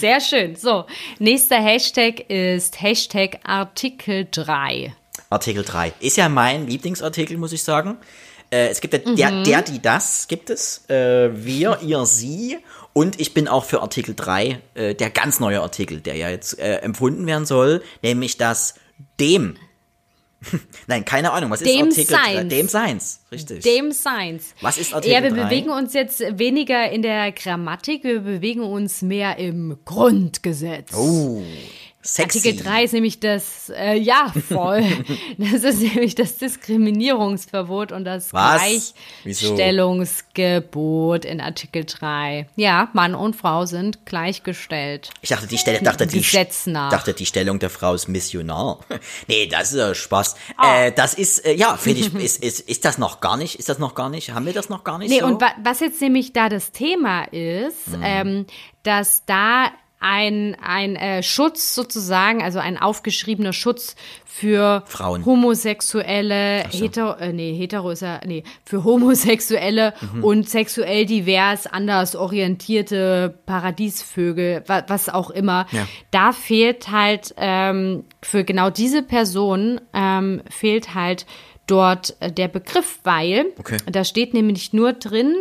Sehr 0.00 0.20
schön. 0.20 0.56
So, 0.56 0.84
nächster 1.18 1.56
Hashtag 1.56 2.28
ist 2.28 2.80
Hashtag 2.80 3.40
Artikel 3.44 4.26
3. 4.30 4.94
Artikel 5.30 5.64
3. 5.64 5.92
Ist 6.00 6.16
ja 6.16 6.28
mein 6.28 6.66
Lieblingsartikel, 6.66 7.36
muss 7.36 7.52
ich 7.52 7.62
sagen. 7.62 7.98
Äh, 8.50 8.68
es 8.68 8.80
gibt 8.80 8.94
ja 8.94 9.00
mhm. 9.04 9.16
der, 9.16 9.42
der, 9.42 9.62
die, 9.62 9.80
das 9.80 10.26
gibt 10.26 10.50
es. 10.50 10.88
Äh, 10.88 11.30
wir, 11.44 11.80
ihr, 11.82 12.04
sie. 12.06 12.58
Und 12.98 13.20
ich 13.20 13.32
bin 13.32 13.46
auch 13.46 13.64
für 13.64 13.80
Artikel 13.80 14.16
3, 14.16 14.60
äh, 14.74 14.92
der 14.92 15.10
ganz 15.10 15.38
neue 15.38 15.60
Artikel, 15.60 16.00
der 16.00 16.16
ja 16.16 16.30
jetzt 16.30 16.58
äh, 16.58 16.78
empfunden 16.78 17.28
werden 17.28 17.46
soll, 17.46 17.80
nämlich 18.02 18.38
das 18.38 18.74
dem. 19.20 19.56
Nein, 20.88 21.04
keine 21.04 21.30
Ahnung, 21.30 21.48
was 21.52 21.60
dem 21.60 21.86
ist 21.86 21.96
Artikel 21.96 22.16
Science. 22.16 22.40
3? 22.40 22.56
Dem 22.56 22.68
Science, 22.68 23.20
richtig. 23.30 23.62
Dem 23.62 23.92
Science. 23.92 24.52
Was 24.62 24.78
ist 24.78 24.92
Artikel 24.92 25.14
3? 25.14 25.28
Ja, 25.28 25.32
wir 25.32 25.42
3? 25.42 25.48
bewegen 25.48 25.70
uns 25.70 25.94
jetzt 25.94 26.18
weniger 26.40 26.90
in 26.90 27.02
der 27.02 27.30
Grammatik, 27.30 28.02
wir 28.02 28.18
bewegen 28.18 28.62
uns 28.62 29.00
mehr 29.02 29.38
im 29.38 29.78
Grundgesetz. 29.84 30.92
Oh. 30.92 31.44
Sexy. 32.08 32.38
Artikel 32.38 32.64
3 32.64 32.84
ist 32.84 32.94
nämlich 32.94 33.20
das, 33.20 33.68
äh, 33.68 33.98
ja, 33.98 34.32
voll. 34.48 34.82
das 35.38 35.62
ist 35.62 35.80
nämlich 35.80 36.14
das 36.14 36.38
Diskriminierungsverbot 36.38 37.92
und 37.92 38.06
das 38.06 38.32
Was? 38.32 38.94
Gleichstellungsgebot 39.24 41.26
in 41.26 41.42
Artikel 41.42 41.84
3. 41.84 42.48
Ja, 42.56 42.88
Mann 42.94 43.14
und 43.14 43.36
Frau 43.36 43.66
sind 43.66 44.06
gleichgestellt. 44.06 45.10
Ich 45.20 45.28
dachte, 45.28 45.46
die 45.46 45.58
Stelle, 45.58 45.82
dachte, 45.82 46.06
die, 46.06 46.24
dachte, 46.72 47.12
die 47.12 47.26
Stellung 47.26 47.58
der 47.58 47.68
Frau 47.68 47.92
ist 47.92 48.08
Missionar. 48.08 48.80
nee, 49.26 49.46
das 49.46 49.74
ist 49.74 49.78
äh, 49.78 49.94
Spaß. 49.94 50.36
Oh. 50.58 50.66
Äh, 50.66 50.92
das 50.92 51.12
ist, 51.12 51.44
äh, 51.44 51.52
ja, 51.52 51.76
finde 51.76 52.00
ich, 52.00 52.14
ist, 52.14 52.42
ist, 52.42 52.60
ist 52.60 52.86
das 52.86 52.96
noch 52.96 53.20
gar 53.20 53.36
nicht, 53.36 53.58
ist 53.58 53.68
das 53.68 53.78
noch 53.78 53.94
gar 53.94 54.08
nicht, 54.08 54.32
haben 54.32 54.46
wir 54.46 54.54
das 54.54 54.70
noch 54.70 54.82
gar 54.82 54.96
nicht 54.96 55.10
Nee, 55.10 55.20
so? 55.20 55.26
und 55.26 55.42
wa 55.42 55.50
was 55.62 55.80
jetzt 55.80 56.00
nämlich 56.00 56.32
da 56.32 56.48
das 56.48 56.72
Thema 56.72 57.24
ist, 57.24 57.92
hm. 57.92 58.00
ähm, 58.02 58.46
dass 58.82 59.26
da 59.26 59.72
ein, 60.00 60.56
ein 60.62 60.96
äh, 60.96 61.22
Schutz 61.22 61.74
sozusagen, 61.74 62.42
also 62.42 62.60
ein 62.60 62.78
aufgeschriebener 62.78 63.52
Schutz 63.52 63.96
für 64.24 64.84
Frauen. 64.86 65.24
homosexuelle, 65.24 66.64
so. 66.70 66.78
hetero, 66.78 67.12
äh, 67.14 67.32
nee, 67.32 67.54
hetero 67.56 67.90
ist 67.90 68.02
ja, 68.02 68.20
nee, 68.24 68.44
für 68.64 68.84
homosexuelle 68.84 69.94
mhm. 70.14 70.24
und 70.24 70.48
sexuell 70.48 71.06
divers, 71.06 71.66
anders 71.66 72.14
orientierte 72.14 73.38
Paradiesvögel, 73.46 74.62
was, 74.66 74.84
was 74.86 75.08
auch 75.08 75.30
immer. 75.30 75.66
Ja. 75.72 75.88
Da 76.12 76.32
fehlt 76.32 76.90
halt 76.90 77.34
ähm, 77.36 78.04
für 78.22 78.44
genau 78.44 78.70
diese 78.70 79.02
Person 79.02 79.80
ähm, 79.92 80.42
fehlt 80.48 80.94
halt 80.94 81.26
dort 81.68 82.16
äh, 82.20 82.32
der 82.32 82.48
Begriff, 82.48 82.98
weil 83.04 83.46
okay. 83.58 83.76
da 83.86 84.04
steht 84.04 84.34
nämlich 84.34 84.72
nur 84.72 84.92
drin, 84.92 85.36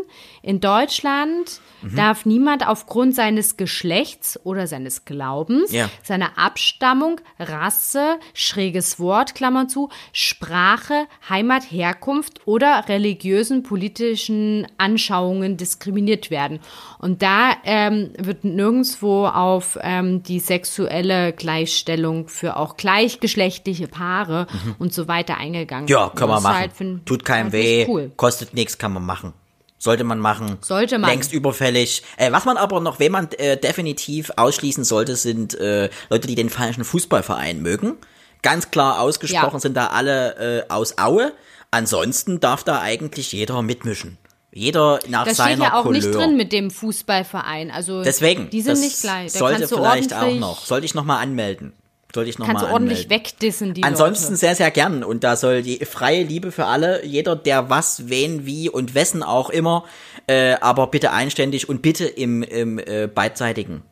in 0.47 0.61
Deutschland 0.61 1.59
mhm. 1.81 1.95
darf 1.95 2.25
niemand 2.25 2.65
aufgrund 2.65 3.15
seines 3.15 3.57
Geschlechts 3.57 4.39
oder 4.43 4.65
seines 4.65 5.03
Glaubens, 5.03 5.73
ja. 5.73 5.89
seiner 6.03 6.37
Abstammung, 6.37 7.19
Rasse, 7.37 8.17
schräges 8.33 8.99
Wort, 8.99 9.35
Klammer 9.35 9.67
zu, 9.67 9.89
Sprache, 10.13 11.07
Heimat, 11.29 11.63
Herkunft 11.69 12.39
oder 12.45 12.85
religiösen, 12.87 13.63
politischen 13.63 14.67
Anschauungen 14.77 15.57
diskriminiert 15.57 16.31
werden. 16.31 16.59
Und 16.99 17.21
da 17.21 17.51
ähm, 17.65 18.11
wird 18.17 18.43
nirgendwo 18.43 19.27
auf 19.27 19.77
ähm, 19.81 20.23
die 20.23 20.39
sexuelle 20.39 21.33
Gleichstellung 21.33 22.27
für 22.27 22.57
auch 22.57 22.77
gleichgeschlechtliche 22.77 23.87
Paare 23.87 24.47
mhm. 24.51 24.75
und 24.79 24.93
so 24.93 25.07
weiter 25.07 25.37
eingegangen. 25.37 25.87
Ja, 25.87 26.09
kann 26.17 26.29
man 26.29 26.43
machen. 26.43 26.55
Halt 26.55 27.05
Tut 27.05 27.25
keinem 27.25 27.51
weh, 27.51 27.85
cool. 27.87 28.11
kostet 28.15 28.53
nichts, 28.53 28.77
kann 28.77 28.93
man 28.93 29.05
machen. 29.05 29.33
Sollte 29.79 30.03
man 30.03 30.19
machen. 30.19 30.57
Sollte 30.61 30.97
man. 30.97 31.09
Längst 31.09 31.31
überfällig. 31.31 32.01
Äh, 32.17 32.31
was 32.31 32.45
man 32.45 32.57
aber 32.57 32.79
noch, 32.79 32.99
wen 32.99 33.11
man 33.11 33.31
äh, 33.33 33.57
definitiv 33.57 34.31
ausschließen 34.35 34.83
sollte, 34.83 35.15
sind 35.15 35.53
äh, 35.59 35.89
Leute, 36.09 36.27
die 36.27 36.35
den 36.35 36.49
falschen 36.49 36.83
Fußballverein 36.83 37.61
mögen. 37.61 37.93
Ganz 38.41 38.71
klar 38.71 38.99
ausgesprochen 38.99 39.55
ja. 39.55 39.59
sind 39.59 39.77
da 39.77 39.87
alle 39.87 40.65
äh, 40.67 40.69
aus 40.69 40.97
Aue. 40.97 41.31
Ansonsten 41.69 42.39
darf 42.39 42.63
da 42.63 42.81
eigentlich 42.81 43.33
jeder 43.33 43.61
mitmischen. 43.61 44.17
Jeder 44.51 44.99
nach 45.07 45.25
das 45.25 45.37
seiner. 45.37 45.49
Das 45.49 45.57
steht 45.57 45.73
ja 45.73 45.79
auch 45.79 45.83
Couleur. 45.83 46.01
nicht 46.01 46.15
drin 46.15 46.37
mit 46.37 46.51
dem 46.51 46.71
Fußballverein. 46.71 47.69
Also 47.69 48.01
Deswegen. 48.01 48.49
Die 48.49 48.61
sind 48.61 48.79
nicht 48.79 49.01
gleich. 49.01 49.33
Da 49.33 49.39
sollte 49.39 49.67
vielleicht 49.67 50.13
auch 50.13 50.33
noch. 50.33 50.65
Sollte 50.65 50.85
ich 50.85 50.95
noch 50.95 51.03
mal 51.03 51.19
anmelden. 51.19 51.73
Wollte 52.17 52.29
ich 52.29 52.39
nochmal 52.39 52.55
Kannst 52.55 52.69
du 52.69 52.73
ordentlich 52.73 53.09
wegdissen, 53.09 53.73
die 53.73 53.83
Ansonsten 53.83 54.33
Leute. 54.33 54.37
sehr, 54.37 54.55
sehr 54.55 54.71
gern. 54.71 55.03
Und 55.03 55.23
da 55.23 55.35
soll 55.35 55.61
die 55.61 55.85
freie 55.85 56.23
Liebe 56.23 56.51
für 56.51 56.65
alle, 56.65 57.05
jeder, 57.05 57.35
der 57.35 57.69
was, 57.69 58.09
wen, 58.09 58.45
wie 58.45 58.69
und 58.69 58.95
wessen 58.95 59.23
auch 59.23 59.49
immer, 59.49 59.85
äh, 60.27 60.55
aber 60.55 60.87
bitte 60.87 61.11
einständig 61.11 61.69
und 61.69 61.81
bitte 61.81 62.05
im, 62.05 62.43
im 62.43 62.79
äh, 62.79 63.07
beidseitigen. 63.07 63.83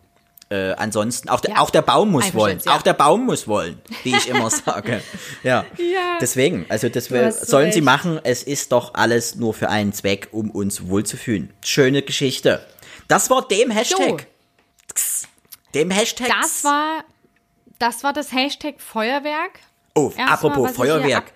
Äh, 0.49 0.73
ansonsten, 0.73 1.29
auch, 1.29 1.41
ja. 1.43 1.57
auch 1.57 1.71
der 1.71 1.81
Baum 1.81 2.11
muss 2.11 2.33
wollen. 2.35 2.59
Ja. 2.63 2.75
Auch 2.75 2.83
der 2.83 2.93
Baum 2.93 3.25
muss 3.25 3.47
wollen, 3.47 3.81
wie 4.03 4.15
ich 4.15 4.29
immer 4.29 4.49
sage. 4.51 5.01
Ja. 5.41 5.65
ja. 5.77 6.17
Deswegen, 6.21 6.67
also 6.69 6.87
das 6.87 7.09
wir, 7.09 7.31
sollen 7.31 7.65
recht. 7.65 7.75
sie 7.75 7.81
machen. 7.81 8.19
Es 8.23 8.43
ist 8.43 8.71
doch 8.71 8.93
alles 8.93 9.35
nur 9.35 9.55
für 9.55 9.69
einen 9.69 9.91
Zweck, 9.91 10.29
um 10.31 10.51
uns 10.51 10.87
wohlzufühlen. 10.87 11.51
Schöne 11.63 12.03
Geschichte. 12.03 12.63
Das 13.07 13.31
war 13.31 13.47
dem 13.47 13.71
Hashtag. 13.71 14.27
So. 14.95 15.27
Dem 15.73 15.89
Hashtag. 15.89 16.27
Das 16.41 16.63
war, 16.63 17.03
das 17.79 18.03
war 18.03 18.13
das 18.13 18.31
Hashtag 18.31 18.79
Feuerwerk. 18.79 19.59
Oh, 19.97 20.11
Erst 20.17 20.43
apropos 20.43 20.71
Feuerwerk. 20.71 21.31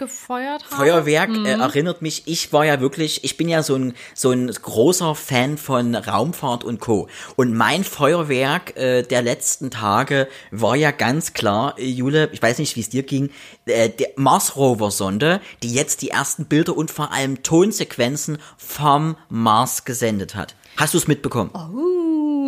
Feuerwerk 0.70 1.30
mhm. 1.30 1.46
äh, 1.46 1.52
erinnert 1.52 2.02
mich, 2.02 2.24
ich 2.26 2.52
war 2.52 2.66
ja 2.66 2.82
wirklich, 2.82 3.24
ich 3.24 3.38
bin 3.38 3.48
ja 3.48 3.64
so 3.64 3.76
ein, 3.76 3.94
so 4.14 4.32
ein 4.32 4.48
großer 4.48 5.16
Fan 5.16 5.58
von 5.58 5.96
Raumfahrt 5.96 6.66
und 6.66 6.82
Co. 6.82 7.08
Und 7.38 7.54
mein 7.54 7.86
Feuerwerk 7.86 8.76
äh, 8.76 9.04
der 9.04 9.22
letzten 9.22 9.72
Tage 9.72 10.28
war 10.52 10.76
ja 10.76 10.92
ganz 10.92 11.32
klar, 11.32 11.80
äh, 11.80 11.86
Jule, 11.86 12.30
ich 12.34 12.42
weiß 12.42 12.60
nicht, 12.60 12.76
wie 12.76 12.82
es 12.82 12.90
dir 12.90 13.04
ging, 13.04 13.30
äh, 13.66 13.88
der 13.88 14.10
Mars 14.18 14.58
Rover 14.58 14.92
Sonde, 14.92 15.40
die 15.64 15.74
jetzt 15.74 16.02
die 16.02 16.10
ersten 16.10 16.44
Bilder 16.44 16.76
und 16.76 16.92
vor 16.92 17.14
allem 17.14 17.42
Tonsequenzen 17.44 18.40
vom 18.58 19.16
Mars 19.30 19.86
gesendet 19.86 20.36
hat. 20.36 20.56
Hast 20.76 20.94
du 20.94 20.98
es 20.98 21.08
mitbekommen? 21.08 21.52
Oh 21.54 21.99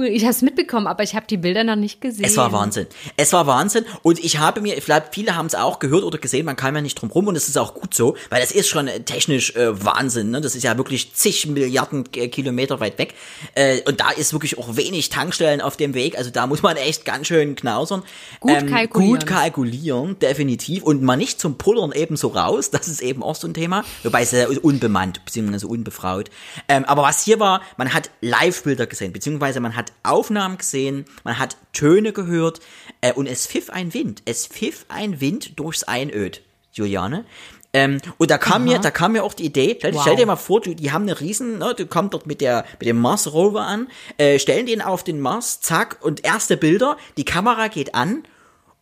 ich 0.04 0.24
habe 0.24 0.32
es 0.32 0.42
mitbekommen, 0.42 0.88
aber 0.88 1.04
ich 1.04 1.16
habe 1.16 1.26
die 1.28 1.38
Bilder 1.38 1.64
noch 1.64 1.76
nicht 1.76 2.02
gesehen. 2.02 2.26
Es 2.26 2.38
war 2.38 2.52
Wahnsinn. 2.52 2.88
Es 3.18 3.34
war 3.34 3.48
Wahnsinn. 3.48 3.86
Und 4.02 4.20
ich 4.24 4.40
habe 4.40 4.62
mir, 4.62 4.82
vielleicht 4.82 5.14
viele 5.14 5.36
haben 5.36 5.46
es 5.46 5.56
auch 5.56 5.80
gehört 5.80 6.04
oder 6.04 6.18
gesehen, 6.18 6.46
man 6.46 6.56
kam 6.56 6.76
ja 6.76 6.82
nicht 6.82 6.96
drum 6.96 7.12
rum 7.12 7.28
und 7.28 7.36
es 7.36 7.48
ist 7.48 7.58
auch 7.58 7.74
gut 7.74 7.94
so, 7.94 8.16
weil 8.30 8.42
das 8.42 8.52
ist 8.52 8.68
schon 8.68 8.88
äh, 8.88 9.02
technisch 9.02 9.56
äh, 9.56 9.84
Wahnsinn. 9.84 10.32
Ne? 10.32 10.42
Das 10.42 10.56
ist 10.56 10.64
ja 10.64 10.78
wirklich 10.78 11.14
zig 11.14 11.48
Milliarden 11.48 12.06
äh, 12.16 12.28
Kilometer 12.28 12.80
weit 12.80 12.98
weg. 12.98 13.14
Äh, 13.56 13.82
und 13.88 14.00
da 14.00 14.12
ist 14.12 14.34
wirklich 14.34 14.58
auch 14.58 14.76
wenig 14.76 15.10
Tankstellen 15.10 15.62
auf 15.62 15.78
dem 15.78 15.94
Weg. 15.94 16.18
Also 16.18 16.30
da 16.30 16.48
muss 16.48 16.62
man 16.62 16.78
echt 16.78 17.06
ganz 17.06 17.28
schön 17.28 17.56
knausern. 17.56 18.04
Gut 18.40 18.52
ähm, 18.52 18.68
kalkulieren. 18.68 19.20
Gut 19.20 19.28
kalkulieren, 19.28 20.20
definitiv. 20.20 20.84
Und 20.84 21.02
mal 21.02 21.18
nicht 21.18 21.40
zum 21.40 21.58
Pullern 21.58 21.92
eben 21.92 22.18
so 22.18 22.30
raus. 22.30 22.72
Das 22.72 22.88
ist 22.88 23.02
eben 23.02 23.24
auch 23.24 23.36
so 23.36 23.48
ein 23.48 23.54
Thema. 23.54 23.84
Wobei 24.04 24.22
es 24.22 24.34
ist 24.34 24.60
unbemannt, 24.60 25.24
beziehungsweise 25.26 25.68
unbefraut. 25.68 26.30
Ähm, 26.68 26.86
aber 26.86 27.04
was 27.04 27.24
hier 27.24 27.40
war, 27.40 27.62
man 27.78 27.94
hat 27.94 28.10
Live-Bilder 28.22 28.88
gesehen, 28.88 29.14
beziehungsweise 29.14 29.60
man 29.60 29.76
hat 29.76 29.91
Aufnahmen 30.04 30.58
gesehen, 30.58 31.06
man 31.24 31.40
hat 31.40 31.58
Töne 31.74 32.14
gehört 32.14 32.60
äh, 33.02 33.14
und 33.14 33.28
es 33.28 33.48
pfiff 33.48 33.70
ein 33.70 33.94
Wind. 33.94 34.22
Es 34.26 34.48
pfiff 34.48 34.86
ein 34.90 35.22
Wind 35.22 35.60
durchs 35.60 35.84
Einöd, 35.84 36.42
Juliane. 36.72 37.26
Ähm, 37.74 38.02
und 38.18 38.32
da 38.32 38.38
kam 38.38 38.64
Aha. 38.64 38.72
mir, 38.72 38.80
da 38.80 38.92
kam 38.92 39.14
mir 39.14 39.24
auch 39.24 39.34
die 39.34 39.46
Idee, 39.46 39.76
stell, 39.78 39.94
wow. 39.94 40.02
stell, 40.02 40.18
dir 40.18 40.26
mal 40.26 40.36
vor, 40.36 40.60
du, 40.60 40.76
die 40.76 40.92
haben 40.92 41.04
eine 41.04 41.20
riesen, 41.22 41.60
ne, 41.60 41.74
du 41.74 41.86
kommst 41.86 42.14
dort 42.14 42.28
mit 42.28 42.42
der, 42.42 42.66
mit 42.80 42.88
dem 42.88 43.00
Mars 43.00 43.32
Rover 43.32 43.62
an, 43.62 43.88
äh, 44.18 44.40
stellen 44.40 44.66
den 44.66 44.82
auf 44.82 45.06
den 45.06 45.22
Mars, 45.22 45.62
zack, 45.62 46.00
und 46.02 46.26
erste 46.26 46.58
Bilder, 46.58 46.98
die 47.16 47.24
Kamera 47.24 47.70
geht 47.70 47.96
an, 47.96 48.24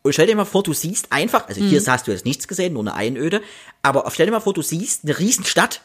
und 0.01 0.13
stell 0.13 0.27
dir 0.27 0.35
mal 0.35 0.45
vor, 0.45 0.63
du 0.63 0.73
siehst 0.73 1.11
einfach, 1.11 1.47
also 1.47 1.61
hier 1.61 1.81
mhm. 1.81 1.87
hast 1.87 2.07
du 2.07 2.11
jetzt 2.11 2.25
nichts 2.25 2.47
gesehen, 2.47 2.73
nur 2.73 2.83
eine 2.83 2.95
Einöde, 2.95 3.41
aber 3.83 4.09
stell 4.11 4.25
dir 4.25 4.31
mal 4.31 4.39
vor, 4.39 4.53
du 4.53 4.61
siehst 4.61 5.03
eine 5.03 5.19
riesen 5.19 5.45
Stadt 5.45 5.81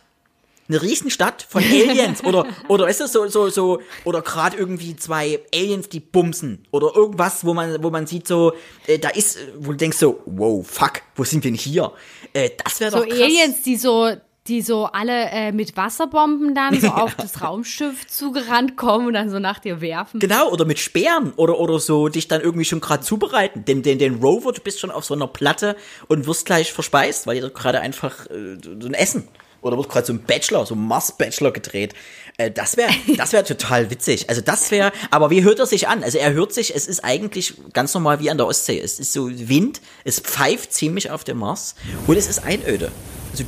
eine 0.69 0.83
Riesenstadt 0.83 1.47
von 1.49 1.63
Aliens 1.71 2.25
oder 2.25 2.47
oder 2.69 2.89
ist 2.89 3.01
das 3.01 3.13
so 3.13 3.27
so 3.29 3.49
so 3.49 3.81
oder 4.05 4.23
gerade 4.23 4.57
irgendwie 4.57 4.97
zwei 4.97 5.41
Aliens 5.55 5.89
die 5.89 6.01
bumsen 6.01 6.67
oder 6.71 6.95
irgendwas 6.95 7.45
wo 7.45 7.55
man 7.55 7.83
wo 7.83 7.91
man 7.91 8.07
sieht 8.07 8.27
so 8.27 8.53
äh, 8.87 8.99
da 8.99 9.11
ist 9.11 9.39
wo 9.59 9.73
du 9.73 9.77
denkst 9.77 9.99
so 9.99 10.21
wow 10.27 10.67
fuck 10.67 11.03
wo 11.17 11.25
sind 11.25 11.45
wir 11.45 11.51
denn 11.51 11.59
hier 11.59 11.93
äh, 12.33 12.51
das 12.63 12.81
wäre 12.81 12.93
doch 12.93 13.03
so 13.03 13.07
krass. 13.07 13.21
Aliens 13.21 13.63
die 13.63 13.77
so 13.77 14.11
die 14.47 14.61
so 14.61 14.85
alle 14.85 15.31
äh, 15.31 15.53
mit 15.53 15.77
Wasserbomben 15.77 16.55
dann 16.55 16.79
so 16.79 16.89
auf 16.91 17.15
das 17.15 17.41
Raumschiff 17.41 18.07
zugerannt 18.07 18.77
kommen 18.77 19.07
und 19.07 19.15
dann 19.15 19.31
so 19.31 19.39
nach 19.39 19.59
dir 19.59 19.81
werfen. 19.81 20.21
Genau, 20.21 20.51
oder 20.51 20.67
mit 20.67 20.79
Speeren 20.79 21.33
oder, 21.37 21.59
oder 21.59 21.79
so 21.79 22.09
dich 22.09 22.29
dann 22.29 22.43
irgendwie 22.43 22.67
schon 22.67 22.81
gerade 22.81 23.03
zubereiten. 23.03 23.65
Den, 23.65 23.83
den, 23.83 23.99
den 23.99 24.17
Rover, 24.17 24.53
du 24.53 24.61
bist 24.61 24.81
schon 24.81 24.91
auf 24.91 25.05
so 25.05 25.15
einer 25.15 25.29
Platte 25.29 25.77
und 26.09 26.27
wirst 26.27 26.45
gleich 26.45 26.73
verspeist, 26.73 27.27
weil 27.27 27.39
ihr 27.39 27.49
gerade 27.49 27.81
einfach 27.81 28.27
äh, 28.27 28.59
so 28.63 28.87
ein 28.87 28.95
Essen 28.95 29.29
oder 29.65 29.79
wird 29.79 29.89
gerade 29.89 30.07
so 30.07 30.13
ein 30.13 30.23
Bachelor, 30.23 30.67
so 30.67 30.75
ein 30.75 30.87
Mars-Bachelor 30.87 31.53
gedreht. 31.53 31.95
Äh, 32.37 32.51
das 32.51 32.77
wäre 32.77 32.91
das 33.17 33.33
wäre 33.33 33.45
total 33.45 33.91
witzig. 33.91 34.29
Also 34.29 34.43
das 34.43 34.71
wäre, 34.71 34.93
aber 35.11 35.31
wie 35.31 35.43
hört 35.43 35.59
er 35.59 35.67
sich 35.67 35.89
an? 35.89 36.05
Also 36.05 36.19
er 36.19 36.33
hört 36.35 36.53
sich, 36.53 36.75
es 36.77 36.87
ist 36.87 37.03
eigentlich 37.03 37.55
ganz 37.73 37.95
normal 37.95 38.21
wie 38.21 38.31
an 38.31 38.37
der 38.37 38.47
Ostsee. 38.47 38.79
Es 38.79 39.01
ist 39.01 39.13
so 39.13 39.29
Wind, 39.31 39.81
es 40.05 40.21
pfeift 40.21 40.73
ziemlich 40.73 41.11
auf 41.11 41.25
dem 41.25 41.39
Mars 41.39 41.75
und 42.07 42.17
es 42.17 42.29
ist 42.29 42.45
Einöde. 42.45 42.93
Also 43.33 43.45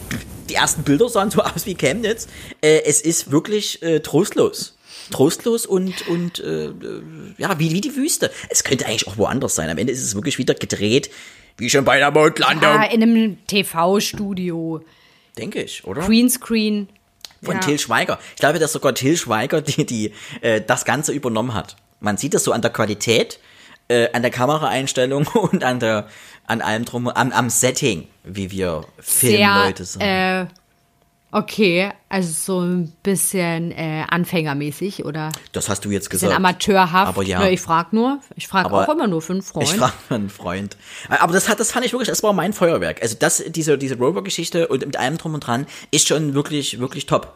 die 0.49 0.55
ersten 0.55 0.83
Bilder 0.83 1.09
sahen 1.09 1.31
so 1.31 1.43
aus 1.43 1.67
wie 1.67 1.75
Chemnitz. 1.75 2.27
Äh, 2.63 2.83
es 2.85 3.03
ist 3.03 3.31
wirklich 3.31 3.83
äh, 3.83 4.01
trostlos 4.01 4.73
trostlos 5.11 5.67
und 5.67 6.09
und 6.09 6.41
äh, 6.41 6.71
ja 7.39 7.59
wie 7.61 7.71
wie 7.73 7.81
die 7.81 7.95
Wüste. 7.95 8.33
Es 8.49 8.65
könnte 8.65 8.87
eigentlich 8.87 9.07
auch 9.07 9.19
woanders 9.19 9.55
sein. 9.55 9.69
Am 9.69 9.79
Ende 9.79 9.93
ist 9.93 10.03
es 10.03 10.15
wirklich 10.17 10.39
wieder 10.39 10.55
gedreht, 10.55 11.11
wie 11.59 11.71
schon 11.71 11.85
bei 11.85 11.99
der 11.99 12.11
Mondlandung. 12.11 12.63
Ja, 12.63 12.85
in 12.85 13.03
einem 13.03 13.47
TV-Studio. 13.47 14.83
Denke 15.39 15.63
ich, 15.63 15.85
oder? 15.85 16.03
Greenscreen. 16.03 16.89
Von 17.43 17.57
ja. 17.57 17.61
Till 17.61 17.79
Schweiger. 17.79 18.19
Ich 18.35 18.41
glaube, 18.41 18.59
dass 18.59 18.73
sogar 18.73 18.95
Till 18.95 19.17
Schweiger 19.17 19.61
die, 19.61 19.85
die 19.85 20.13
äh, 20.41 20.61
das 20.61 20.85
Ganze 20.85 21.13
übernommen 21.13 21.55
hat. 21.55 21.77
Man 22.01 22.17
sieht 22.17 22.35
das 22.35 22.45
so 22.45 22.53
an 22.53 22.63
der 22.63 22.73
Qualität, 22.73 23.39
äh, 23.89 24.09
an 24.13 24.23
der 24.23 24.31
Kameraeinstellung 24.31 25.27
und 25.35 25.63
an 25.63 25.81
der 25.81 26.09
an 26.47 26.63
allem 26.63 26.85
drum, 26.85 27.09
am, 27.09 27.33
am 27.33 27.51
Setting, 27.51 28.07
wie 28.25 28.51
wir 28.51 28.85
Filmleute 29.01 29.85
sind. 29.85 30.01
Äh, 30.01 30.47
Okay, 31.33 31.91
also 32.09 32.33
so 32.33 32.61
ein 32.61 32.93
bisschen 33.03 33.73
äh, 33.73 34.05
anfängermäßig, 34.09 35.05
oder? 35.05 35.33
Das 35.53 35.69
hast 35.69 35.85
du 35.85 35.91
jetzt 35.91 36.09
gesagt. 36.09 36.33
Amateurhaft. 36.33 37.09
Aber 37.09 37.23
ja. 37.23 37.47
Ich 37.49 37.61
frage 37.61 37.95
nur. 37.95 38.21
Ich 38.37 38.47
frage 38.47 38.73
auch 38.73 38.89
immer 38.89 39.07
nur 39.07 39.21
für 39.21 39.33
einen 39.33 39.43
Freund. 39.43 39.69
Ich 39.69 39.77
frage 39.77 39.93
für 40.07 40.15
einen 40.15 40.31
Freund. 40.31 40.77
Aber 41.09 41.33
das 41.33 41.49
hat, 41.49 41.59
das 41.61 41.73
fand 41.73 41.85
ich 41.85 41.93
wirklich, 41.93 42.09
das 42.09 42.23
war 42.23 42.33
mein 42.33 42.53
Feuerwerk. 42.53 43.03
Also 43.03 43.17
das, 43.19 43.43
diese, 43.49 43.77
diese 43.77 43.99
Rover-Geschichte 43.99 44.69
und 44.69 44.87
mit 44.87 44.97
allem 44.97 45.19
drum 45.19 45.35
und 45.35 45.41
dran 45.41 45.67
ist 45.91 46.09
schon 46.09 46.35
wirklich, 46.35 46.79
wirklich 46.79 47.07
top. 47.07 47.33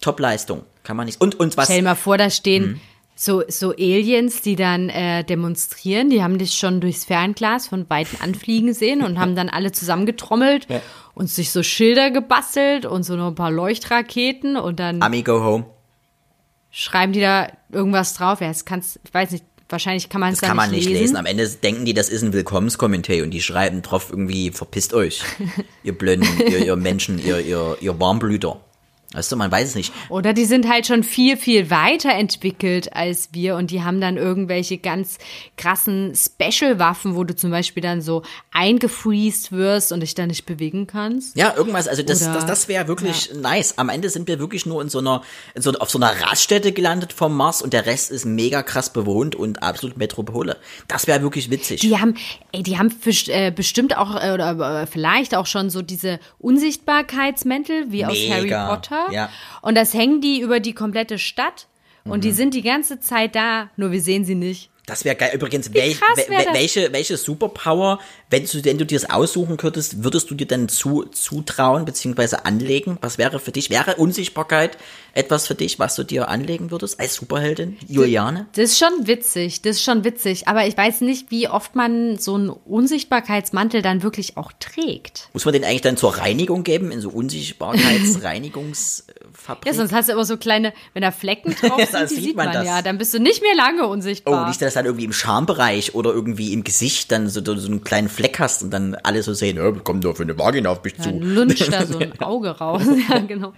Top-Leistung. 0.00 0.64
Kann 0.82 0.96
man 0.96 1.06
nicht. 1.06 1.20
Und, 1.20 1.38
und 1.38 1.56
was. 1.56 1.66
Stell 1.66 1.78
dir 1.78 1.84
mal 1.84 1.94
vor, 1.94 2.18
da 2.18 2.28
stehen, 2.28 2.64
hm 2.64 2.80
so, 3.22 3.44
so 3.46 3.70
Aliens, 3.70 4.42
die 4.42 4.56
dann 4.56 4.88
äh, 4.88 5.22
demonstrieren, 5.22 6.10
die 6.10 6.24
haben 6.24 6.38
dich 6.38 6.54
schon 6.54 6.80
durchs 6.80 7.04
Fernglas 7.04 7.68
von 7.68 7.88
Weitem 7.88 8.18
anfliegen 8.20 8.74
sehen 8.74 9.00
und 9.00 9.16
haben 9.16 9.36
dann 9.36 9.48
alle 9.48 9.70
zusammengetrommelt 9.70 10.66
ja. 10.68 10.80
und 11.14 11.30
sich 11.30 11.52
so 11.52 11.62
Schilder 11.62 12.10
gebastelt 12.10 12.84
und 12.84 13.04
so 13.04 13.14
noch 13.14 13.28
ein 13.28 13.34
paar 13.36 13.52
Leuchtraketen 13.52 14.56
und 14.56 14.80
dann. 14.80 15.00
Ami, 15.02 15.22
go 15.22 15.40
home. 15.44 15.66
Schreiben 16.72 17.12
die 17.12 17.20
da 17.20 17.52
irgendwas 17.70 18.14
drauf? 18.14 18.40
Ja, 18.40 18.48
das 18.48 18.64
kannst, 18.64 18.98
ich 19.04 19.14
weiß 19.14 19.30
nicht, 19.30 19.44
wahrscheinlich 19.68 20.08
kann 20.08 20.20
man 20.20 20.32
es 20.32 20.40
kann 20.40 20.56
man 20.56 20.72
nicht 20.72 20.88
lesen. 20.88 21.00
lesen. 21.00 21.16
Am 21.16 21.26
Ende 21.26 21.48
denken 21.48 21.84
die, 21.84 21.94
das 21.94 22.08
ist 22.08 22.22
ein 22.22 22.32
Willkommenskommentar 22.32 23.22
und 23.22 23.30
die 23.30 23.40
schreiben 23.40 23.82
drauf 23.82 24.08
irgendwie, 24.10 24.50
verpisst 24.50 24.94
euch, 24.94 25.22
ihr 25.84 25.96
Blöden, 25.96 26.26
ihr, 26.40 26.66
ihr 26.66 26.74
Menschen, 26.74 27.24
ihr, 27.24 27.38
ihr, 27.38 27.76
ihr 27.80 28.00
Warmblüter. 28.00 28.58
Weißt 29.12 29.30
du, 29.30 29.36
man 29.36 29.50
weiß 29.50 29.70
es 29.70 29.74
nicht. 29.74 29.92
Oder 30.08 30.32
die 30.32 30.46
sind 30.46 30.68
halt 30.68 30.86
schon 30.86 31.02
viel, 31.02 31.36
viel 31.36 31.70
weiterentwickelt 31.70 32.94
als 32.94 33.28
wir 33.32 33.56
und 33.56 33.70
die 33.70 33.82
haben 33.82 34.00
dann 34.00 34.16
irgendwelche 34.16 34.78
ganz 34.78 35.18
krassen 35.56 36.14
Special-Waffen, 36.14 37.14
wo 37.14 37.24
du 37.24 37.36
zum 37.36 37.50
Beispiel 37.50 37.82
dann 37.82 38.00
so 38.00 38.22
eingefriest 38.52 39.52
wirst 39.52 39.92
und 39.92 40.00
dich 40.00 40.14
dann 40.14 40.28
nicht 40.28 40.46
bewegen 40.46 40.86
kannst. 40.86 41.36
Ja, 41.36 41.54
irgendwas, 41.56 41.88
also 41.88 42.02
das, 42.02 42.22
Oder, 42.22 42.34
das, 42.34 42.46
das 42.46 42.68
wäre 42.68 42.88
wirklich 42.88 43.26
ja. 43.26 43.40
nice. 43.40 43.76
Am 43.76 43.90
Ende 43.90 44.08
sind 44.08 44.28
wir 44.28 44.38
wirklich 44.38 44.64
nur 44.64 44.80
in 44.80 44.88
so 44.88 44.98
einer, 44.98 45.22
in 45.54 45.60
so, 45.60 45.72
auf 45.72 45.90
so 45.90 45.98
einer 45.98 46.18
Raststätte 46.22 46.72
gelandet 46.72 47.12
vom 47.12 47.36
Mars 47.36 47.60
und 47.60 47.72
der 47.74 47.84
Rest 47.84 48.10
ist 48.10 48.24
mega 48.24 48.62
krass 48.62 48.92
bewohnt 48.92 49.34
und 49.34 49.62
absolut 49.62 49.98
Metropole. 49.98 50.56
Das 50.88 51.06
wäre 51.06 51.20
wirklich 51.22 51.50
witzig. 51.50 51.80
Die 51.80 51.98
haben, 51.98 52.14
ey, 52.52 52.62
die 52.62 52.78
haben 52.78 52.94
äh, 53.28 53.50
bestimmt 53.50 53.96
auch, 53.96 54.14
äh, 54.22 54.32
oder 54.32 54.86
vielleicht 54.86 55.34
auch 55.34 55.46
schon 55.46 55.68
so 55.68 55.82
diese 55.82 56.18
Unsichtbarkeitsmäntel 56.38 57.92
wie 57.92 58.04
mega. 58.04 58.08
aus 58.08 58.18
Harry 58.30 58.48
Potter. 58.48 59.01
Ja. 59.10 59.30
Und 59.62 59.76
das 59.76 59.94
hängen 59.94 60.20
die 60.20 60.40
über 60.40 60.60
die 60.60 60.74
komplette 60.74 61.18
Stadt. 61.18 61.68
Und 62.04 62.18
mhm. 62.18 62.22
die 62.22 62.32
sind 62.32 62.54
die 62.54 62.62
ganze 62.62 62.98
Zeit 62.98 63.36
da, 63.36 63.70
nur 63.76 63.92
wir 63.92 64.00
sehen 64.00 64.24
sie 64.24 64.34
nicht. 64.34 64.71
Das 64.92 65.06
wäre 65.06 65.16
geil. 65.16 65.30
Übrigens, 65.32 65.72
wel, 65.72 65.96
wel, 66.28 66.46
welche, 66.52 66.92
welche 66.92 67.16
Superpower, 67.16 67.98
wenn 68.28 68.44
du, 68.44 68.62
wenn 68.62 68.76
du 68.76 68.84
dir 68.84 69.00
das 69.00 69.08
aussuchen 69.08 69.56
könntest, 69.56 70.04
würdest 70.04 70.30
du 70.30 70.34
dir 70.34 70.46
denn 70.46 70.68
zu, 70.68 71.04
zutrauen 71.04 71.86
bzw. 71.86 72.36
anlegen? 72.44 72.98
Was 73.00 73.16
wäre 73.16 73.40
für 73.40 73.52
dich? 73.52 73.70
Wäre 73.70 73.94
Unsichtbarkeit 73.94 74.76
etwas 75.14 75.46
für 75.46 75.54
dich, 75.54 75.78
was 75.78 75.94
du 75.94 76.02
dir 76.04 76.28
anlegen 76.28 76.70
würdest 76.70 77.00
als 77.00 77.14
Superheldin, 77.14 77.78
Juliane? 77.86 78.46
Das 78.54 78.64
ist 78.64 78.78
schon 78.78 79.06
witzig, 79.06 79.60
das 79.62 79.76
ist 79.76 79.82
schon 79.82 80.04
witzig. 80.04 80.46
Aber 80.48 80.66
ich 80.66 80.76
weiß 80.76 81.00
nicht, 81.02 81.30
wie 81.30 81.48
oft 81.48 81.74
man 81.74 82.18
so 82.18 82.34
einen 82.34 82.50
Unsichtbarkeitsmantel 82.50 83.80
dann 83.82 84.02
wirklich 84.02 84.36
auch 84.36 84.52
trägt. 84.58 85.28
Muss 85.32 85.44
man 85.44 85.52
den 85.52 85.64
eigentlich 85.64 85.82
dann 85.82 85.96
zur 85.96 86.18
Reinigung 86.18 86.64
geben, 86.64 86.90
in 86.92 87.00
so 87.00 87.10
Unsichtbarkeitsreinigungsfabrik? 87.10 89.26
ja, 89.66 89.74
sonst 89.74 89.92
hast 89.92 90.08
du 90.08 90.12
immer 90.12 90.24
so 90.24 90.38
kleine, 90.38 90.72
wenn 90.94 91.02
da 91.02 91.10
Flecken 91.10 91.54
drauf 91.54 91.84
sind, 91.90 92.10
die 92.10 92.14
sieht 92.14 92.36
man, 92.36 92.46
man 92.46 92.64
ja. 92.64 92.80
Dann 92.82 92.98
bist 92.98 93.14
du 93.14 93.18
nicht 93.18 93.42
mehr 93.42 93.54
lange 93.54 93.86
unsichtbar. 93.86 94.44
Oh, 94.44 94.48
nicht, 94.48 94.62
dass 94.62 94.74
dann 94.82 94.86
irgendwie 94.86 95.04
im 95.04 95.12
Schambereich 95.12 95.94
oder 95.94 96.12
irgendwie 96.12 96.52
im 96.52 96.64
Gesicht 96.64 97.12
dann 97.12 97.28
so, 97.28 97.42
so 97.42 97.68
einen 97.68 97.84
kleinen 97.84 98.08
Fleck 98.08 98.38
hast 98.38 98.62
und 98.62 98.70
dann 98.70 98.94
alle 98.94 99.22
so 99.22 99.34
sehen, 99.34 99.58
oh, 99.60 99.72
kommt 99.82 100.04
nur 100.04 100.14
für 100.14 100.22
eine 100.22 100.38
Vagina 100.38 100.70
auf 100.70 100.82
mich 100.84 100.94
ja, 100.98 101.04
zu. 101.04 101.10
Lunscht 101.18 101.68
da 101.72 101.86
so 101.86 101.98
ein 101.98 102.20
Auge 102.20 102.50
raus. 102.50 102.82
ja, 103.08 103.18
genau. 103.18 103.52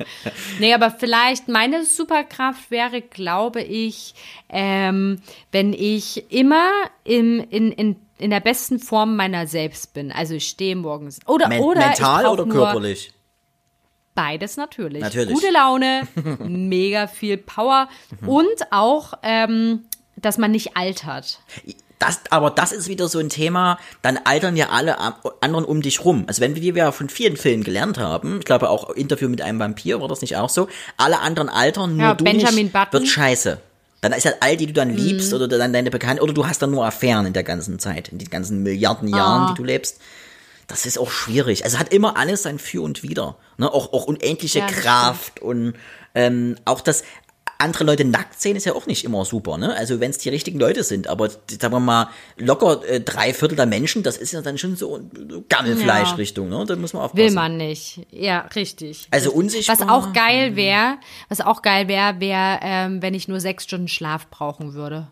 Nee, 0.59 0.75
aber 0.75 0.91
vielleicht 0.91 1.49
meine 1.49 1.85
Superkraft 1.85 2.71
wäre, 2.71 3.01
glaube 3.01 3.63
ich, 3.63 4.15
ähm, 4.49 5.21
wenn 5.53 5.73
ich 5.73 6.31
immer 6.33 6.71
im, 7.05 7.41
in, 7.51 7.73
in 7.73 7.97
in 8.19 8.31
der 8.31 8.41
besten 8.41 8.79
Form 8.79 9.17
meiner 9.17 9.49
selbst 9.49 9.93
bin. 9.93 10.13
Also 10.13 10.35
ich 10.35 10.47
stehe 10.47 10.77
morgens. 10.77 11.19
Oder, 11.27 11.49
Men 11.49 11.61
oder 11.61 11.81
mental 11.81 12.27
oder 12.27 12.47
körperlich? 12.47 13.13
Beides 14.15 14.57
natürlich. 14.57 15.03
Natürlich. 15.03 15.35
Gute 15.35 15.51
Laune, 15.51 16.07
mega 16.39 17.09
viel 17.09 17.37
Power 17.37 17.89
und 18.25 18.47
auch, 18.71 19.15
ähm, 19.25 19.85
dass 20.25 20.39
man 20.39 20.51
nicht 20.51 20.77
altert. 20.77 21.41
Das, 21.99 22.21
aber 22.31 22.51
das 22.51 22.73
ist 22.73 22.89
wieder 22.89 23.09
so 23.09 23.19
ein 23.19 23.29
Thema, 23.29 23.79
dann 24.03 24.19
altern 24.25 24.57
ja 24.57 24.71
alle 24.71 24.99
anderen 25.41 25.65
um 25.65 25.81
dich 25.81 26.05
rum. 26.05 26.25
Also 26.27 26.41
wenn 26.41 26.55
wir, 26.55 26.63
wie 26.63 26.75
wir 26.75 26.93
von 26.93 27.09
vielen 27.09 27.37
Filmen 27.37 27.65
gelernt 27.65 27.99
haben, 27.99 28.39
ich 28.41 28.45
glaube 28.45 28.69
auch 28.69 28.91
Interview 28.91 29.29
mit 29.29 29.41
einem 29.41 29.59
Vampir, 29.59 30.01
war 30.01 30.09
das 30.09 30.21
nicht 30.21 30.37
auch 30.37 30.51
so, 30.51 30.69
alle 30.97 31.21
anderen 31.21 31.49
altern, 31.49 31.97
nur 31.97 32.07
ja, 32.07 32.15
du 32.15 32.25
Benjamin 32.25 32.65
nicht, 32.65 32.73
Button. 32.73 32.93
wird 32.93 33.09
scheiße. 33.09 33.61
Dann 34.01 34.13
ist 34.13 34.27
halt 34.27 34.37
all, 34.41 34.57
die 34.59 34.67
du 34.67 34.75
dann 34.75 34.91
liebst 34.91 35.31
mhm. 35.31 35.37
oder 35.37 35.49
dann 35.49 35.73
deine 35.73 35.91
Bekannten, 35.91 36.23
oder 36.23 36.35
du 36.35 36.47
hast 36.47 36.61
dann 36.61 36.73
nur 36.73 36.85
Affären 36.85 37.25
in 37.25 37.33
der 37.33 37.45
ganzen 37.45 37.79
Zeit, 37.79 38.09
in 38.09 38.19
den 38.19 38.29
ganzen 38.29 38.63
Milliarden 38.63 39.09
Jahren, 39.09 39.47
oh. 39.47 39.49
die 39.53 39.55
du 39.55 39.65
lebst. 39.65 39.99
Das 40.67 40.85
ist 40.85 40.99
auch 40.99 41.11
schwierig. 41.11 41.65
Also 41.65 41.79
hat 41.79 41.93
immer 41.93 42.19
alles 42.19 42.43
sein 42.43 42.59
Für 42.59 42.83
und 42.83 43.03
Wider. 43.03 43.37
Ne? 43.57 43.73
Auch, 43.73 43.93
auch 43.93 44.05
unendliche 44.05 44.59
ja, 44.59 44.67
Kraft 44.67 45.41
und 45.41 45.75
ähm, 46.15 46.57
auch 46.65 46.81
das, 46.81 47.03
andere 47.59 47.85
Leute 47.85 48.05
nackt 48.05 48.41
sehen 48.41 48.57
ist 48.57 48.65
ja 48.65 48.75
auch 48.75 48.87
nicht 48.87 49.05
immer 49.05 49.25
super, 49.25 49.59
ne? 49.59 49.75
Also 49.75 50.01
wenn 50.01 50.11
es 50.11 50.19
die 50.19 50.29
richtigen 50.29 50.59
Leute 50.59 50.83
sind, 50.83 51.07
aber 51.09 51.31
sagen 51.31 51.73
wir 51.73 51.81
mal 51.81 52.09
locker 52.37 52.85
äh, 52.87 53.01
drei 53.01 53.33
Viertel 53.33 53.57
der 53.57 53.67
Menschen, 53.67 54.03
das 54.03 54.17
ist 54.17 54.33
ja 54.33 54.43
dann 54.43 54.59
schon 54.59 54.77
so 54.77 55.01
Gammelfleisch-Richtung, 55.49 56.49
ne? 56.49 56.65
Da 56.67 56.77
muss 56.77 56.93
man 56.93 57.03
aufpassen. 57.03 57.25
Will 57.25 57.33
man 57.33 57.57
nicht, 57.57 58.07
ja, 58.11 58.41
richtig. 58.55 59.09
Also 59.11 59.33
unsichtbar. 59.33 59.79
Was 59.79 59.89
auch 59.89 60.13
geil 60.13 60.57
wäre, 60.57 60.99
was 61.29 61.41
auch 61.41 61.63
geil 61.63 61.89
wäre, 61.89 62.21
wäre, 62.21 62.59
ähm, 62.63 63.03
wenn 63.03 63.15
ich 63.15 63.29
nur 63.29 63.41
sechs 63.41 63.65
Stunden 63.65 63.89
Schlaf 63.89 64.29
brauchen 64.29 64.75
würde. 64.75 65.09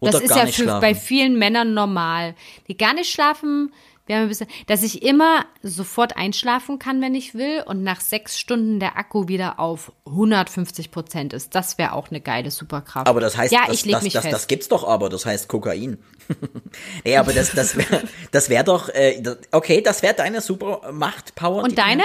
Oder 0.00 0.12
das 0.12 0.22
ist 0.22 0.36
ja 0.36 0.46
für, 0.46 0.80
bei 0.80 0.94
vielen 0.94 1.38
Männern 1.38 1.74
normal, 1.74 2.34
die 2.68 2.76
gar 2.76 2.94
nicht 2.94 3.10
schlafen 3.10 3.72
wir 4.08 4.16
haben 4.16 4.22
ein 4.22 4.28
bisschen, 4.28 4.48
dass 4.66 4.82
ich 4.82 5.02
immer 5.02 5.44
sofort 5.62 6.16
einschlafen 6.16 6.78
kann, 6.78 7.00
wenn 7.00 7.14
ich 7.14 7.34
will, 7.34 7.62
und 7.66 7.82
nach 7.82 8.00
sechs 8.00 8.38
Stunden 8.38 8.80
der 8.80 8.96
Akku 8.96 9.28
wieder 9.28 9.60
auf 9.60 9.92
150 10.06 10.90
Prozent 10.90 11.32
ist. 11.32 11.54
Das 11.54 11.78
wäre 11.78 11.92
auch 11.92 12.08
eine 12.08 12.20
geile 12.20 12.50
Superkraft. 12.50 13.06
Aber 13.06 13.20
das 13.20 13.36
heißt, 13.36 13.52
ja, 13.52 13.66
das, 13.66 13.74
ich 13.74 13.84
leg 13.84 13.94
das, 13.94 14.02
mich 14.02 14.12
das, 14.14 14.22
fest. 14.22 14.34
das 14.34 14.46
gibt's 14.46 14.68
doch 14.68 14.88
aber, 14.88 15.10
das 15.10 15.26
heißt 15.26 15.48
Kokain. 15.48 15.98
nee, 17.04 17.16
aber 17.16 17.32
das, 17.32 17.52
das 17.52 17.76
wäre 17.76 18.02
das 18.32 18.48
wär 18.48 18.64
doch, 18.64 18.88
äh, 18.88 19.22
okay, 19.52 19.82
das 19.82 20.02
wäre 20.02 20.14
deine 20.14 20.40
Supermacht, 20.40 21.34
Power. 21.34 21.62
Und 21.62 21.78
deine? 21.78 22.04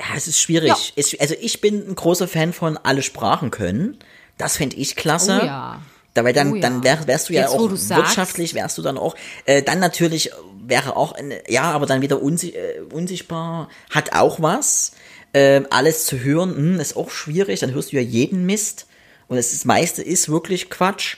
Ja, 0.00 0.06
es 0.16 0.28
ist 0.28 0.40
schwierig. 0.40 0.94
Ja. 0.96 1.04
Also 1.18 1.34
ich 1.40 1.60
bin 1.60 1.88
ein 1.88 1.94
großer 1.96 2.28
Fan 2.28 2.52
von 2.52 2.76
alle 2.76 3.02
Sprachen 3.02 3.50
können. 3.50 3.98
Das 4.36 4.56
fände 4.56 4.76
ich 4.76 4.94
klasse. 4.94 5.40
Oh 5.42 5.46
ja. 5.46 5.82
Da, 6.14 6.24
weil 6.24 6.32
dann, 6.32 6.52
oh 6.52 6.54
ja. 6.56 6.62
dann 6.62 6.82
wär, 6.82 7.06
wärst 7.06 7.28
du 7.28 7.34
ja 7.34 7.42
Jetzt, 7.42 7.52
auch 7.52 7.70
wirtschaftlich, 7.70 8.54
wärst 8.54 8.78
du 8.78 8.82
dann 8.82 8.98
auch. 8.98 9.14
Äh, 9.44 9.62
dann 9.62 9.78
natürlich 9.78 10.30
wäre 10.66 10.96
auch, 10.96 11.12
eine, 11.12 11.42
ja, 11.48 11.64
aber 11.64 11.86
dann 11.86 12.02
wieder 12.02 12.22
unsi 12.22 12.50
äh, 12.50 12.80
unsichtbar, 12.92 13.68
hat 13.90 14.14
auch 14.14 14.40
was. 14.40 14.92
Äh, 15.32 15.62
alles 15.70 16.06
zu 16.06 16.18
hören, 16.20 16.56
hm, 16.56 16.80
ist 16.80 16.96
auch 16.96 17.10
schwierig, 17.10 17.60
dann 17.60 17.74
hörst 17.74 17.92
du 17.92 17.96
ja 17.96 18.02
jeden 18.02 18.46
Mist. 18.46 18.86
Und 19.28 19.36
das, 19.36 19.50
das 19.50 19.64
meiste 19.64 20.02
ist 20.02 20.28
wirklich 20.28 20.70
Quatsch. 20.70 21.16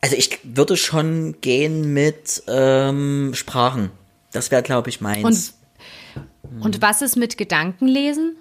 Also 0.00 0.16
ich 0.16 0.38
würde 0.44 0.76
schon 0.76 1.40
gehen 1.40 1.92
mit 1.92 2.42
ähm, 2.46 3.32
Sprachen. 3.34 3.90
Das 4.32 4.50
wäre, 4.50 4.62
glaube 4.62 4.88
ich, 4.88 5.00
meins. 5.00 5.54
Und, 6.42 6.62
und 6.62 6.82
was 6.82 7.02
ist 7.02 7.16
mit 7.16 7.36
Gedankenlesen? 7.36 8.36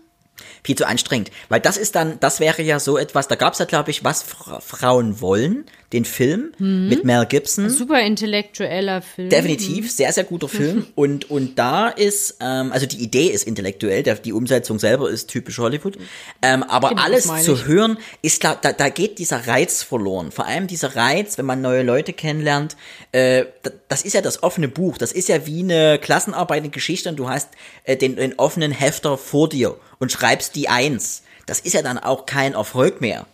viel 0.63 0.75
zu 0.75 0.87
anstrengend. 0.87 1.31
Weil 1.49 1.59
das 1.59 1.77
ist 1.77 1.95
dann, 1.95 2.19
das 2.19 2.39
wäre 2.39 2.61
ja 2.61 2.79
so 2.79 2.97
etwas, 2.97 3.27
da 3.27 3.35
gab 3.35 3.53
es 3.53 3.59
ja, 3.59 3.65
glaube 3.65 3.91
ich, 3.91 4.03
was 4.03 4.23
Fra 4.23 4.59
Frauen 4.59 5.21
wollen, 5.21 5.65
den 5.93 6.05
Film 6.05 6.51
mhm. 6.59 6.87
mit 6.87 7.03
Mel 7.03 7.25
Gibson. 7.25 7.69
Super 7.69 8.01
intellektueller 8.01 9.01
Film. 9.01 9.29
Definitiv, 9.29 9.85
mhm. 9.85 9.89
sehr, 9.89 10.13
sehr 10.13 10.23
guter 10.23 10.47
Film. 10.47 10.85
Und, 10.95 11.29
und 11.31 11.57
da 11.57 11.87
ist, 11.87 12.37
ähm, 12.41 12.71
also 12.71 12.85
die 12.85 13.01
Idee 13.01 13.27
ist 13.27 13.47
intellektuell, 13.47 14.03
der, 14.03 14.15
die 14.15 14.33
Umsetzung 14.33 14.79
selber 14.79 15.09
ist 15.09 15.29
typisch 15.29 15.57
Hollywood. 15.57 15.97
Ähm, 16.41 16.63
aber 16.63 16.89
genau, 16.89 17.01
alles 17.01 17.27
zu 17.43 17.65
hören, 17.65 17.97
ist 18.21 18.41
klar, 18.41 18.57
da, 18.61 18.73
da 18.73 18.89
geht 18.89 19.17
dieser 19.17 19.47
Reiz 19.47 19.81
verloren. 19.81 20.31
Vor 20.31 20.45
allem 20.45 20.67
dieser 20.67 20.95
Reiz, 20.95 21.37
wenn 21.37 21.45
man 21.45 21.61
neue 21.61 21.83
Leute 21.83 22.13
kennenlernt, 22.13 22.75
äh, 23.11 23.45
das 23.87 24.03
ist 24.03 24.13
ja 24.13 24.21
das 24.21 24.43
offene 24.43 24.67
Buch. 24.67 24.97
Das 24.97 25.11
ist 25.11 25.29
ja 25.29 25.45
wie 25.45 25.61
eine 25.61 25.99
Klassenarbeit, 25.99 26.59
eine 26.59 26.69
Geschichte 26.69 27.09
und 27.09 27.17
du 27.17 27.29
hast 27.29 27.49
äh, 27.83 27.95
den, 27.95 28.15
den 28.15 28.37
offenen 28.37 28.71
Hefter 28.71 29.17
vor 29.17 29.49
dir 29.49 29.77
und 29.99 30.11
schreibst 30.11 30.55
die 30.55 30.69
Eins. 30.69 31.23
Das 31.45 31.59
ist 31.59 31.73
ja 31.73 31.81
dann 31.81 31.97
auch 31.97 32.25
kein 32.25 32.53
Erfolg 32.53 33.01
mehr. 33.01 33.25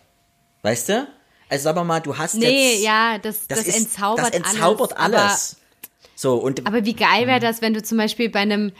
Weißt 0.62 0.88
du? 0.88 1.06
Also 1.48 1.64
sag 1.64 1.84
mal, 1.84 2.00
du 2.00 2.16
hast 2.16 2.34
nee, 2.34 2.44
jetzt. 2.44 2.78
Nee, 2.80 2.84
ja, 2.84 3.18
das, 3.18 3.46
das, 3.46 3.58
das 3.58 3.68
ist, 3.68 3.76
entzaubert, 3.76 4.26
das 4.26 4.34
entzaubert 4.34 4.96
alles. 4.96 5.20
alles. 5.20 5.56
Aber, 5.56 6.10
so, 6.16 6.34
und, 6.36 6.66
aber 6.66 6.84
wie 6.84 6.94
geil 6.94 7.26
wäre 7.26 7.40
das, 7.40 7.62
wenn 7.62 7.74
du 7.74 7.82
zum 7.82 7.98
Beispiel 7.98 8.30
bei 8.30 8.40
einem, 8.40 8.72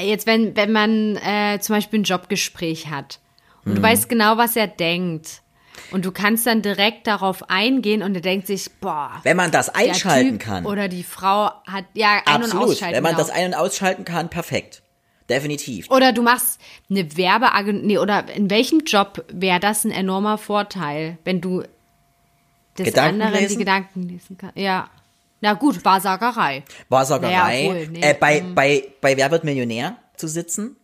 jetzt 0.00 0.26
wenn, 0.26 0.54
wenn 0.56 0.70
man 0.70 1.16
äh, 1.16 1.58
zum 1.60 1.76
Beispiel 1.76 2.00
ein 2.00 2.04
Jobgespräch 2.04 2.88
hat 2.88 3.20
und 3.64 3.76
du 3.76 3.82
weißt 3.82 4.08
genau, 4.08 4.36
was 4.36 4.56
er 4.56 4.66
denkt. 4.66 5.42
Und 5.90 6.04
du 6.04 6.12
kannst 6.12 6.46
dann 6.46 6.60
direkt 6.60 7.06
darauf 7.06 7.48
eingehen 7.48 8.02
und 8.02 8.14
er 8.14 8.20
denkt 8.20 8.46
sich, 8.46 8.70
boah. 8.80 9.12
Wenn 9.22 9.36
man 9.36 9.50
das 9.50 9.68
einschalten 9.70 10.38
kann. 10.38 10.66
Oder 10.66 10.88
die 10.88 11.04
Frau 11.04 11.50
hat, 11.66 11.84
ja, 11.94 12.20
ein- 12.26 12.42
Absolut. 12.42 12.52
und 12.52 12.70
ausschalten. 12.72 12.96
Wenn 12.96 13.02
man 13.02 13.14
genau. 13.14 13.26
das 13.26 13.34
ein- 13.34 13.46
und 13.46 13.54
ausschalten 13.54 14.04
kann, 14.04 14.28
perfekt. 14.28 14.82
Definitiv. 15.30 15.90
Oder 15.90 16.12
du 16.12 16.22
machst 16.22 16.60
eine 16.90 17.16
Werbeagentur, 17.16 17.86
nee, 17.86 17.98
oder 17.98 18.28
in 18.34 18.50
welchem 18.50 18.80
Job 18.80 19.24
wäre 19.30 19.60
das 19.60 19.84
ein 19.84 19.90
enormer 19.90 20.38
Vorteil, 20.38 21.18
wenn 21.24 21.40
du 21.40 21.62
des 22.78 22.86
Gedanken 22.86 23.22
anderen 23.22 23.40
lesen? 23.40 23.48
die 23.48 23.64
Gedanken 23.64 24.02
lesen 24.02 24.38
kannst? 24.38 24.56
Ja. 24.56 24.88
Na 25.40 25.54
gut, 25.54 25.84
Wahrsagerei. 25.84 26.64
Wahrsagerei. 26.88 27.68
Naja, 27.68 27.90
nee. 27.90 28.00
äh, 28.00 28.14
bei, 28.14 28.42
mhm. 28.42 28.54
bei, 28.54 28.88
bei 29.00 29.16
Wer 29.16 29.30
wird 29.30 29.44
Millionär 29.44 29.96
zu 30.16 30.26
sitzen? 30.26 30.76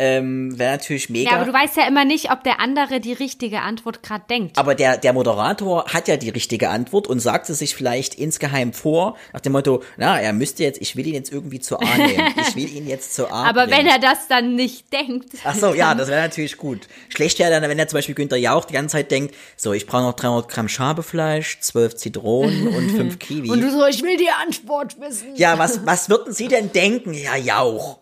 Ähm, 0.00 0.56
wäre 0.58 0.72
natürlich 0.72 1.10
mega. 1.10 1.30
Ja, 1.30 1.36
aber 1.36 1.46
du 1.46 1.52
weißt 1.52 1.76
ja 1.76 1.86
immer 1.88 2.04
nicht, 2.04 2.30
ob 2.30 2.44
der 2.44 2.60
andere 2.60 3.00
die 3.00 3.12
richtige 3.12 3.62
Antwort 3.62 4.02
gerade 4.02 4.24
denkt. 4.30 4.56
Aber 4.56 4.76
der, 4.76 4.96
der 4.96 5.12
Moderator 5.12 5.86
hat 5.86 6.06
ja 6.06 6.16
die 6.16 6.28
richtige 6.28 6.68
Antwort 6.68 7.08
und 7.08 7.18
sagt 7.18 7.50
es 7.50 7.58
sich 7.58 7.74
vielleicht 7.74 8.14
insgeheim 8.14 8.72
vor, 8.72 9.16
nach 9.32 9.40
dem 9.40 9.52
Motto, 9.52 9.82
na, 9.96 10.20
er 10.20 10.32
müsste 10.32 10.62
jetzt, 10.62 10.80
ich 10.80 10.94
will 10.94 11.06
ihn 11.06 11.14
jetzt 11.14 11.32
irgendwie 11.32 11.58
zur 11.58 11.82
A 11.82 11.96
nehmen. 11.96 12.32
Ich 12.48 12.54
will 12.54 12.72
ihn 12.72 12.86
jetzt 12.86 13.14
zur 13.14 13.32
A 13.32 13.48
Aber 13.48 13.66
bringen. 13.66 13.78
wenn 13.78 13.86
er 13.88 13.98
das 13.98 14.28
dann 14.28 14.54
nicht 14.54 14.92
denkt. 14.92 15.30
Ach 15.44 15.56
so, 15.56 15.74
ja, 15.74 15.94
das 15.94 16.08
wäre 16.08 16.22
natürlich 16.22 16.56
gut. 16.56 16.86
Schlecht 17.08 17.40
wäre 17.40 17.50
dann, 17.50 17.68
wenn 17.68 17.78
er 17.78 17.88
zum 17.88 17.98
Beispiel 17.98 18.14
Günther 18.14 18.36
Jauch 18.36 18.66
die 18.66 18.74
ganze 18.74 18.92
Zeit 18.92 19.10
denkt, 19.10 19.34
so, 19.56 19.72
ich 19.72 19.86
brauche 19.86 20.02
noch 20.02 20.14
300 20.14 20.48
Gramm 20.48 20.68
Schabefleisch, 20.68 21.58
12 21.60 21.96
Zitronen 21.96 22.68
und 22.68 22.90
5 22.90 23.18
Kiwi. 23.18 23.50
Und 23.50 23.60
du 23.60 23.70
so, 23.70 23.84
ich 23.86 24.02
will 24.04 24.16
die 24.16 24.30
Antwort 24.30 25.00
wissen. 25.00 25.34
Ja, 25.34 25.58
was, 25.58 25.84
was 25.86 26.08
würden 26.08 26.32
Sie 26.32 26.46
denn 26.46 26.70
denken? 26.72 27.14
Ja, 27.14 27.34
Jauch. 27.36 27.98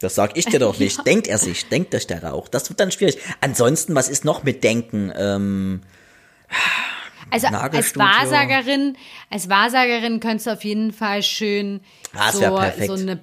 Das 0.00 0.14
sag 0.14 0.36
ich 0.36 0.46
dir 0.46 0.58
doch 0.58 0.78
nicht. 0.78 0.96
ja. 0.98 1.02
Denkt 1.04 1.28
er 1.28 1.38
sich, 1.38 1.68
denkt 1.68 1.92
der 1.92 2.00
Sterne 2.00 2.32
auch. 2.32 2.48
Das 2.48 2.68
wird 2.68 2.80
dann 2.80 2.90
schwierig. 2.90 3.18
Ansonsten, 3.40 3.94
was 3.94 4.08
ist 4.08 4.24
noch 4.24 4.42
mit 4.42 4.64
Denken? 4.64 5.12
Ähm, 5.16 5.82
also 7.30 7.46
als 7.46 7.96
Wahrsagerin, 7.96 8.96
als 9.30 9.48
Wahrsagerin 9.48 10.20
könntest 10.20 10.46
du 10.46 10.50
auf 10.52 10.64
jeden 10.64 10.92
Fall 10.92 11.22
schön 11.22 11.80
ah, 12.14 12.32
so, 12.32 12.40
so 12.40 12.94
eine 12.94 13.20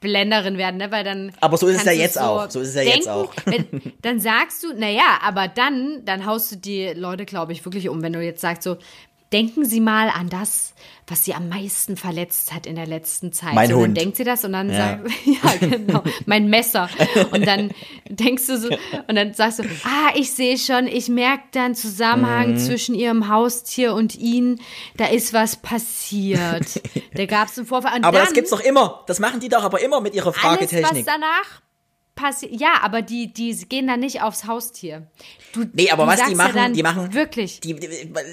Blenderin 0.00 0.58
werden, 0.58 0.76
ne? 0.76 0.92
Weil 0.92 1.02
dann. 1.02 1.32
Aber 1.40 1.56
so 1.56 1.66
ist 1.66 1.78
es 1.78 1.84
ja 1.84 1.92
jetzt 1.92 2.14
so 2.14 2.20
auch. 2.20 2.50
So 2.50 2.60
ist 2.60 2.68
es 2.68 2.74
ja 2.76 2.82
denken, 2.82 2.98
jetzt 2.98 3.08
auch. 3.08 3.34
Wenn, 3.46 3.92
dann 4.02 4.20
sagst 4.20 4.62
du, 4.62 4.72
naja, 4.72 5.18
aber 5.22 5.48
dann, 5.48 6.04
dann 6.04 6.24
haust 6.24 6.52
du 6.52 6.56
die 6.56 6.92
Leute, 6.94 7.24
glaube 7.24 7.52
ich, 7.52 7.64
wirklich 7.64 7.88
um, 7.88 8.00
wenn 8.02 8.12
du 8.12 8.22
jetzt 8.22 8.40
sagst 8.40 8.62
so, 8.62 8.76
denken 9.32 9.64
Sie 9.64 9.80
mal 9.80 10.08
an 10.10 10.28
das, 10.28 10.74
was 11.10 11.24
sie 11.24 11.34
am 11.34 11.48
meisten 11.48 11.96
verletzt 11.96 12.52
hat 12.52 12.66
in 12.66 12.76
der 12.76 12.86
letzten 12.86 13.32
Zeit. 13.32 13.54
Mein 13.54 13.70
so, 13.70 13.76
Hund. 13.76 13.96
Dann 13.96 14.04
denkt 14.04 14.16
sie 14.16 14.24
das 14.24 14.44
und 14.44 14.52
dann 14.52 14.70
ja. 14.70 14.76
sagt, 14.76 15.10
ja, 15.24 15.68
genau, 15.68 16.02
mein 16.26 16.48
Messer. 16.48 16.88
Und 17.30 17.46
dann 17.46 17.70
denkst 18.08 18.46
du 18.46 18.58
so, 18.58 18.68
und 19.06 19.14
dann 19.14 19.32
sagst 19.34 19.60
du, 19.60 19.62
ah, 19.84 20.12
ich 20.14 20.32
sehe 20.32 20.58
schon, 20.58 20.86
ich 20.86 21.08
merke 21.08 21.44
da 21.52 21.64
einen 21.64 21.74
Zusammenhang 21.74 22.52
mhm. 22.52 22.58
zwischen 22.58 22.94
ihrem 22.94 23.28
Haustier 23.28 23.94
und 23.94 24.16
ihnen. 24.16 24.60
Da 24.96 25.06
ist 25.06 25.32
was 25.32 25.56
passiert. 25.56 26.82
Da 27.14 27.26
gab 27.26 27.48
es 27.48 27.58
einen 27.58 27.66
Vorfall. 27.66 27.96
Und 27.96 28.04
aber 28.04 28.18
dann, 28.18 28.26
das 28.26 28.34
gibt's 28.34 28.50
doch 28.50 28.60
immer. 28.60 29.02
Das 29.06 29.18
machen 29.18 29.40
die 29.40 29.48
doch 29.48 29.64
aber 29.64 29.80
immer 29.80 30.00
mit 30.00 30.14
ihrer 30.14 30.32
Fragetechnik. 30.32 30.86
Alles, 30.86 31.06
was 31.06 31.14
danach 31.14 31.62
passiert. 32.18 32.52
Ja, 32.60 32.80
aber 32.82 33.00
die, 33.00 33.32
die 33.32 33.54
gehen 33.68 33.86
dann 33.86 34.00
nicht 34.00 34.22
aufs 34.22 34.46
Haustier. 34.46 35.06
Du, 35.52 35.64
nee, 35.72 35.90
aber 35.90 36.06
was 36.06 36.20
die 36.28 36.34
machen, 36.34 36.56
ja 36.56 36.68
die 36.68 36.82
machen. 36.82 37.14
Wirklich. 37.14 37.60
Die, 37.60 37.74
die, 37.74 37.86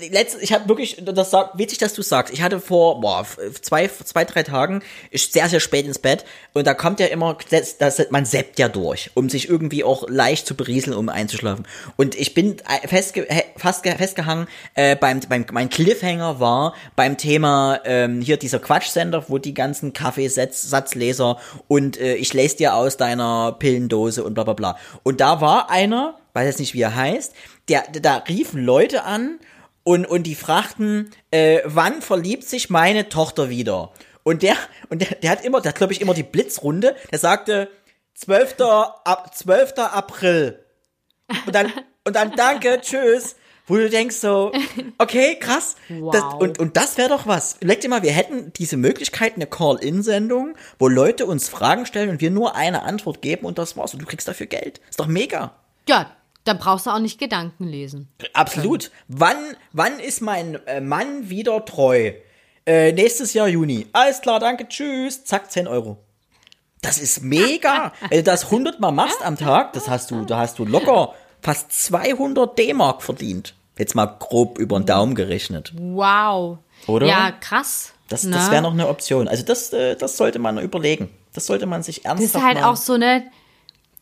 letztens, 0.09 0.43
ich 0.43 0.51
habe 0.51 0.67
wirklich, 0.67 1.01
das 1.05 1.31
sagt, 1.31 1.57
witzig, 1.57 1.77
dass 1.77 1.93
du 1.93 2.01
sagst. 2.01 2.33
Ich 2.33 2.41
hatte 2.41 2.59
vor 2.59 2.99
boah, 2.99 3.25
zwei, 3.61 3.87
zwei, 3.87 4.25
drei 4.25 4.43
Tagen, 4.43 4.81
ist 5.11 5.33
sehr, 5.33 5.47
sehr 5.47 5.59
spät 5.59 5.85
ins 5.85 5.99
Bett 5.99 6.25
und 6.53 6.67
da 6.67 6.73
kommt 6.73 6.99
ja 6.99 7.05
immer, 7.05 7.37
das, 7.49 7.77
das, 7.77 8.01
man 8.09 8.25
seppt 8.25 8.59
ja 8.59 8.67
durch, 8.67 9.11
um 9.13 9.29
sich 9.29 9.47
irgendwie 9.47 9.83
auch 9.83 10.09
leicht 10.09 10.47
zu 10.47 10.55
berieseln, 10.55 10.95
um 10.95 11.07
einzuschlafen. 11.07 11.65
Und 11.95 12.15
ich 12.15 12.33
bin 12.33 12.57
festge, 12.85 13.27
fast 13.55 13.85
festgehangen 13.87 14.47
äh, 14.73 14.95
beim, 14.95 15.19
beim, 15.29 15.45
mein 15.51 15.69
Cliffhanger 15.69 16.39
war 16.39 16.73
beim 16.95 17.17
Thema 17.17 17.79
ähm, 17.85 18.21
hier 18.21 18.37
dieser 18.37 18.59
Quatschsender, 18.59 19.25
wo 19.29 19.37
die 19.37 19.53
ganzen 19.53 19.93
Kaffeesatzleser 19.93 21.37
und 21.67 21.99
äh, 21.99 22.15
ich 22.15 22.33
lese 22.33 22.57
dir 22.57 22.75
aus 22.75 22.97
deiner 22.97 23.51
Pillendose 23.75 24.23
und 24.23 24.33
bla 24.33 24.43
bla 24.43 24.53
bla. 24.53 24.77
Und 25.03 25.19
da 25.21 25.41
war 25.41 25.69
einer, 25.69 26.17
weiß 26.33 26.47
jetzt 26.47 26.59
nicht 26.59 26.73
wie 26.73 26.81
er 26.81 26.95
heißt, 26.95 27.33
der, 27.67 27.83
da 28.01 28.17
riefen 28.17 28.63
Leute 28.63 29.03
an 29.03 29.39
und, 29.83 30.05
und 30.05 30.23
die 30.23 30.35
fragten, 30.35 31.11
äh, 31.31 31.61
wann 31.65 32.01
verliebt 32.01 32.45
sich 32.45 32.69
meine 32.69 33.09
Tochter 33.09 33.49
wieder? 33.49 33.91
Und 34.23 34.41
der, 34.41 34.55
und 34.89 35.01
der, 35.01 35.09
der 35.15 35.29
hat 35.29 35.43
immer, 35.43 35.61
der 35.61 35.69
hat 35.69 35.77
glaube 35.77 35.93
ich 35.93 36.01
immer 36.01 36.13
die 36.13 36.23
Blitzrunde, 36.23 36.95
der 37.11 37.19
sagte 37.19 37.69
12. 38.15 38.55
Ab, 38.61 39.35
12. 39.35 39.73
April. 39.77 40.59
Und 41.45 41.53
dann, 41.53 41.71
und 42.05 42.15
dann 42.15 42.31
danke, 42.35 42.79
tschüss 42.81 43.35
wo 43.67 43.75
du 43.75 43.89
denkst 43.89 44.17
so, 44.17 44.51
okay, 44.97 45.37
krass. 45.39 45.75
Wow. 45.89 46.13
Das, 46.13 46.23
und, 46.35 46.59
und 46.59 46.77
das 46.77 46.97
wäre 46.97 47.09
doch 47.09 47.27
was. 47.27 47.57
Leg 47.61 47.81
dir 47.81 47.89
mal, 47.89 48.03
wir 48.03 48.11
hätten 48.11 48.53
diese 48.53 48.77
Möglichkeit, 48.77 49.35
eine 49.35 49.47
Call-In-Sendung, 49.47 50.55
wo 50.79 50.87
Leute 50.87 51.25
uns 51.25 51.49
Fragen 51.49 51.85
stellen 51.85 52.09
und 52.09 52.21
wir 52.21 52.31
nur 52.31 52.55
eine 52.55 52.83
Antwort 52.83 53.21
geben 53.21 53.45
und 53.45 53.57
das 53.57 53.75
war's. 53.77 53.93
Und 53.93 54.01
du 54.01 54.05
kriegst 54.05 54.27
dafür 54.27 54.47
Geld. 54.47 54.81
Ist 54.89 54.99
doch 54.99 55.07
mega. 55.07 55.55
Ja, 55.87 56.11
dann 56.43 56.59
brauchst 56.59 56.85
du 56.85 56.91
auch 56.91 56.99
nicht 56.99 57.19
Gedanken 57.19 57.65
lesen. 57.65 58.07
Absolut. 58.33 58.91
Wann, 59.07 59.37
wann 59.73 59.99
ist 59.99 60.21
mein 60.21 60.55
äh, 60.67 60.79
Mann 60.79 61.29
wieder 61.29 61.65
treu? 61.65 62.13
Äh, 62.67 62.93
nächstes 62.93 63.33
Jahr 63.33 63.47
Juni. 63.47 63.87
Alles 63.93 64.21
klar, 64.21 64.39
danke, 64.39 64.67
tschüss. 64.67 65.25
Zack, 65.25 65.51
10 65.51 65.67
Euro. 65.67 65.97
Das 66.81 66.99
ist 66.99 67.23
mega. 67.23 67.93
Wenn 68.09 68.19
du 68.19 68.23
das 68.23 68.45
100 68.45 68.79
Mal 68.79 68.91
machst 68.91 69.23
am 69.23 69.37
Tag, 69.37 69.73
das 69.73 69.89
hast 69.89 70.11
du, 70.11 70.23
da 70.23 70.37
hast 70.37 70.59
du 70.59 70.65
locker 70.65 71.15
fast 71.45 71.71
200 71.71 72.57
D-Mark 72.57 73.03
verdient. 73.03 73.53
Jetzt 73.77 73.93
mal 73.93 74.07
grob 74.07 74.57
über 74.57 74.79
den 74.79 74.87
Daumen 74.87 75.13
gerechnet. 75.13 75.73
Wow. 75.77 76.57
Oder? 76.87 77.05
Ja, 77.05 77.31
krass. 77.31 77.93
Das, 78.07 78.27
das 78.27 78.49
wäre 78.49 78.63
noch 78.63 78.73
eine 78.73 78.87
Option. 78.87 79.27
Also 79.27 79.43
das, 79.43 79.71
äh, 79.71 79.95
das 79.95 80.17
sollte 80.17 80.39
man 80.39 80.57
überlegen. 80.57 81.09
Das 81.33 81.45
sollte 81.45 81.67
man 81.67 81.83
sich 81.83 82.05
ernsthaft 82.05 82.35
Das 82.35 82.41
ist 82.41 82.47
halt 82.47 82.63
auch 82.63 82.75
so 82.75 82.93
eine, 82.93 83.25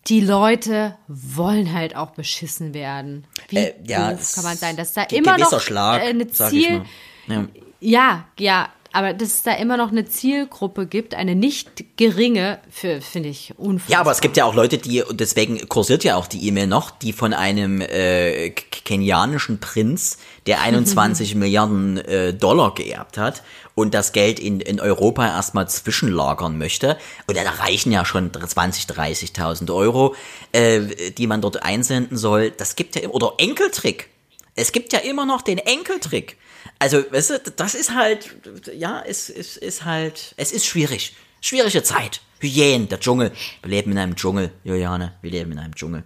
die 0.08 0.22
Leute 0.22 0.96
wollen 1.08 1.74
halt 1.74 1.98
auch 1.98 2.12
beschissen 2.12 2.74
werden. 2.74 3.26
Wie 3.50 3.58
äh, 3.58 3.74
ja, 3.86 4.14
kann 4.14 4.44
man 4.44 4.56
sein? 4.56 4.78
Das 4.78 4.89
ist 4.89 4.98
da 4.98 5.04
immer 5.04 5.38
noch 5.38 5.60
Schlag, 5.60 6.02
eine 6.02 6.28
Ziel. 6.28 6.84
Ja. 7.28 7.46
ja, 7.82 8.26
ja, 8.39 8.70
aber 8.94 9.14
dass 9.14 9.30
es 9.30 9.44
da 9.44 9.54
immer 9.54 9.76
noch 9.76 9.91
eine 9.91 10.06
Zielgruppe 10.06 10.86
gibt, 10.86 11.16
eine 11.16 11.36
nicht 11.36 11.98
geringe, 11.98 12.60
finde 12.70 13.28
ich 13.28 13.54
unfassbar. 13.58 13.91
Ja, 13.91 14.00
aber 14.00 14.12
es 14.12 14.22
gibt 14.22 14.38
ja 14.38 14.46
auch 14.46 14.54
Leute, 14.54 14.78
die, 14.78 15.02
und 15.02 15.20
deswegen 15.20 15.68
kursiert 15.68 16.04
ja 16.04 16.16
auch 16.16 16.28
die 16.28 16.48
E-Mail 16.48 16.68
noch, 16.68 16.91
die 16.91 17.12
von 17.12 17.34
einem 17.34 17.82
äh, 17.82 18.52
kenianischen 18.52 19.60
Prinz, 19.60 20.20
der 20.46 20.62
21 20.74 21.34
Milliarden 21.34 21.98
äh, 21.98 22.34
Dollar 22.36 22.76
geerbt 22.76 23.18
hat 23.18 23.41
und 23.74 23.96
das 23.96 24.12
Geld 24.12 24.39
in, 24.39 24.60
in 24.60 24.80
Europa 24.80 25.26
erstmal 25.26 25.68
zwischenlagern 25.68 26.60
möchte. 26.60 26.98
Und 27.26 27.36
da 27.36 27.41
reichen 27.50 27.91
ja 27.91 28.06
schon 28.06 28.32
20, 28.32 28.86
30.000 28.86 29.74
Euro, 29.74 30.16
äh, 30.52 31.12
die 31.18 31.26
man 31.26 31.41
dort 31.41 31.64
einsenden 31.64 32.16
soll. 32.16 32.52
Das 32.52 32.76
gibt 32.76 32.96
ja, 32.96 33.10
oder 33.10 33.34
Enkeltrick. 33.39 34.10
Es 34.56 34.72
gibt 34.72 34.94
ja 34.94 35.00
immer 35.00 35.26
noch 35.26 35.41
den 35.41 35.58
Enkeltrick. 35.58 36.38
Also, 36.80 37.03
weißt 37.11 37.30
du, 37.30 37.39
das 37.55 37.76
ist 37.76 37.93
halt, 37.93 38.36
ja, 38.76 39.03
es 39.05 39.30
ist, 39.30 39.57
ist 39.57 39.86
halt, 39.86 40.34
es 40.38 40.51
ist 40.51 40.66
schwierig. 40.66 41.16
Schwierige 41.41 41.84
Zeit. 41.84 42.22
Hyänen, 42.39 42.89
der 42.89 42.99
Dschungel. 42.99 43.32
Wir 43.61 43.70
leben 43.70 43.91
in 43.91 43.97
einem 43.97 44.16
Dschungel, 44.16 44.51
Juliane. 44.64 45.14
Wir 45.22 45.32
leben 45.32 45.51
in 45.51 45.59
einem 45.59 45.76
Dschungel. 45.76 46.03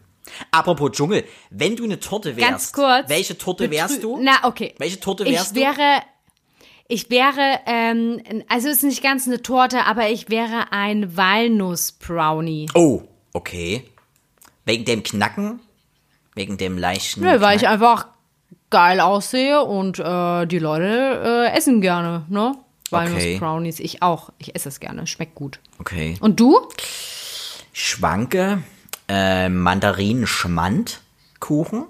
Apropos 0.52 0.92
Dschungel, 0.92 1.24
wenn 1.50 1.76
du 1.76 1.84
eine 1.84 2.00
Torte 2.00 2.36
wärst, 2.36 2.50
Ganz 2.50 2.72
kurz, 2.74 3.10
welche 3.10 3.38
Torte 3.38 3.70
wärst 3.72 4.04
du? 4.04 4.20
Na, 4.22 4.44
okay. 4.44 4.76
Welche 4.78 5.00
Torte 5.00 5.26
wärst 5.26 5.56
ich 5.56 5.62
wäre, 5.62 6.02
Ich 6.88 7.10
wäre, 7.10 7.60
ähm, 7.66 8.22
also 8.50 8.70
ist 8.70 8.84
nicht 8.84 9.04
ganz 9.04 9.28
eine 9.28 9.42
Torte, 9.42 9.86
aber 9.86 10.10
ich 10.10 10.30
wäre 10.30 10.72
ein 10.72 11.16
Walnuss-Brownie. 11.18 12.70
Oh, 12.74 13.04
okay. 13.34 13.84
Wegen 14.66 14.86
dem 14.86 15.04
Knacken? 15.04 15.60
Wegen 16.36 16.58
dem 16.58 16.78
leichten. 16.78 17.22
Nö, 17.22 17.42
weil 17.42 17.58
ich 17.58 17.68
einfach 17.68 18.08
geil 18.70 19.00
aussehe 19.00 19.62
und 19.62 20.00
äh, 20.00 20.46
die 20.46 20.60
Leute 20.60 21.48
äh, 21.48 21.56
essen 21.56 21.80
gerne, 21.82 22.26
ne? 22.30 22.54
Walnuss 22.90 23.16
okay. 23.16 23.38
Brownies, 23.38 23.80
ich 23.80 24.02
auch. 24.02 24.32
Ich 24.38 24.56
esse 24.56 24.70
es 24.70 24.80
gerne, 24.80 25.06
schmeckt 25.08 25.36
gut. 25.36 25.60
Okay. 25.80 26.16
Und 26.22 26.40
du? 26.40 26.58
Schwanke 27.74 28.64
äh, 29.08 29.50
Mandarinen-Schmand-Kuchen. 29.50 31.84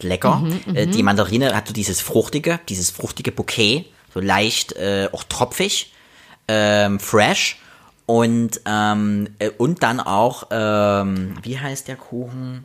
Lecker. 0.00 0.36
Mhm, 0.36 0.60
äh, 0.74 0.86
die 0.86 0.98
mhm. 0.98 1.04
Mandarine 1.04 1.54
hat 1.54 1.68
so 1.68 1.74
dieses 1.74 2.00
fruchtige, 2.00 2.58
dieses 2.68 2.90
fruchtige 2.90 3.30
Bouquet, 3.30 3.84
so 4.12 4.18
leicht, 4.20 4.72
äh, 4.72 5.08
auch 5.12 5.22
tropfig, 5.24 5.92
ähm, 6.48 6.98
fresh. 6.98 7.58
Und, 8.06 8.62
ähm, 8.66 9.28
äh, 9.38 9.50
und 9.50 9.84
dann 9.84 10.00
auch, 10.00 10.48
ähm, 10.50 11.34
wie 11.42 11.58
heißt 11.58 11.88
der 11.88 11.96
Kuchen? 11.96 12.64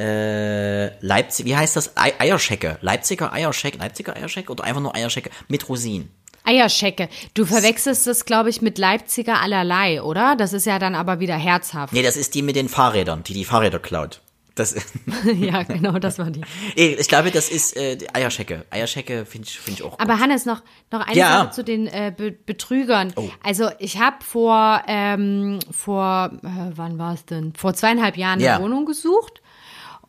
Äh, 0.00 0.98
Leipzig, 1.04 1.44
wie 1.44 1.56
heißt 1.56 1.76
das? 1.76 1.92
Eierschecke. 1.96 2.78
Leipziger 2.80 3.32
Eierschecke, 3.32 3.78
Leipziger 3.78 4.16
Eierschecke 4.16 4.50
oder 4.50 4.64
einfach 4.64 4.80
nur 4.80 4.94
Eierschecke 4.94 5.30
mit 5.48 5.68
Rosinen. 5.68 6.10
Eierschecke. 6.44 7.10
Du 7.34 7.44
verwechselst 7.44 8.06
das, 8.06 8.24
glaube 8.24 8.48
ich, 8.48 8.62
mit 8.62 8.78
Leipziger 8.78 9.40
allerlei, 9.40 10.02
oder? 10.02 10.36
Das 10.36 10.54
ist 10.54 10.64
ja 10.64 10.78
dann 10.78 10.94
aber 10.94 11.20
wieder 11.20 11.36
herzhaft. 11.36 11.92
Nee, 11.92 12.02
das 12.02 12.16
ist 12.16 12.34
die 12.34 12.40
mit 12.42 12.56
den 12.56 12.70
Fahrrädern, 12.70 13.22
die 13.24 13.34
die 13.34 13.44
Fahrräder 13.44 13.78
klaut. 13.78 14.22
Das 14.54 14.74
ja, 15.36 15.62
genau, 15.62 15.98
das 15.98 16.18
war 16.18 16.30
die. 16.30 16.40
Ich 16.76 17.08
glaube, 17.08 17.30
das 17.30 17.50
ist 17.50 17.76
äh, 17.76 17.98
Eierschecke. 18.12 18.64
Eierschecke 18.70 19.26
finde 19.26 19.48
ich, 19.48 19.60
find 19.60 19.78
ich 19.78 19.84
auch 19.84 19.92
gut. 19.92 20.00
Aber 20.00 20.18
Hannes, 20.18 20.46
noch, 20.46 20.62
noch 20.90 21.06
eine 21.06 21.16
ja. 21.16 21.42
Sache 21.42 21.50
zu 21.50 21.64
den 21.64 21.86
äh, 21.86 22.12
Be 22.16 22.32
Betrügern. 22.32 23.12
Oh. 23.16 23.28
Also 23.44 23.68
ich 23.78 23.98
habe 23.98 24.16
vor, 24.24 24.82
ähm, 24.86 25.60
vor 25.70 26.30
äh, 26.42 26.48
wann 26.74 26.98
war 26.98 27.14
es 27.14 27.26
denn? 27.26 27.52
Vor 27.54 27.74
zweieinhalb 27.74 28.16
Jahren 28.16 28.40
ja. 28.40 28.56
eine 28.56 28.64
Wohnung 28.64 28.86
gesucht 28.86 29.40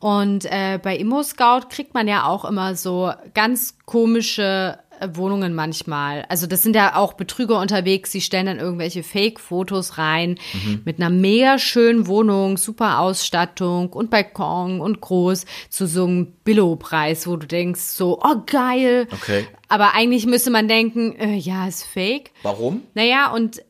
und 0.01 0.45
äh, 0.45 0.79
bei 0.81 0.97
Immo 0.97 1.21
Scout 1.21 1.69
kriegt 1.69 1.93
man 1.93 2.07
ja 2.07 2.25
auch 2.25 2.43
immer 2.43 2.75
so 2.75 3.11
ganz 3.35 3.77
komische 3.85 4.79
äh, 4.99 5.09
Wohnungen 5.13 5.53
manchmal. 5.53 6.25
Also 6.27 6.47
das 6.47 6.63
sind 6.63 6.75
ja 6.75 6.95
auch 6.95 7.13
Betrüger 7.13 7.59
unterwegs, 7.59 8.09
die 8.09 8.21
stellen 8.21 8.47
dann 8.47 8.57
irgendwelche 8.57 9.03
Fake-Fotos 9.03 9.99
rein 9.99 10.39
mhm. 10.53 10.81
mit 10.85 10.99
einer 10.99 11.11
mega 11.11 11.59
schönen 11.59 12.07
Wohnung, 12.07 12.57
super 12.57 12.97
Ausstattung 12.97 13.93
und 13.93 14.09
Balkon 14.09 14.81
und 14.81 15.01
groß 15.01 15.45
zu 15.69 15.85
so 15.85 16.05
einem 16.05 16.33
Billo-Preis, 16.45 17.27
wo 17.27 17.35
du 17.35 17.45
denkst 17.45 17.81
so, 17.81 18.19
oh 18.23 18.41
geil. 18.47 19.07
Okay. 19.11 19.45
Aber 19.67 19.93
eigentlich 19.93 20.25
müsste 20.25 20.49
man 20.49 20.67
denken, 20.67 21.15
äh, 21.19 21.35
ja, 21.35 21.67
ist 21.67 21.83
fake. 21.83 22.31
Warum? 22.41 22.81
Naja, 22.95 23.31
und 23.31 23.61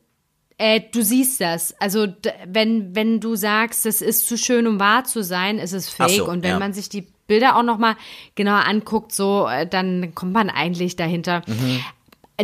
äh, 0.62 0.80
du 0.92 1.02
siehst 1.02 1.40
das. 1.40 1.74
Also 1.80 2.06
wenn, 2.46 2.94
wenn 2.94 3.18
du 3.18 3.34
sagst, 3.34 3.84
es 3.84 4.00
ist 4.00 4.28
zu 4.28 4.38
schön, 4.38 4.68
um 4.68 4.78
wahr 4.78 5.02
zu 5.02 5.24
sein, 5.24 5.58
ist 5.58 5.72
es 5.72 5.88
fake. 5.88 6.10
So, 6.10 6.28
und 6.28 6.44
wenn 6.44 6.50
ja. 6.50 6.58
man 6.60 6.72
sich 6.72 6.88
die 6.88 7.08
Bilder 7.26 7.56
auch 7.56 7.64
noch 7.64 7.78
mal 7.78 7.96
genauer 8.36 8.64
anguckt, 8.64 9.10
so, 9.10 9.48
äh, 9.48 9.66
dann 9.66 10.14
kommt 10.14 10.32
man 10.32 10.50
eigentlich 10.50 10.94
dahinter. 10.94 11.42
Mhm. 11.48 11.80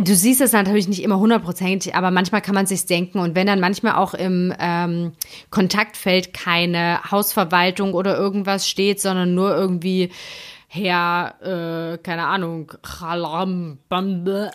Du 0.03 0.13
siehst 0.15 0.41
es 0.41 0.51
natürlich 0.51 0.89
nicht 0.89 1.01
immer 1.01 1.17
hundertprozentig, 1.17 1.95
aber 1.95 2.11
manchmal 2.11 2.41
kann 2.41 2.55
man 2.55 2.65
sich 2.65 2.85
denken. 2.85 3.19
Und 3.19 3.35
wenn 3.35 3.47
dann 3.47 3.61
manchmal 3.61 3.95
auch 3.95 4.13
im 4.13 4.53
ähm, 4.59 5.13
Kontaktfeld 5.49 6.33
keine 6.33 6.99
Hausverwaltung 7.09 7.93
oder 7.93 8.17
irgendwas 8.17 8.67
steht, 8.67 8.99
sondern 8.99 9.33
nur 9.33 9.55
irgendwie 9.55 10.11
Herr, 10.67 11.35
äh, 11.41 11.97
keine 11.99 12.27
Ahnung, 12.27 12.73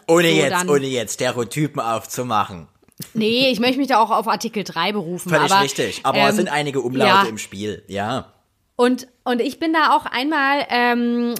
ohne 0.06 0.28
so 0.28 0.34
jetzt, 0.34 0.68
ohne 0.68 0.86
jetzt 0.86 1.14
Stereotypen 1.14 1.80
aufzumachen. 1.80 2.68
Nee, 3.12 3.50
ich 3.50 3.60
möchte 3.60 3.78
mich 3.78 3.88
da 3.88 3.98
auch 3.98 4.10
auf 4.10 4.28
Artikel 4.28 4.62
3 4.62 4.92
berufen. 4.92 5.30
Völlig 5.30 5.50
aber, 5.50 5.62
richtig, 5.62 6.00
aber 6.04 6.18
ähm, 6.18 6.28
es 6.28 6.36
sind 6.36 6.48
einige 6.48 6.80
Umlaute 6.80 7.10
ja. 7.10 7.22
im 7.24 7.38
Spiel, 7.38 7.82
ja. 7.88 8.32
Und, 8.76 9.08
und 9.24 9.40
ich 9.40 9.58
bin 9.58 9.72
da 9.72 9.96
auch 9.96 10.06
einmal, 10.06 10.66
ähm, 10.68 11.34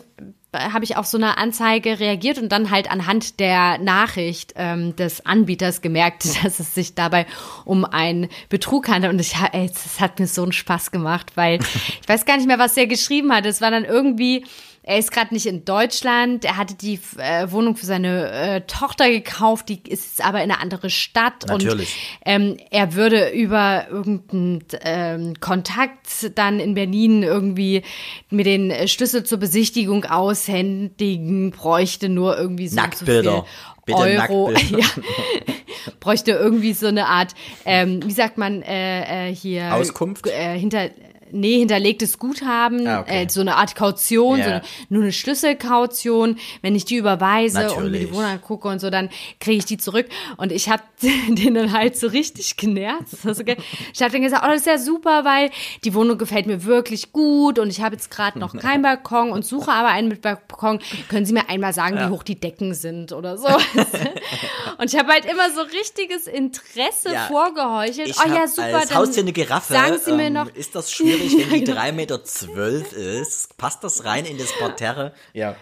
habe 0.53 0.85
ich 0.85 0.97
auf 0.97 1.07
so 1.07 1.19
eine 1.19 1.37
Anzeige 1.37 1.99
reagiert 1.99 2.39
und 2.39 2.51
dann 2.51 2.71
halt 2.71 2.91
anhand 2.91 3.41
der 3.41 3.79
Nachricht 3.79 4.55
ähm, 4.57 4.95
des 4.97 5.27
Anbieters 5.27 5.81
gemerkt, 5.81 6.25
dass 6.45 6.61
es 6.61 6.75
sich 6.75 6.95
dabei 6.95 7.27
um 7.65 7.85
einen 7.85 8.29
Betrug 8.49 8.89
handelt. 8.89 9.13
Und 9.13 9.21
ich, 9.21 9.35
ey, 9.53 9.69
das 9.69 10.01
hat 10.01 10.19
mir 10.19 10.27
so 10.27 10.43
einen 10.43 10.53
Spaß 10.53 10.91
gemacht, 10.91 11.33
weil 11.37 11.61
ich 12.03 12.09
weiß 12.09 12.25
gar 12.25 12.37
nicht 12.37 12.47
mehr, 12.47 12.59
was 12.59 12.75
der 12.75 12.87
geschrieben 12.87 13.33
hat. 13.33 13.47
Es 13.47 13.61
war 13.61 13.71
dann 13.71 13.85
irgendwie 13.85 14.45
er 14.87 14.99
ist 14.99 15.13
gerade 15.13 15.33
nicht 15.33 15.47
in 15.47 15.65
Deutschland. 15.65 16.45
Er 16.45 16.59
hatte 16.59 16.75
die 16.75 17.01
äh, 17.17 17.51
Wohnung 17.51 17.75
für 17.75 17.87
seine 17.87 18.31
äh, 18.31 18.61
Tochter 18.67 19.09
gekauft, 19.09 19.71
die 19.71 19.81
ist 19.83 20.23
aber 20.23 20.45
in 20.45 20.51
eine 20.51 20.61
andere 20.61 20.91
Stadt. 20.91 21.47
Natürlich. 21.49 21.97
Und 22.21 22.21
ähm, 22.27 22.57
er 22.71 22.95
würde 22.95 23.31
über 23.31 23.87
irgendeinen 23.91 24.63
ähm, 24.83 25.41
Kontakt 25.41 26.31
dann 26.35 26.61
in 26.61 26.75
Berlin 26.75 27.23
irgendwie 27.23 27.83
mir 28.29 28.45
den 28.45 28.87
Schlüssel 28.87 29.25
zur 29.25 29.39
Besichtigung 29.39 30.05
aushändigen, 30.05 31.51
bräuchte 31.51 32.11
nur 32.11 32.37
irgendwie 32.37 32.69
so, 32.69 32.77
Nacktbilder. 32.77 33.47
so 33.87 33.95
Euro. 33.95 34.53
Ja. 34.71 34.87
bräuchte 36.01 36.33
irgendwie 36.33 36.73
so 36.73 36.87
eine 36.87 37.07
Art, 37.07 37.35
ähm, 37.65 38.01
wie 38.05 38.13
sagt 38.13 38.39
man 38.39 38.63
äh, 38.63 39.29
äh, 39.29 39.35
hier? 39.35 39.75
Auskunft? 39.75 40.27
Äh, 40.27 40.59
hinter 40.59 40.91
nee, 41.35 41.59
hinterlegtes 41.59 42.19
Guthaben, 42.19 42.87
ah, 42.87 43.01
okay. 43.01 43.25
äh, 43.25 43.29
so 43.29 43.41
eine 43.41 43.57
Art 43.57 43.75
Kaution, 43.75 44.39
yeah. 44.39 44.63
so 44.63 44.69
nur 44.89 45.03
eine 45.03 45.13
Schlüsselkaution. 45.13 46.39
Wenn 46.63 46.75
ich 46.75 46.85
die 46.85 46.97
überweise 46.97 47.59
Natürlich. 47.59 47.79
und 47.79 47.91
mir 47.91 47.99
die 47.99 48.13
Wohnung 48.13 48.31
angucke 48.31 48.69
und 48.69 48.81
so, 48.81 48.91
dann 48.91 49.11
kriege 49.41 49.59
ich 49.59 49.65
die 49.65 49.77
zurück. 49.77 50.07
Und 50.37 50.53
ich 50.53 50.69
habe 50.69 50.83
den 51.03 51.55
dann 51.55 51.73
halt 51.73 51.99
so 51.99 52.07
richtig 52.07 52.57
genervt. 52.57 53.05
Okay. 53.27 53.57
Ich 53.93 54.01
habe 54.03 54.13
dann 54.13 54.23
gesagt, 54.23 54.43
oh, 54.45 54.49
das 54.49 54.61
ist 54.61 54.67
ja 54.67 54.79
super, 54.79 55.25
weil 55.25 55.51
die 55.85 55.95
Wohnung 55.95 56.19
gefällt 56.19 56.47
mir 56.47 56.65
wirklich 56.65 57.13
gut 57.13 57.59
und 57.59 57.69
ich 57.69 57.81
habe 57.81 57.95
jetzt 57.95 58.11
gerade 58.11 58.39
noch 58.39 58.57
keinen 58.57 58.83
Balkon 58.83 59.33
und 59.33 59.45
suche 59.45 59.73
aber 59.73 59.89
einen 59.89 60.09
mit 60.09 60.23
Balkon. 60.23 60.79
Können 61.09 61.27
Sie 61.27 61.33
mir 61.33 61.49
einmal 61.49 61.73
sagen, 61.73 61.97
ja. 61.97 62.07
wie 62.07 62.13
hoch 62.13 62.23
die 62.23 62.39
Decken 62.39 62.75
sind 62.75 63.13
oder 63.13 63.37
so? 63.37 63.49
und 64.79 64.93
ich 64.93 64.99
habe 64.99 65.13
halt 65.13 65.25
immer 65.25 65.51
so 65.55 65.63
richtiges 65.63 66.27
Interesse 66.27 67.13
ja, 67.13 67.27
vorgeheuchelt. 67.27 68.15
Oh 68.25 68.29
ja, 68.29 68.47
super. 68.47 68.79
Als 68.79 68.95
Haustier 68.95 69.23
eine 69.23 69.33
Giraffe. 69.33 69.73
Sagen 69.73 69.99
Sie 70.03 70.13
mir 70.13 70.25
ähm, 70.25 70.35
noch. 70.35 70.55
Ist 70.55 70.75
das 70.75 70.93
schwierig? 70.93 71.24
Natürlich, 71.33 71.51
wenn 71.51 71.65
die 71.65 71.73
3,12 71.73 71.93
Meter 71.93 72.25
zwölf 72.25 72.93
ist, 72.93 73.57
passt 73.57 73.83
das 73.85 74.05
rein 74.05 74.25
in 74.25 74.39
das 74.39 74.53
Parterre. 74.59 75.13
Ja. 75.33 75.57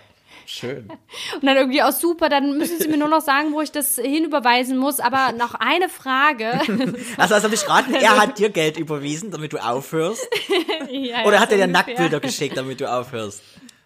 Schön. 0.45 0.89
Und 1.35 1.47
dann 1.47 1.57
irgendwie 1.57 1.83
auch 1.83 1.93
super, 1.93 2.29
dann 2.29 2.59
müssen 2.59 2.79
Sie 2.79 2.89
mir 2.89 2.97
nur 2.97 3.09
noch 3.09 3.21
sagen, 3.21 3.53
wo 3.53 3.61
ich 3.61 3.71
das 3.71 3.95
hinüberweisen 3.97 4.77
muss. 4.77 5.01
Aber 5.01 5.33
noch 5.39 5.55
eine 5.55 5.89
Frage. 5.89 6.61
Also, 7.17 7.35
also 7.35 7.45
habe 7.45 7.55
ich 7.55 7.69
raten, 7.69 7.95
er 7.95 8.21
hat 8.21 8.39
dir 8.39 8.51
Geld 8.51 8.77
überwiesen, 8.77 9.31
damit 9.31 9.53
du 9.53 9.59
aufhörst? 9.59 10.27
ja, 10.91 11.25
Oder 11.25 11.41
hat 11.41 11.53
er 11.53 11.59
dir 11.59 11.67
Nacktbilder 11.67 12.21
geschickt, 12.21 12.57
damit 12.57 12.81
du 12.81 12.91
aufhörst? 12.91 13.43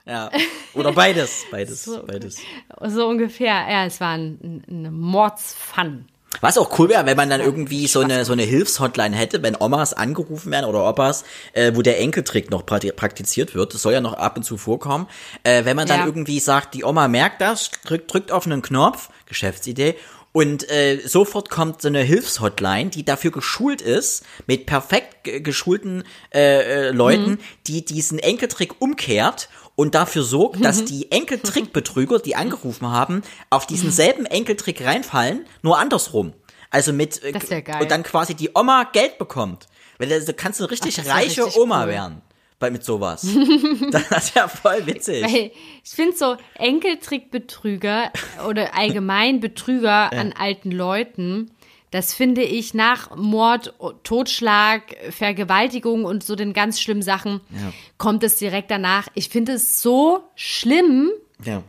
Ja. 0.07 0.31
Oder 0.75 0.93
beides. 0.93 1.45
Beides. 1.51 1.85
So, 1.85 2.03
beides. 2.05 2.39
So 2.87 3.07
ungefähr. 3.07 3.67
Ja, 3.69 3.85
es 3.85 4.01
war 4.01 4.15
ein, 4.15 4.65
ein 4.69 4.93
Mordsfun. 4.93 6.07
Was 6.41 6.59
auch 6.59 6.79
cool 6.79 6.89
wäre, 6.89 7.07
wenn 7.07 7.17
man 7.17 7.31
dann 7.31 7.41
irgendwie 7.41 7.87
so 7.87 8.01
eine 8.01 8.25
so 8.25 8.33
eine 8.33 8.43
Hilfshotline 8.43 9.15
hätte, 9.15 9.43
wenn 9.43 9.57
Omas 9.59 9.93
angerufen 9.93 10.51
werden 10.53 10.67
oder 10.67 10.89
Opas, 10.89 11.25
äh, 11.53 11.73
wo 11.75 11.83
der 11.83 12.01
Enkeltrick 12.01 12.51
noch 12.51 12.65
praktiziert 12.67 13.55
wird. 13.55 13.75
Das 13.75 13.83
soll 13.83 13.93
ja 13.93 14.01
noch 14.01 14.15
ab 14.15 14.37
und 14.37 14.43
zu 14.43 14.57
vorkommen. 14.57 15.07
Äh, 15.43 15.65
wenn 15.65 15.77
man 15.77 15.89
dann 15.89 16.01
ja. 16.01 16.07
irgendwie 16.07 16.41
sagt, 16.41 16.75
die 16.75 16.85
Oma 16.85 17.09
merkt 17.09 17.41
das, 17.41 17.71
drückt, 17.85 18.13
drückt 18.13 18.33
auf 18.33 18.47
einen 18.47 18.63
Knopf, 18.63 19.09
Geschäftsidee, 19.27 19.97
und 20.37 20.71
äh, 20.71 20.99
sofort 21.03 21.49
kommt 21.49 21.81
so 21.81 21.89
eine 21.89 22.03
Hilfshotline, 22.03 22.91
die 22.91 23.07
dafür 23.07 23.31
geschult 23.31 23.81
ist, 23.81 24.23
mit 24.47 24.67
perfekt 24.67 25.25
geschulten 25.25 26.05
äh, 26.31 26.89
äh, 26.89 26.91
Leuten, 26.91 27.31
mhm. 27.31 27.39
die 27.67 27.87
diesen 27.87 28.19
Enkeltrick 28.19 28.83
umkehrt 28.83 29.49
und 29.77 29.95
dafür 29.95 30.25
sorgt, 30.25 30.65
dass 30.65 30.81
mhm. 30.81 30.87
die 30.87 31.13
Enkeltrickbetrüger, 31.13 32.19
die 32.19 32.35
angerufen 32.35 32.91
haben, 32.91 33.23
auf 33.51 33.67
diesen 33.67 33.93
selben 33.93 34.27
Enkeltrick 34.27 34.85
reinfallen, 34.85 35.47
nur 35.63 35.79
andersrum. 35.79 36.33
Also 36.71 36.93
mit 36.93 37.23
äh, 37.23 37.33
das 37.33 37.49
geil. 37.49 37.65
und 37.81 37.91
dann 37.91 38.03
quasi 38.03 38.35
die 38.35 38.51
Oma 38.55 38.89
Geld 38.93 39.19
bekommt. 39.19 39.67
Weil 39.99 40.09
du 40.09 40.33
kannst 40.35 40.61
eine 40.61 40.71
richtig 40.71 41.01
Ach, 41.01 41.07
reiche 41.07 41.45
richtig 41.45 41.61
Oma 41.61 41.85
cool. 41.85 41.91
werden 41.91 42.23
bei 42.59 42.71
mit 42.71 42.85
sowas. 42.85 43.23
das 43.91 44.11
ist 44.11 44.35
ja 44.35 44.49
voll 44.49 44.87
witzig. 44.87 45.25
Weil 45.25 45.53
ich 45.85 45.91
finde 45.91 46.17
so 46.17 46.37
Enkeltrickbetrüger 46.55 48.11
oder 48.49 48.75
allgemein 48.75 49.41
Betrüger 49.41 50.11
ja. 50.13 50.19
an 50.19 50.33
alten 50.33 50.71
Leuten 50.71 51.51
das 51.97 52.13
finde 52.13 52.43
ich 52.43 52.75
nach 52.75 53.17
Mord, 53.17 53.73
Totschlag, 54.03 54.83
Vergewaltigung 55.09 56.05
und 56.05 56.23
so 56.23 56.37
den 56.37 56.53
ganz 56.53 56.79
schlimmen 56.79 57.01
Sachen 57.01 57.41
ja. 57.51 57.73
kommt 57.97 58.23
es 58.23 58.37
direkt 58.37 58.71
danach. 58.71 59.09
Ich 59.15 59.31
finde 59.31 59.53
es 59.53 59.81
so 59.81 60.23
schlimm, 60.35 61.11
ja. 61.43 61.63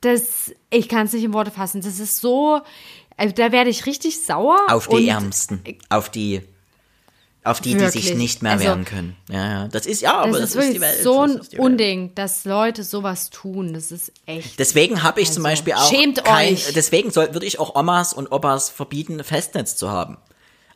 dass 0.00 0.54
ich 0.70 0.88
kann 0.88 1.04
es 1.04 1.12
nicht 1.12 1.24
in 1.24 1.34
Worte 1.34 1.50
fassen. 1.50 1.82
Das 1.82 2.00
ist 2.00 2.22
so, 2.22 2.62
also 3.18 3.34
da 3.34 3.52
werde 3.52 3.68
ich 3.68 3.84
richtig 3.84 4.24
sauer. 4.24 4.58
Auf 4.68 4.88
die 4.88 5.08
Ärmsten, 5.08 5.62
auf 5.90 6.08
die 6.08 6.40
auf 7.42 7.60
die, 7.60 7.74
wirklich? 7.74 8.02
die 8.02 8.08
sich 8.08 8.16
nicht 8.16 8.42
mehr 8.42 8.52
also, 8.52 8.64
wehren 8.64 8.84
können. 8.84 9.16
Ja, 9.30 9.50
ja. 9.50 9.68
Das 9.68 9.86
ist 9.86 10.02
ja, 10.02 10.14
aber 10.14 10.38
das, 10.38 10.52
das 10.52 10.64
ist, 10.64 10.74
ist 10.74 10.80
Welt, 10.80 11.02
so 11.02 11.20
ein 11.22 11.40
Unding, 11.56 12.14
dass 12.14 12.44
Leute 12.44 12.84
sowas 12.84 13.30
tun. 13.30 13.72
Das 13.72 13.90
ist 13.90 14.12
echt. 14.26 14.58
Deswegen 14.58 15.02
habe 15.02 15.20
ich 15.20 15.28
also, 15.28 15.36
zum 15.36 15.44
Beispiel 15.44 15.72
auch. 15.72 15.90
Schämt 15.90 16.22
kein, 16.22 16.52
euch. 16.52 16.72
Deswegen 16.74 17.10
soll, 17.10 17.32
würde 17.32 17.46
ich 17.46 17.58
auch 17.58 17.74
Omas 17.74 18.12
und 18.12 18.30
Opas 18.30 18.68
verbieten, 18.68 19.24
Festnetz 19.24 19.76
zu 19.76 19.90
haben. 19.90 20.18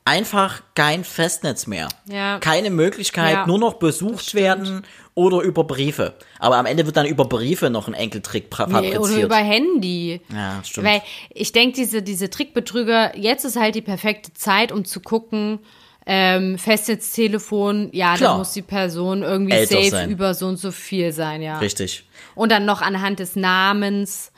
Einfach 0.07 0.63
kein 0.75 1.03
Festnetz 1.05 1.67
mehr. 1.67 1.89
Ja. 2.07 2.39
Keine 2.39 2.71
Möglichkeit, 2.71 3.33
ja, 3.33 3.47
nur 3.47 3.59
noch 3.59 3.75
besucht 3.75 4.35
werden 4.35 4.85
oder 5.15 5.41
über 5.41 5.65
Briefe. 5.65 6.15
Aber 6.39 6.57
am 6.57 6.67
Ende 6.67 6.85
wird 6.85 6.97
dann 6.97 7.07
über 7.07 7.25
Briefe 7.25 7.71
noch 7.71 7.89
ein 7.89 7.95
Enkeltrick 7.95 8.55
fabriziert. 8.55 8.93
Nee, 8.93 8.99
oder 8.99 9.23
über 9.23 9.37
Handy. 9.37 10.21
Ja, 10.31 10.63
stimmt. 10.63 10.87
Weil 10.87 11.03
ich 11.31 11.53
denke, 11.53 11.77
diese, 11.77 12.03
diese 12.03 12.29
Trickbetrüger, 12.29 13.17
jetzt 13.17 13.45
ist 13.45 13.57
halt 13.57 13.77
die 13.77 13.83
perfekte 13.83 14.35
Zeit, 14.35 14.73
um 14.73 14.85
zu 14.85 15.01
gucken, 15.01 15.61
ähm, 16.07 16.59
Festnetztelefon, 16.59 17.91
ja, 17.93 18.17
Klar. 18.17 18.33
da 18.33 18.39
muss 18.39 18.53
die 18.53 18.63
Person 18.63 19.23
irgendwie 19.23 19.53
Älter 19.53 19.77
safe 19.77 19.91
sein. 19.91 20.11
über 20.11 20.35
so 20.35 20.47
und 20.47 20.59
so 20.59 20.71
viel 20.71 21.13
sein, 21.13 21.41
ja. 21.43 21.59
Richtig. 21.59 22.05
Und 22.35 22.53
dann 22.53 22.67
noch 22.67 22.83
anhand 22.83 23.21
des 23.21 23.37
Namens, 23.37 24.33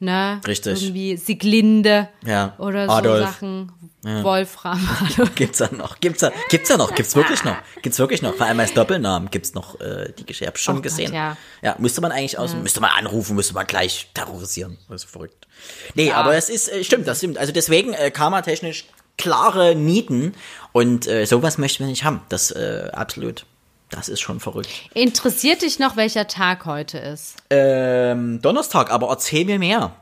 ne? 0.00 0.40
Richtig. 0.46 0.82
Irgendwie 0.82 1.16
Siglinde 1.16 2.08
ja. 2.26 2.54
oder 2.58 2.88
Adolf. 2.88 3.18
so 3.18 3.24
Sachen. 3.24 3.72
Ja. 4.04 4.24
Wolfram. 4.24 4.80
gibt's 5.36 5.58
da 5.58 5.70
noch? 5.70 6.00
Gibt's 6.00 6.20
da, 6.20 6.32
gibt's 6.50 6.68
da 6.68 6.76
noch? 6.76 6.92
Gibt's 6.92 7.14
wirklich 7.14 7.44
noch? 7.44 7.56
Gibt's 7.82 8.00
wirklich 8.00 8.20
noch? 8.20 8.34
Vor 8.34 8.46
allem 8.46 8.58
als 8.58 8.74
Doppelnamen 8.74 9.30
gibt's 9.30 9.54
noch 9.54 9.80
äh, 9.80 10.12
die 10.18 10.26
Geschichte. 10.26 10.58
schon 10.58 10.78
oh 10.78 10.80
gesehen. 10.80 11.12
Gott, 11.12 11.14
ja. 11.14 11.36
ja, 11.62 11.76
müsste 11.78 12.00
man 12.00 12.10
eigentlich 12.10 12.36
aus, 12.36 12.52
ja. 12.52 12.58
müsste 12.58 12.80
man 12.80 12.90
anrufen, 12.90 13.36
müsste 13.36 13.54
man 13.54 13.64
gleich 13.64 14.10
terrorisieren. 14.12 14.76
Das 14.88 15.04
ist 15.04 15.10
verrückt. 15.10 15.46
Nee, 15.94 16.10
aber 16.10 16.34
es 16.34 16.48
ist, 16.48 16.68
äh, 16.68 16.82
stimmt, 16.82 17.06
das 17.06 17.18
stimmt. 17.18 17.38
Also 17.38 17.52
deswegen, 17.52 17.92
äh, 17.92 18.10
karma-technisch 18.10 18.86
klare 19.18 19.74
Nieten 19.74 20.34
und 20.72 21.06
äh, 21.06 21.24
sowas 21.26 21.58
möchten 21.58 21.84
wir 21.84 21.90
nicht 21.90 22.04
haben. 22.04 22.20
Das 22.28 22.50
äh, 22.50 22.90
absolut. 22.92 23.46
Das 23.90 24.08
ist 24.08 24.20
schon 24.20 24.40
verrückt. 24.40 24.70
Interessiert 24.94 25.60
dich 25.60 25.78
noch, 25.78 25.96
welcher 25.96 26.26
Tag 26.26 26.64
heute 26.64 26.98
ist? 26.98 27.36
Ähm, 27.50 28.40
Donnerstag, 28.40 28.90
aber 28.90 29.08
erzähl 29.10 29.44
mir 29.44 29.58
mehr. 29.58 29.94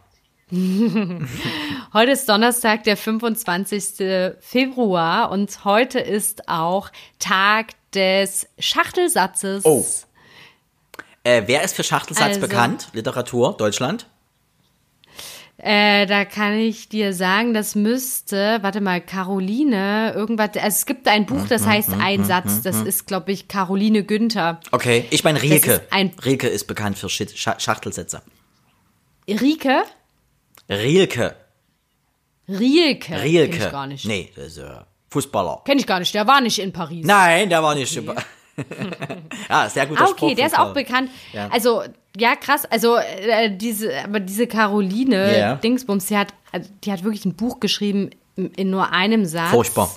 heute 1.92 2.10
ist 2.12 2.28
Donnerstag, 2.28 2.84
der 2.84 2.96
25. 2.96 4.34
Februar 4.40 5.30
und 5.30 5.64
heute 5.64 5.98
ist 5.98 6.48
auch 6.48 6.90
Tag 7.18 7.68
des 7.94 8.48
Schachtelsatzes. 8.58 9.64
Oh. 9.64 9.84
Äh, 11.22 11.42
wer 11.46 11.62
ist 11.62 11.76
für 11.76 11.84
Schachtelsatz 11.84 12.26
also, 12.26 12.40
bekannt? 12.40 12.88
Literatur, 12.92 13.56
Deutschland? 13.56 14.06
Äh, 15.62 16.06
da 16.06 16.24
kann 16.24 16.54
ich 16.54 16.88
dir 16.88 17.12
sagen, 17.12 17.52
das 17.52 17.74
müsste, 17.74 18.58
warte 18.62 18.80
mal, 18.80 19.02
Caroline, 19.02 20.12
irgendwas, 20.14 20.50
also 20.56 20.68
es 20.68 20.86
gibt 20.86 21.06
ein 21.06 21.26
Buch, 21.26 21.46
das 21.48 21.66
heißt 21.66 21.90
Ein 22.00 22.24
Satz, 22.24 22.62
das 22.62 22.80
ist, 22.80 23.06
glaube 23.06 23.30
ich, 23.32 23.46
Caroline 23.46 24.02
Günther. 24.02 24.60
Okay, 24.70 25.04
ich 25.10 25.22
meine 25.22 25.42
Rieke. 25.42 25.82
Ein 25.90 26.12
Rieke 26.24 26.48
ist 26.48 26.64
bekannt 26.64 26.98
für 26.98 27.10
Schachtelsätze. 27.10 28.22
Rieke? 29.28 29.82
Rielke. 30.70 31.36
Rielke. 32.48 33.22
Rielke. 33.22 33.50
Kenn 33.58 33.66
ich 33.66 33.70
gar 33.70 33.86
nicht. 33.86 34.06
Nee, 34.06 34.32
das 34.34 34.46
ist 34.46 34.58
äh, 34.58 34.70
Fußballer. 35.10 35.62
Kenn 35.66 35.78
ich 35.78 35.86
gar 35.86 35.98
nicht, 35.98 36.14
der 36.14 36.26
war 36.26 36.40
nicht 36.40 36.58
in 36.58 36.72
Paris. 36.72 37.04
Nein, 37.04 37.50
der 37.50 37.62
war 37.62 37.74
nicht 37.74 37.94
in 37.94 38.06
Paris. 38.06 38.24
Ah, 39.48 39.68
sehr 39.68 39.86
guter 39.86 40.02
ah, 40.02 40.04
okay, 40.04 40.16
Spruch 40.16 40.34
der 40.34 40.46
ist 40.46 40.58
auch 40.58 40.72
bekannt. 40.72 41.10
Ja. 41.32 41.48
Also, 41.50 41.82
ja, 42.16 42.36
krass. 42.36 42.64
Also, 42.66 42.96
äh, 42.96 43.56
diese, 43.56 43.92
aber 44.04 44.20
diese 44.20 44.46
Caroline 44.46 45.32
yeah. 45.36 45.54
Dingsbums, 45.56 46.06
die 46.06 46.16
hat, 46.16 46.34
also, 46.52 46.68
die 46.84 46.92
hat 46.92 47.04
wirklich 47.04 47.24
ein 47.24 47.34
Buch 47.34 47.60
geschrieben 47.60 48.10
in 48.36 48.70
nur 48.70 48.92
einem 48.92 49.24
Satz. 49.24 49.50
Furchtbar. 49.50 49.90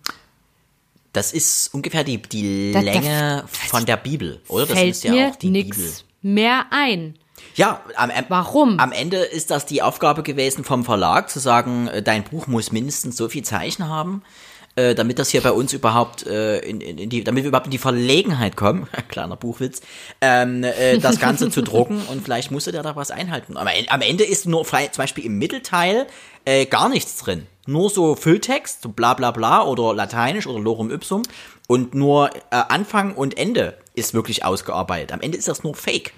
Das 1.13 1.33
ist 1.33 1.75
ungefähr 1.75 2.05
die, 2.05 2.23
die 2.23 2.73
das, 2.73 2.85
Länge 2.85 3.45
das, 3.47 3.71
von 3.71 3.85
der 3.85 3.97
Bibel, 3.97 4.41
oder? 4.49 4.67
Das 4.67 4.79
fällt 4.79 4.91
ist 4.91 5.05
ja 5.05 5.13
mir 5.13 5.29
auch 5.29 5.37
die 5.37 5.51
Bibel. 5.51 5.93
mehr 6.23 6.67
ein. 6.71 7.17
Ja, 7.57 7.83
am, 7.97 8.11
Warum? 8.29 8.79
Am 8.79 8.93
Ende 8.93 9.17
ist 9.19 9.51
das 9.51 9.67
die 9.67 9.83
Aufgabe 9.83 10.23
gewesen 10.23 10.63
vom 10.63 10.85
Verlag, 10.85 11.31
zu 11.31 11.41
sagen, 11.41 11.89
äh, 11.89 12.03
dein 12.03 12.25
Buch 12.25 12.47
muss 12.47 12.71
mindestens 12.71 13.17
so 13.17 13.29
viel 13.29 13.43
Zeichen 13.43 13.89
haben, 13.89 14.23
äh, 14.77 14.95
damit 14.95 15.19
das 15.19 15.31
hier 15.31 15.41
bei 15.41 15.53
uns 15.53 15.73
überhaupt 15.73 16.27
äh, 16.27 16.59
in, 16.61 16.81
in, 16.81 16.99
in 16.99 17.11
die, 17.11 17.25
damit 17.25 17.45
wir 17.45 17.49
überhaupt 17.49 17.67
in 17.67 17.73
die 17.73 17.79
Verlegenheit 17.79 18.57
kommen, 18.57 18.89
kleiner 19.09 19.37
Buchwitz, 19.37 19.81
ähm, 20.21 20.63
äh, 20.65 20.99
das 20.99 21.19
Ganze 21.19 21.51
zu 21.51 21.63
drucken 21.63 22.03
und 22.11 22.23
vielleicht 22.23 22.51
musste 22.51 22.73
der 22.73 22.83
da 22.83 22.97
was 22.97 23.11
einhalten. 23.11 23.57
Aber 23.57 23.71
am 23.89 24.01
Ende 24.03 24.25
ist 24.25 24.47
nur 24.47 24.65
zum 24.65 24.89
Beispiel 24.97 25.25
im 25.25 25.39
Mittelteil 25.39 26.07
äh, 26.45 26.67
gar 26.67 26.89
nichts 26.89 27.17
drin. 27.17 27.47
Nur 27.67 27.91
so 27.91 28.15
Fülltext, 28.15 28.83
so 28.83 28.89
bla 28.89 29.15
bla 29.15 29.31
bla 29.31 29.65
oder 29.65 29.95
Lateinisch 29.95 30.47
oder 30.47 30.61
Lorem 30.61 30.91
Ipsum 30.91 31.23
und 31.67 31.95
nur 31.95 32.31
äh, 32.35 32.41
Anfang 32.51 33.15
und 33.15 33.39
Ende 33.39 33.77
ist 33.95 34.15
wirklich 34.15 34.45
ausgearbeitet. 34.45 35.13
Am 35.13 35.21
Ende 35.21 35.39
ist 35.39 35.49
das 35.49 35.63
nur 35.63 35.75
Fake. 35.75 36.13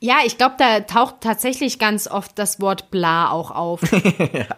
Ja, 0.00 0.18
ich 0.24 0.38
glaube, 0.38 0.54
da 0.58 0.80
taucht 0.80 1.16
tatsächlich 1.20 1.78
ganz 1.78 2.06
oft 2.06 2.38
das 2.38 2.60
Wort 2.60 2.90
bla 2.90 3.30
auch 3.30 3.50
auf. 3.50 3.80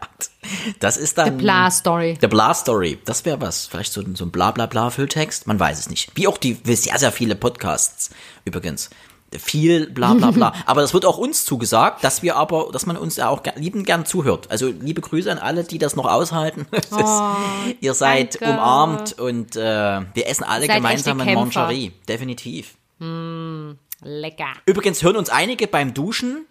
das 0.81 0.97
ist 0.97 1.17
dann. 1.17 1.39
The 1.39 1.45
bla 1.45 1.71
Story. 1.71 2.19
The 2.21 2.27
bla 2.27 2.53
Story. 2.53 2.99
Das 3.05 3.25
wäre 3.25 3.41
was. 3.41 3.67
Vielleicht 3.67 3.93
so, 3.93 4.03
so 4.15 4.25
ein 4.27 4.31
bla 4.31 4.51
bla 4.51 4.67
bla 4.67 4.91
Fülltext. 4.91 5.47
Man 5.47 5.59
weiß 5.59 5.79
es 5.79 5.89
nicht. 5.89 6.11
Wie 6.15 6.29
auch 6.29 6.37
die 6.37 6.59
sehr, 6.65 6.99
sehr 6.99 7.13
viele 7.13 7.37
Podcasts 7.37 8.11
übrigens. 8.45 8.91
Viel 9.33 9.89
bla 9.89 10.13
bla 10.13 10.33
bla. 10.33 10.53
aber 10.67 10.81
das 10.81 10.93
wird 10.93 11.05
auch 11.07 11.17
uns 11.17 11.45
zugesagt, 11.45 12.03
dass 12.03 12.23
wir 12.23 12.37
aber, 12.37 12.69
dass 12.73 12.85
man 12.85 12.97
uns 12.97 13.17
ja 13.17 13.29
auch 13.29 13.43
lieben 13.55 13.85
gern 13.85 14.05
zuhört. 14.05 14.51
Also 14.51 14.67
liebe 14.67 15.01
Grüße 15.01 15.31
an 15.31 15.39
alle, 15.39 15.63
die 15.63 15.79
das 15.79 15.97
noch 15.97 16.07
aushalten. 16.07 16.67
Oh, 16.93 17.35
ihr 17.81 17.95
seid 17.95 18.41
danke. 18.41 18.53
umarmt 18.53 19.19
und 19.19 19.55
äh, 19.55 19.61
wir 19.61 20.27
essen 20.27 20.45
alle 20.45 20.67
gemeinsam 20.67 21.21
in 21.21 21.35
Mancherie. 21.35 21.93
Definitiv. 22.09 22.75
Mm. 22.99 23.73
Lecker. 24.03 24.53
Übrigens 24.67 25.03
hören 25.03 25.17
uns 25.17 25.31
einige 25.31 25.67
beim 25.67 25.95
Duschen. 25.95 26.47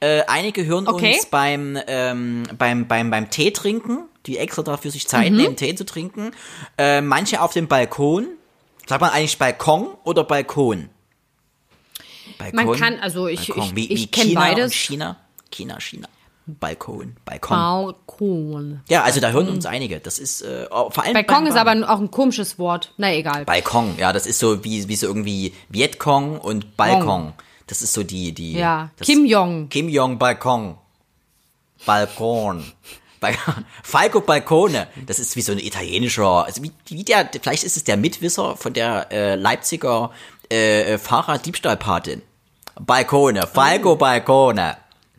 Äh, 0.00 0.22
einige 0.26 0.64
hören 0.64 0.86
okay. 0.86 1.16
uns 1.16 1.26
beim, 1.26 1.78
ähm, 1.88 2.44
beim, 2.56 2.86
beim, 2.86 3.10
beim 3.10 3.30
Tee 3.30 3.50
trinken, 3.50 4.04
die 4.26 4.38
extra 4.38 4.62
dafür 4.62 4.90
sich 4.90 5.08
Zeit 5.08 5.32
mhm. 5.32 5.36
nehmen, 5.36 5.56
Tee 5.56 5.74
zu 5.74 5.84
trinken. 5.84 6.32
Äh, 6.76 7.00
manche 7.00 7.40
auf 7.40 7.52
dem 7.52 7.66
Balkon. 7.66 8.28
Sagt 8.86 9.00
man 9.00 9.10
eigentlich 9.10 9.38
Balkon 9.38 9.88
oder 10.04 10.24
Balkon? 10.24 10.88
Balkon? 12.38 12.64
Man 12.66 12.78
kann, 12.78 12.98
also 13.00 13.26
ich, 13.26 13.48
Balkon. 13.48 13.76
ich, 13.76 13.90
ich 13.90 14.10
kenne 14.10 14.34
beides. 14.34 14.72
China, 14.72 15.16
China, 15.50 15.80
China. 15.80 16.08
Balkon, 16.60 17.16
Balkon. 17.24 17.56
Balkon. 17.56 18.80
Ja, 18.88 19.02
also 19.02 19.20
da 19.20 19.30
hören 19.30 19.48
uns 19.48 19.66
einige. 19.66 20.00
Das 20.00 20.18
ist 20.18 20.42
äh, 20.42 20.66
vor 20.68 21.04
allem. 21.04 21.12
Balkon 21.12 21.46
ist 21.46 21.56
aber 21.56 21.72
auch 21.90 22.00
ein 22.00 22.10
komisches 22.10 22.58
Wort. 22.58 22.94
Na 22.96 23.12
egal. 23.12 23.44
Balkon, 23.44 23.96
ja, 23.98 24.12
das 24.12 24.26
ist 24.26 24.38
so 24.38 24.64
wie, 24.64 24.88
wie 24.88 24.96
so 24.96 25.06
irgendwie 25.06 25.52
Vietcong 25.68 26.38
und 26.38 26.76
Balkon. 26.76 27.34
Das 27.66 27.82
ist 27.82 27.92
so 27.92 28.02
die, 28.02 28.32
die. 28.32 28.54
Ja. 28.54 28.90
Kim 29.00 29.26
Jong. 29.26 29.68
Kim 29.68 29.88
Jong 29.88 30.18
Balkon. 30.18 30.76
Balkon. 31.84 32.64
Falco 33.82 34.20
Balcone, 34.20 34.86
das 35.06 35.18
ist 35.18 35.34
wie 35.36 35.42
so 35.42 35.50
ein 35.50 35.58
italienischer, 35.58 36.44
also 36.44 36.62
wie, 36.62 36.72
wie 36.86 37.02
der, 37.02 37.28
vielleicht 37.42 37.64
ist 37.64 37.76
es 37.76 37.82
der 37.82 37.96
Mitwisser 37.96 38.56
von 38.56 38.72
der 38.72 39.10
äh, 39.10 39.34
Leipziger 39.34 40.12
äh, 40.48 40.98
Fahrraddiebstahlpatin. 40.98 42.22
Balkone, 42.80 43.46
Falco 43.46 43.98
oh. 44.00 44.52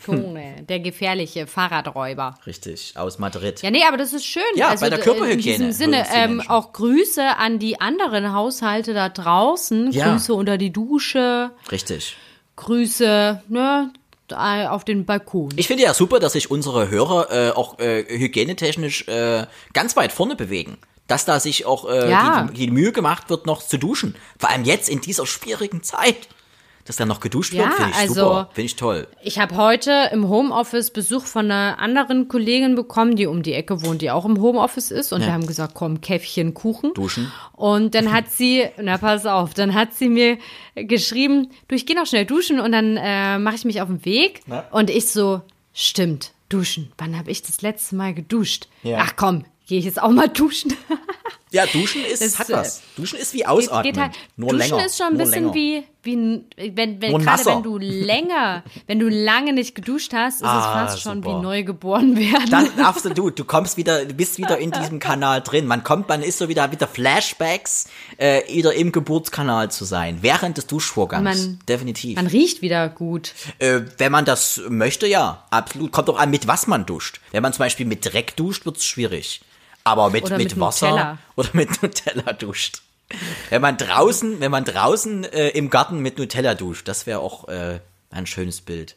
Balcone. 0.05 0.23
Tone, 0.23 0.63
der 0.67 0.79
gefährliche 0.79 1.47
Fahrradräuber. 1.47 2.37
Richtig, 2.45 2.93
aus 2.95 3.19
Madrid. 3.19 3.61
Ja, 3.61 3.71
nee, 3.71 3.83
aber 3.87 3.97
das 3.97 4.13
ist 4.13 4.25
schön. 4.25 4.41
Ja, 4.55 4.69
also, 4.69 4.85
bei 4.85 4.89
der 4.89 4.99
Körperhygiene. 4.99 5.55
In 5.55 5.61
diesem 5.67 5.71
Sinne, 5.71 6.05
ähm, 6.13 6.41
auch 6.47 6.73
Grüße 6.73 7.23
an 7.37 7.59
die 7.59 7.79
anderen 7.79 8.33
Haushalte 8.33 8.93
da 8.93 9.09
draußen. 9.09 9.91
Ja. 9.91 10.11
Grüße 10.11 10.33
unter 10.33 10.57
die 10.57 10.71
Dusche. 10.71 11.51
Richtig. 11.71 12.15
Grüße, 12.55 13.43
ne, 13.47 13.93
auf 14.31 14.83
den 14.85 15.05
Balkon. 15.05 15.49
Ich 15.55 15.67
finde 15.67 15.83
ja 15.83 15.93
super, 15.93 16.19
dass 16.19 16.33
sich 16.33 16.51
unsere 16.51 16.89
Hörer 16.89 17.31
äh, 17.31 17.51
auch 17.51 17.79
äh, 17.79 18.05
hygienetechnisch 18.07 19.07
äh, 19.07 19.45
ganz 19.73 19.95
weit 19.95 20.11
vorne 20.11 20.35
bewegen. 20.35 20.77
Dass 21.07 21.25
da 21.25 21.39
sich 21.39 21.65
auch 21.65 21.89
äh, 21.89 22.09
ja. 22.09 22.43
die, 22.43 22.53
die 22.53 22.71
Mühe 22.71 22.91
gemacht 22.91 23.31
wird, 23.31 23.47
noch 23.47 23.63
zu 23.63 23.79
duschen. 23.79 24.15
Vor 24.37 24.49
allem 24.51 24.63
jetzt 24.63 24.89
in 24.89 25.01
dieser 25.01 25.25
schwierigen 25.25 25.81
Zeit 25.81 26.27
dass 26.89 26.95
dann 26.95 27.07
noch 27.07 27.19
geduscht 27.19 27.53
ja, 27.53 27.65
wird, 27.65 27.73
finde 27.73 27.91
ich 27.91 27.97
also, 27.97 28.13
super, 28.15 28.49
finde 28.51 28.65
ich 28.65 28.75
toll. 28.75 29.07
Ich 29.21 29.37
habe 29.37 29.55
heute 29.57 30.09
im 30.11 30.27
Homeoffice 30.27 30.89
Besuch 30.89 31.23
von 31.23 31.45
einer 31.45 31.77
anderen 31.77 32.27
Kollegin 32.29 32.73
bekommen, 32.73 33.15
die 33.15 33.27
um 33.27 33.43
die 33.43 33.53
Ecke 33.53 33.83
wohnt, 33.83 34.01
die 34.01 34.09
auch 34.09 34.25
im 34.25 34.41
Homeoffice 34.41 34.89
ist 34.89 35.13
und 35.13 35.21
ja. 35.21 35.27
wir 35.27 35.33
haben 35.33 35.45
gesagt, 35.45 35.75
komm, 35.75 36.01
Käffchen 36.01 36.55
Kuchen. 36.55 36.95
Duschen. 36.95 37.31
Und 37.53 37.93
dann 37.93 38.11
hat 38.11 38.31
sie, 38.31 38.65
na 38.81 38.97
pass 38.97 39.27
auf, 39.27 39.53
dann 39.53 39.75
hat 39.75 39.93
sie 39.93 40.09
mir 40.09 40.39
geschrieben, 40.73 41.51
du, 41.67 41.75
ich 41.75 41.85
gehe 41.85 41.95
noch 41.95 42.07
schnell 42.07 42.25
duschen 42.25 42.59
und 42.59 42.71
dann 42.71 42.97
äh, 42.97 43.37
mache 43.37 43.53
ich 43.53 43.65
mich 43.65 43.83
auf 43.83 43.87
den 43.87 44.03
Weg. 44.03 44.41
Na? 44.47 44.65
Und 44.71 44.89
ich 44.89 45.09
so, 45.09 45.41
stimmt, 45.73 46.31
duschen. 46.49 46.91
Wann 46.97 47.15
habe 47.15 47.29
ich 47.29 47.43
das 47.43 47.61
letzte 47.61 47.97
Mal 47.97 48.15
geduscht? 48.15 48.67
Ja. 48.81 48.97
Ach 49.01 49.13
komm, 49.15 49.45
gehe 49.67 49.77
ich 49.77 49.85
jetzt 49.85 50.01
auch 50.01 50.09
mal 50.09 50.27
duschen. 50.27 50.73
ja, 51.51 51.65
duschen 51.65 52.05
ist, 52.05 52.21
das, 52.21 52.37
hat 52.37 52.49
was. 52.51 52.81
Duschen 52.95 53.17
ist 53.17 53.33
wie 53.33 53.45
Ausatmen. 53.45 53.83
Geht, 53.83 53.97
halt, 53.99 54.11
nur 54.37 54.51
duschen 54.51 54.69
länger. 54.69 54.85
ist 54.85 54.97
schon 54.97 55.07
ein 55.07 55.17
bisschen 55.17 55.45
länger. 55.45 55.53
wie, 55.55 55.83
wie 56.03 56.43
wenn, 56.75 57.01
wenn 57.01 57.17
gerade 57.17 57.45
wenn 57.45 57.63
du 57.63 57.77
länger, 57.79 58.63
wenn 58.85 58.99
du 58.99 59.09
lange 59.09 59.53
nicht 59.53 59.73
geduscht 59.73 60.13
hast, 60.13 60.41
ist 60.41 60.43
ah, 60.43 60.59
es 60.59 60.91
fast 60.91 61.01
schon 61.01 61.23
super. 61.23 61.39
wie 61.39 61.41
neu 61.41 61.63
geboren 61.63 62.15
werden. 62.17 62.51
Dann 62.51 62.79
absolut, 62.85 63.39
du 63.39 63.45
kommst 63.45 63.77
wieder, 63.77 64.05
du 64.05 64.13
bist 64.13 64.37
wieder 64.37 64.59
in 64.59 64.69
diesem 64.69 64.99
Kanal 64.99 65.41
drin. 65.41 65.65
Man 65.65 65.83
kommt, 65.83 66.07
man 66.07 66.21
ist 66.21 66.37
so 66.37 66.49
wieder, 66.49 66.71
wieder 66.71 66.87
Flashbacks, 66.87 67.87
äh, 68.17 68.41
wieder 68.53 68.75
im 68.75 68.91
Geburtskanal 68.91 69.71
zu 69.71 69.85
sein, 69.85 70.19
während 70.21 70.57
des 70.57 70.67
Duschvorgangs. 70.67 71.23
Man, 71.23 71.59
Definitiv. 71.67 72.15
Man 72.15 72.27
riecht 72.27 72.61
wieder 72.61 72.89
gut. 72.89 73.33
Äh, 73.57 73.81
wenn 73.97 74.11
man 74.11 74.25
das 74.25 74.61
möchte, 74.69 75.07
ja, 75.07 75.45
absolut. 75.49 75.91
Kommt 75.91 76.09
auch 76.11 76.19
an, 76.19 76.29
mit 76.29 76.47
was 76.47 76.67
man 76.67 76.85
duscht. 76.85 77.19
Wenn 77.31 77.41
man 77.41 77.53
zum 77.53 77.59
Beispiel 77.59 77.87
mit 77.87 78.05
Dreck 78.05 78.35
duscht, 78.35 78.67
wird's 78.67 78.85
schwierig 78.85 79.41
aber 79.83 80.09
mit, 80.09 80.29
mit, 80.29 80.37
mit 80.37 80.59
Wasser 80.59 80.89
Nutella. 80.89 81.17
oder 81.35 81.49
mit 81.53 81.81
Nutella 81.81 82.33
duscht. 82.33 82.81
Wenn 83.49 83.61
man 83.61 83.77
draußen, 83.77 84.39
wenn 84.39 84.51
man 84.51 84.65
draußen 84.65 85.23
äh, 85.23 85.49
im 85.49 85.69
Garten 85.69 85.99
mit 85.99 86.17
Nutella 86.17 86.53
duscht, 86.53 86.87
das 86.87 87.07
wäre 87.07 87.19
auch 87.19 87.47
äh, 87.47 87.79
ein 88.11 88.27
schönes 88.27 88.61
Bild. 88.61 88.95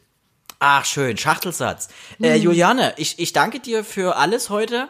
Ach, 0.59 0.85
schön, 0.85 1.17
Schachtelsatz. 1.17 1.89
Hm. 2.17 2.25
Äh, 2.25 2.35
Juliane, 2.35 2.93
ich, 2.97 3.19
ich 3.19 3.33
danke 3.33 3.59
dir 3.59 3.83
für 3.83 4.15
alles 4.15 4.49
heute. 4.49 4.87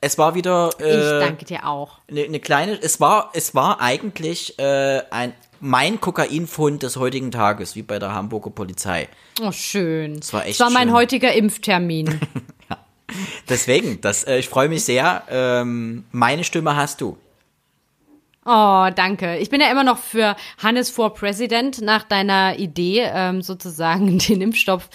Es 0.00 0.18
war 0.18 0.34
wieder. 0.34 0.70
Äh, 0.78 0.96
ich 0.96 1.26
danke 1.26 1.44
dir 1.44 1.66
auch. 1.66 1.98
Eine 2.08 2.28
ne 2.28 2.40
kleine. 2.40 2.78
Es 2.80 3.00
war, 3.00 3.30
es 3.34 3.54
war 3.54 3.80
eigentlich 3.80 4.58
äh, 4.58 5.02
ein 5.10 5.32
mein 5.60 6.00
Kokainfund 6.00 6.82
des 6.82 6.96
heutigen 6.96 7.30
Tages, 7.30 7.76
wie 7.76 7.82
bei 7.82 7.98
der 7.98 8.14
Hamburger 8.14 8.50
Polizei. 8.50 9.08
Oh, 9.40 9.52
schön. 9.52 10.20
Das 10.20 10.32
war 10.32 10.46
echt. 10.46 10.60
Das 10.60 10.66
war 10.66 10.72
mein 10.72 10.88
schön. 10.88 10.96
heutiger 10.96 11.32
Impftermin. 11.32 12.20
Deswegen, 13.48 14.00
das, 14.00 14.24
äh, 14.24 14.38
ich 14.38 14.48
freue 14.48 14.68
mich 14.68 14.84
sehr. 14.84 15.22
Ähm, 15.28 16.04
meine 16.12 16.44
Stimme 16.44 16.76
hast 16.76 17.00
du. 17.00 17.18
Oh, 18.48 18.88
danke. 18.94 19.38
Ich 19.38 19.50
bin 19.50 19.60
ja 19.60 19.68
immer 19.72 19.82
noch 19.82 19.98
für 19.98 20.36
Hannes 20.62 20.88
for 20.88 21.12
President 21.14 21.80
nach 21.80 22.04
deiner 22.04 22.56
Idee, 22.60 23.00
ähm, 23.12 23.42
sozusagen 23.42 24.18
den 24.28 24.40
Impfstoff 24.40 24.88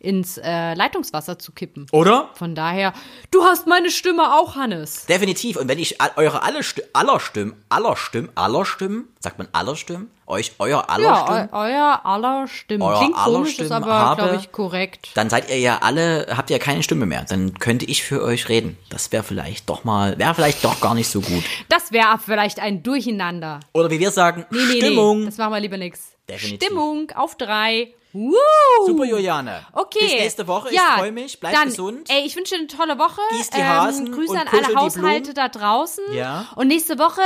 ins 0.00 0.38
äh, 0.38 0.72
Leitungswasser 0.72 1.38
zu 1.38 1.52
kippen. 1.52 1.86
Oder? 1.92 2.30
Von 2.32 2.54
daher, 2.54 2.94
du 3.30 3.44
hast 3.44 3.66
meine 3.66 3.90
Stimme 3.90 4.34
auch, 4.34 4.56
Hannes. 4.56 5.04
Definitiv. 5.04 5.58
Und 5.58 5.68
wenn 5.68 5.78
ich 5.78 5.98
eure 6.16 6.42
alle 6.42 6.60
aller 6.94 7.20
Stimmen, 7.20 7.54
aller 7.68 7.96
Stimmen, 7.96 8.30
aller 8.34 8.64
Stimmen, 8.64 9.08
sagt 9.20 9.36
man 9.36 9.48
aller 9.52 9.76
Stimmen? 9.76 10.10
Euch, 10.26 10.52
euer 10.58 10.88
aller 10.88 11.04
ja, 11.04 11.24
Stimmen? 11.24 11.48
Eu 11.52 11.58
euer 11.58 12.00
aller 12.04 12.48
Stimmen. 12.48 12.82
Euer 12.82 12.98
Klingt 12.98 13.16
aller 13.16 13.34
komisch, 13.34 13.52
Stimmen 13.52 13.66
ist 13.66 13.72
aber, 13.72 14.16
glaube 14.16 14.36
ich, 14.36 14.52
korrekt. 14.52 15.10
Dann 15.14 15.28
seid 15.28 15.50
ihr 15.50 15.58
ja 15.58 15.78
alle, 15.82 16.26
habt 16.34 16.50
ihr 16.50 16.58
keine 16.58 16.82
Stimme 16.82 17.04
mehr. 17.04 17.24
Dann 17.28 17.58
könnte 17.58 17.84
ich 17.84 18.02
für 18.02 18.22
euch 18.22 18.48
reden. 18.48 18.78
Das 18.88 19.12
wäre 19.12 19.22
vielleicht 19.22 19.68
doch 19.68 19.84
mal, 19.84 20.18
wäre 20.18 20.34
vielleicht 20.34 20.64
doch 20.64 20.80
gar 20.80 20.94
nicht 20.94 21.08
so 21.08 21.20
gut. 21.20 21.44
Das 21.68 21.92
wäre 21.92 22.18
vielleicht 22.18 22.58
ein 22.60 22.82
Durcheinander. 22.82 23.60
Oder 23.72 23.90
wie 23.90 24.00
wir 24.00 24.10
sagen, 24.10 24.46
nee, 24.50 24.58
nee, 24.58 24.76
Stimmung. 24.76 25.20
Nee, 25.20 25.26
das 25.26 25.36
machen 25.36 25.52
wir 25.52 25.60
lieber 25.60 25.76
nix. 25.76 26.12
Definitiv. 26.28 26.68
Stimmung 26.68 27.10
auf 27.14 27.36
drei. 27.36 27.92
Woo. 28.14 28.32
Super, 28.86 29.04
Juliane. 29.04 29.66
Okay. 29.72 29.98
Bis 30.00 30.12
nächste 30.12 30.46
Woche. 30.46 30.72
Ja, 30.72 30.82
ich 30.94 30.98
freue 31.00 31.12
mich. 31.12 31.40
Bleib 31.40 31.52
dann, 31.52 31.68
gesund. 31.68 32.08
Ey, 32.08 32.24
ich 32.24 32.36
wünsche 32.36 32.54
dir 32.54 32.60
eine 32.60 32.68
tolle 32.68 32.96
Woche. 32.98 33.20
Gieß 33.32 33.50
die 33.50 33.62
Hasen 33.62 34.06
ähm, 34.06 34.12
Grüße 34.12 34.38
an 34.40 34.46
alle 34.48 34.74
Haushalte 34.76 35.34
da 35.34 35.48
draußen. 35.48 36.04
Ja. 36.12 36.46
Und 36.54 36.68
nächste 36.68 36.98
Woche, 37.00 37.20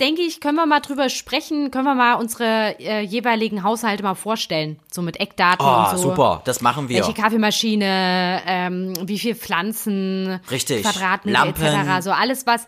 denke 0.00 0.22
ich, 0.22 0.40
können 0.40 0.56
wir 0.56 0.64
mal 0.64 0.80
drüber 0.80 1.10
sprechen, 1.10 1.70
können 1.70 1.84
wir 1.84 1.94
mal 1.94 2.14
unsere 2.14 2.74
äh, 2.80 3.02
jeweiligen 3.02 3.62
Haushalte 3.64 4.02
mal 4.02 4.14
vorstellen. 4.14 4.80
So 4.90 5.02
mit 5.02 5.20
Eckdaten 5.20 5.64
Oh, 5.64 5.90
und 5.90 5.98
so. 5.98 6.08
super. 6.08 6.40
Das 6.46 6.62
machen 6.62 6.88
wir. 6.88 6.96
Welche 7.00 7.12
Kaffeemaschine, 7.14 8.40
ähm, 8.46 8.94
wie 9.02 9.18
viel 9.18 9.34
Pflanzen, 9.34 10.40
Richtig. 10.50 10.82
Quadratmeter 10.82 11.38
Lampen. 11.38 11.62
etc. 11.64 12.02
So 12.02 12.12
alles 12.12 12.46
was. 12.46 12.66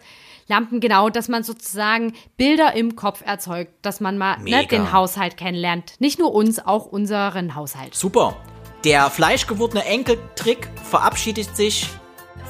Lampen, 0.53 0.81
genau, 0.81 1.09
dass 1.09 1.29
man 1.29 1.43
sozusagen 1.45 2.13
Bilder 2.37 2.75
im 2.75 2.95
Kopf 2.95 3.23
erzeugt, 3.25 3.73
dass 3.81 4.01
man 4.01 4.19
mal 4.19 4.39
ne, 4.41 4.67
den 4.67 4.93
Haushalt 4.93 5.39
kennenlernt. 5.39 5.95
Nicht 5.99 6.19
nur 6.19 6.35
uns, 6.35 6.59
auch 6.59 6.85
unseren 6.85 7.55
Haushalt. 7.55 7.95
Super. 7.95 8.37
Der 8.85 9.09
fleischgewordene 9.09 9.85
Enkeltrick 9.87 10.69
verabschiedet 10.91 11.57
sich 11.57 11.89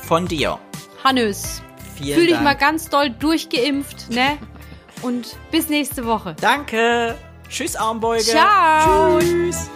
von 0.02 0.26
dir. 0.26 0.58
Hannes, 1.04 1.62
Vielen 1.94 2.14
fühl 2.14 2.26
dich 2.26 2.34
Dank. 2.34 2.44
mal 2.44 2.54
ganz 2.54 2.88
doll 2.88 3.10
durchgeimpft, 3.10 4.10
ne? 4.10 4.38
Und 5.02 5.36
bis 5.52 5.68
nächste 5.68 6.04
Woche. 6.04 6.34
Danke. 6.40 7.16
Tschüss, 7.48 7.76
Armbeuge. 7.76 8.22
Ciao. 8.22 9.18
Tschüss. 9.20 9.70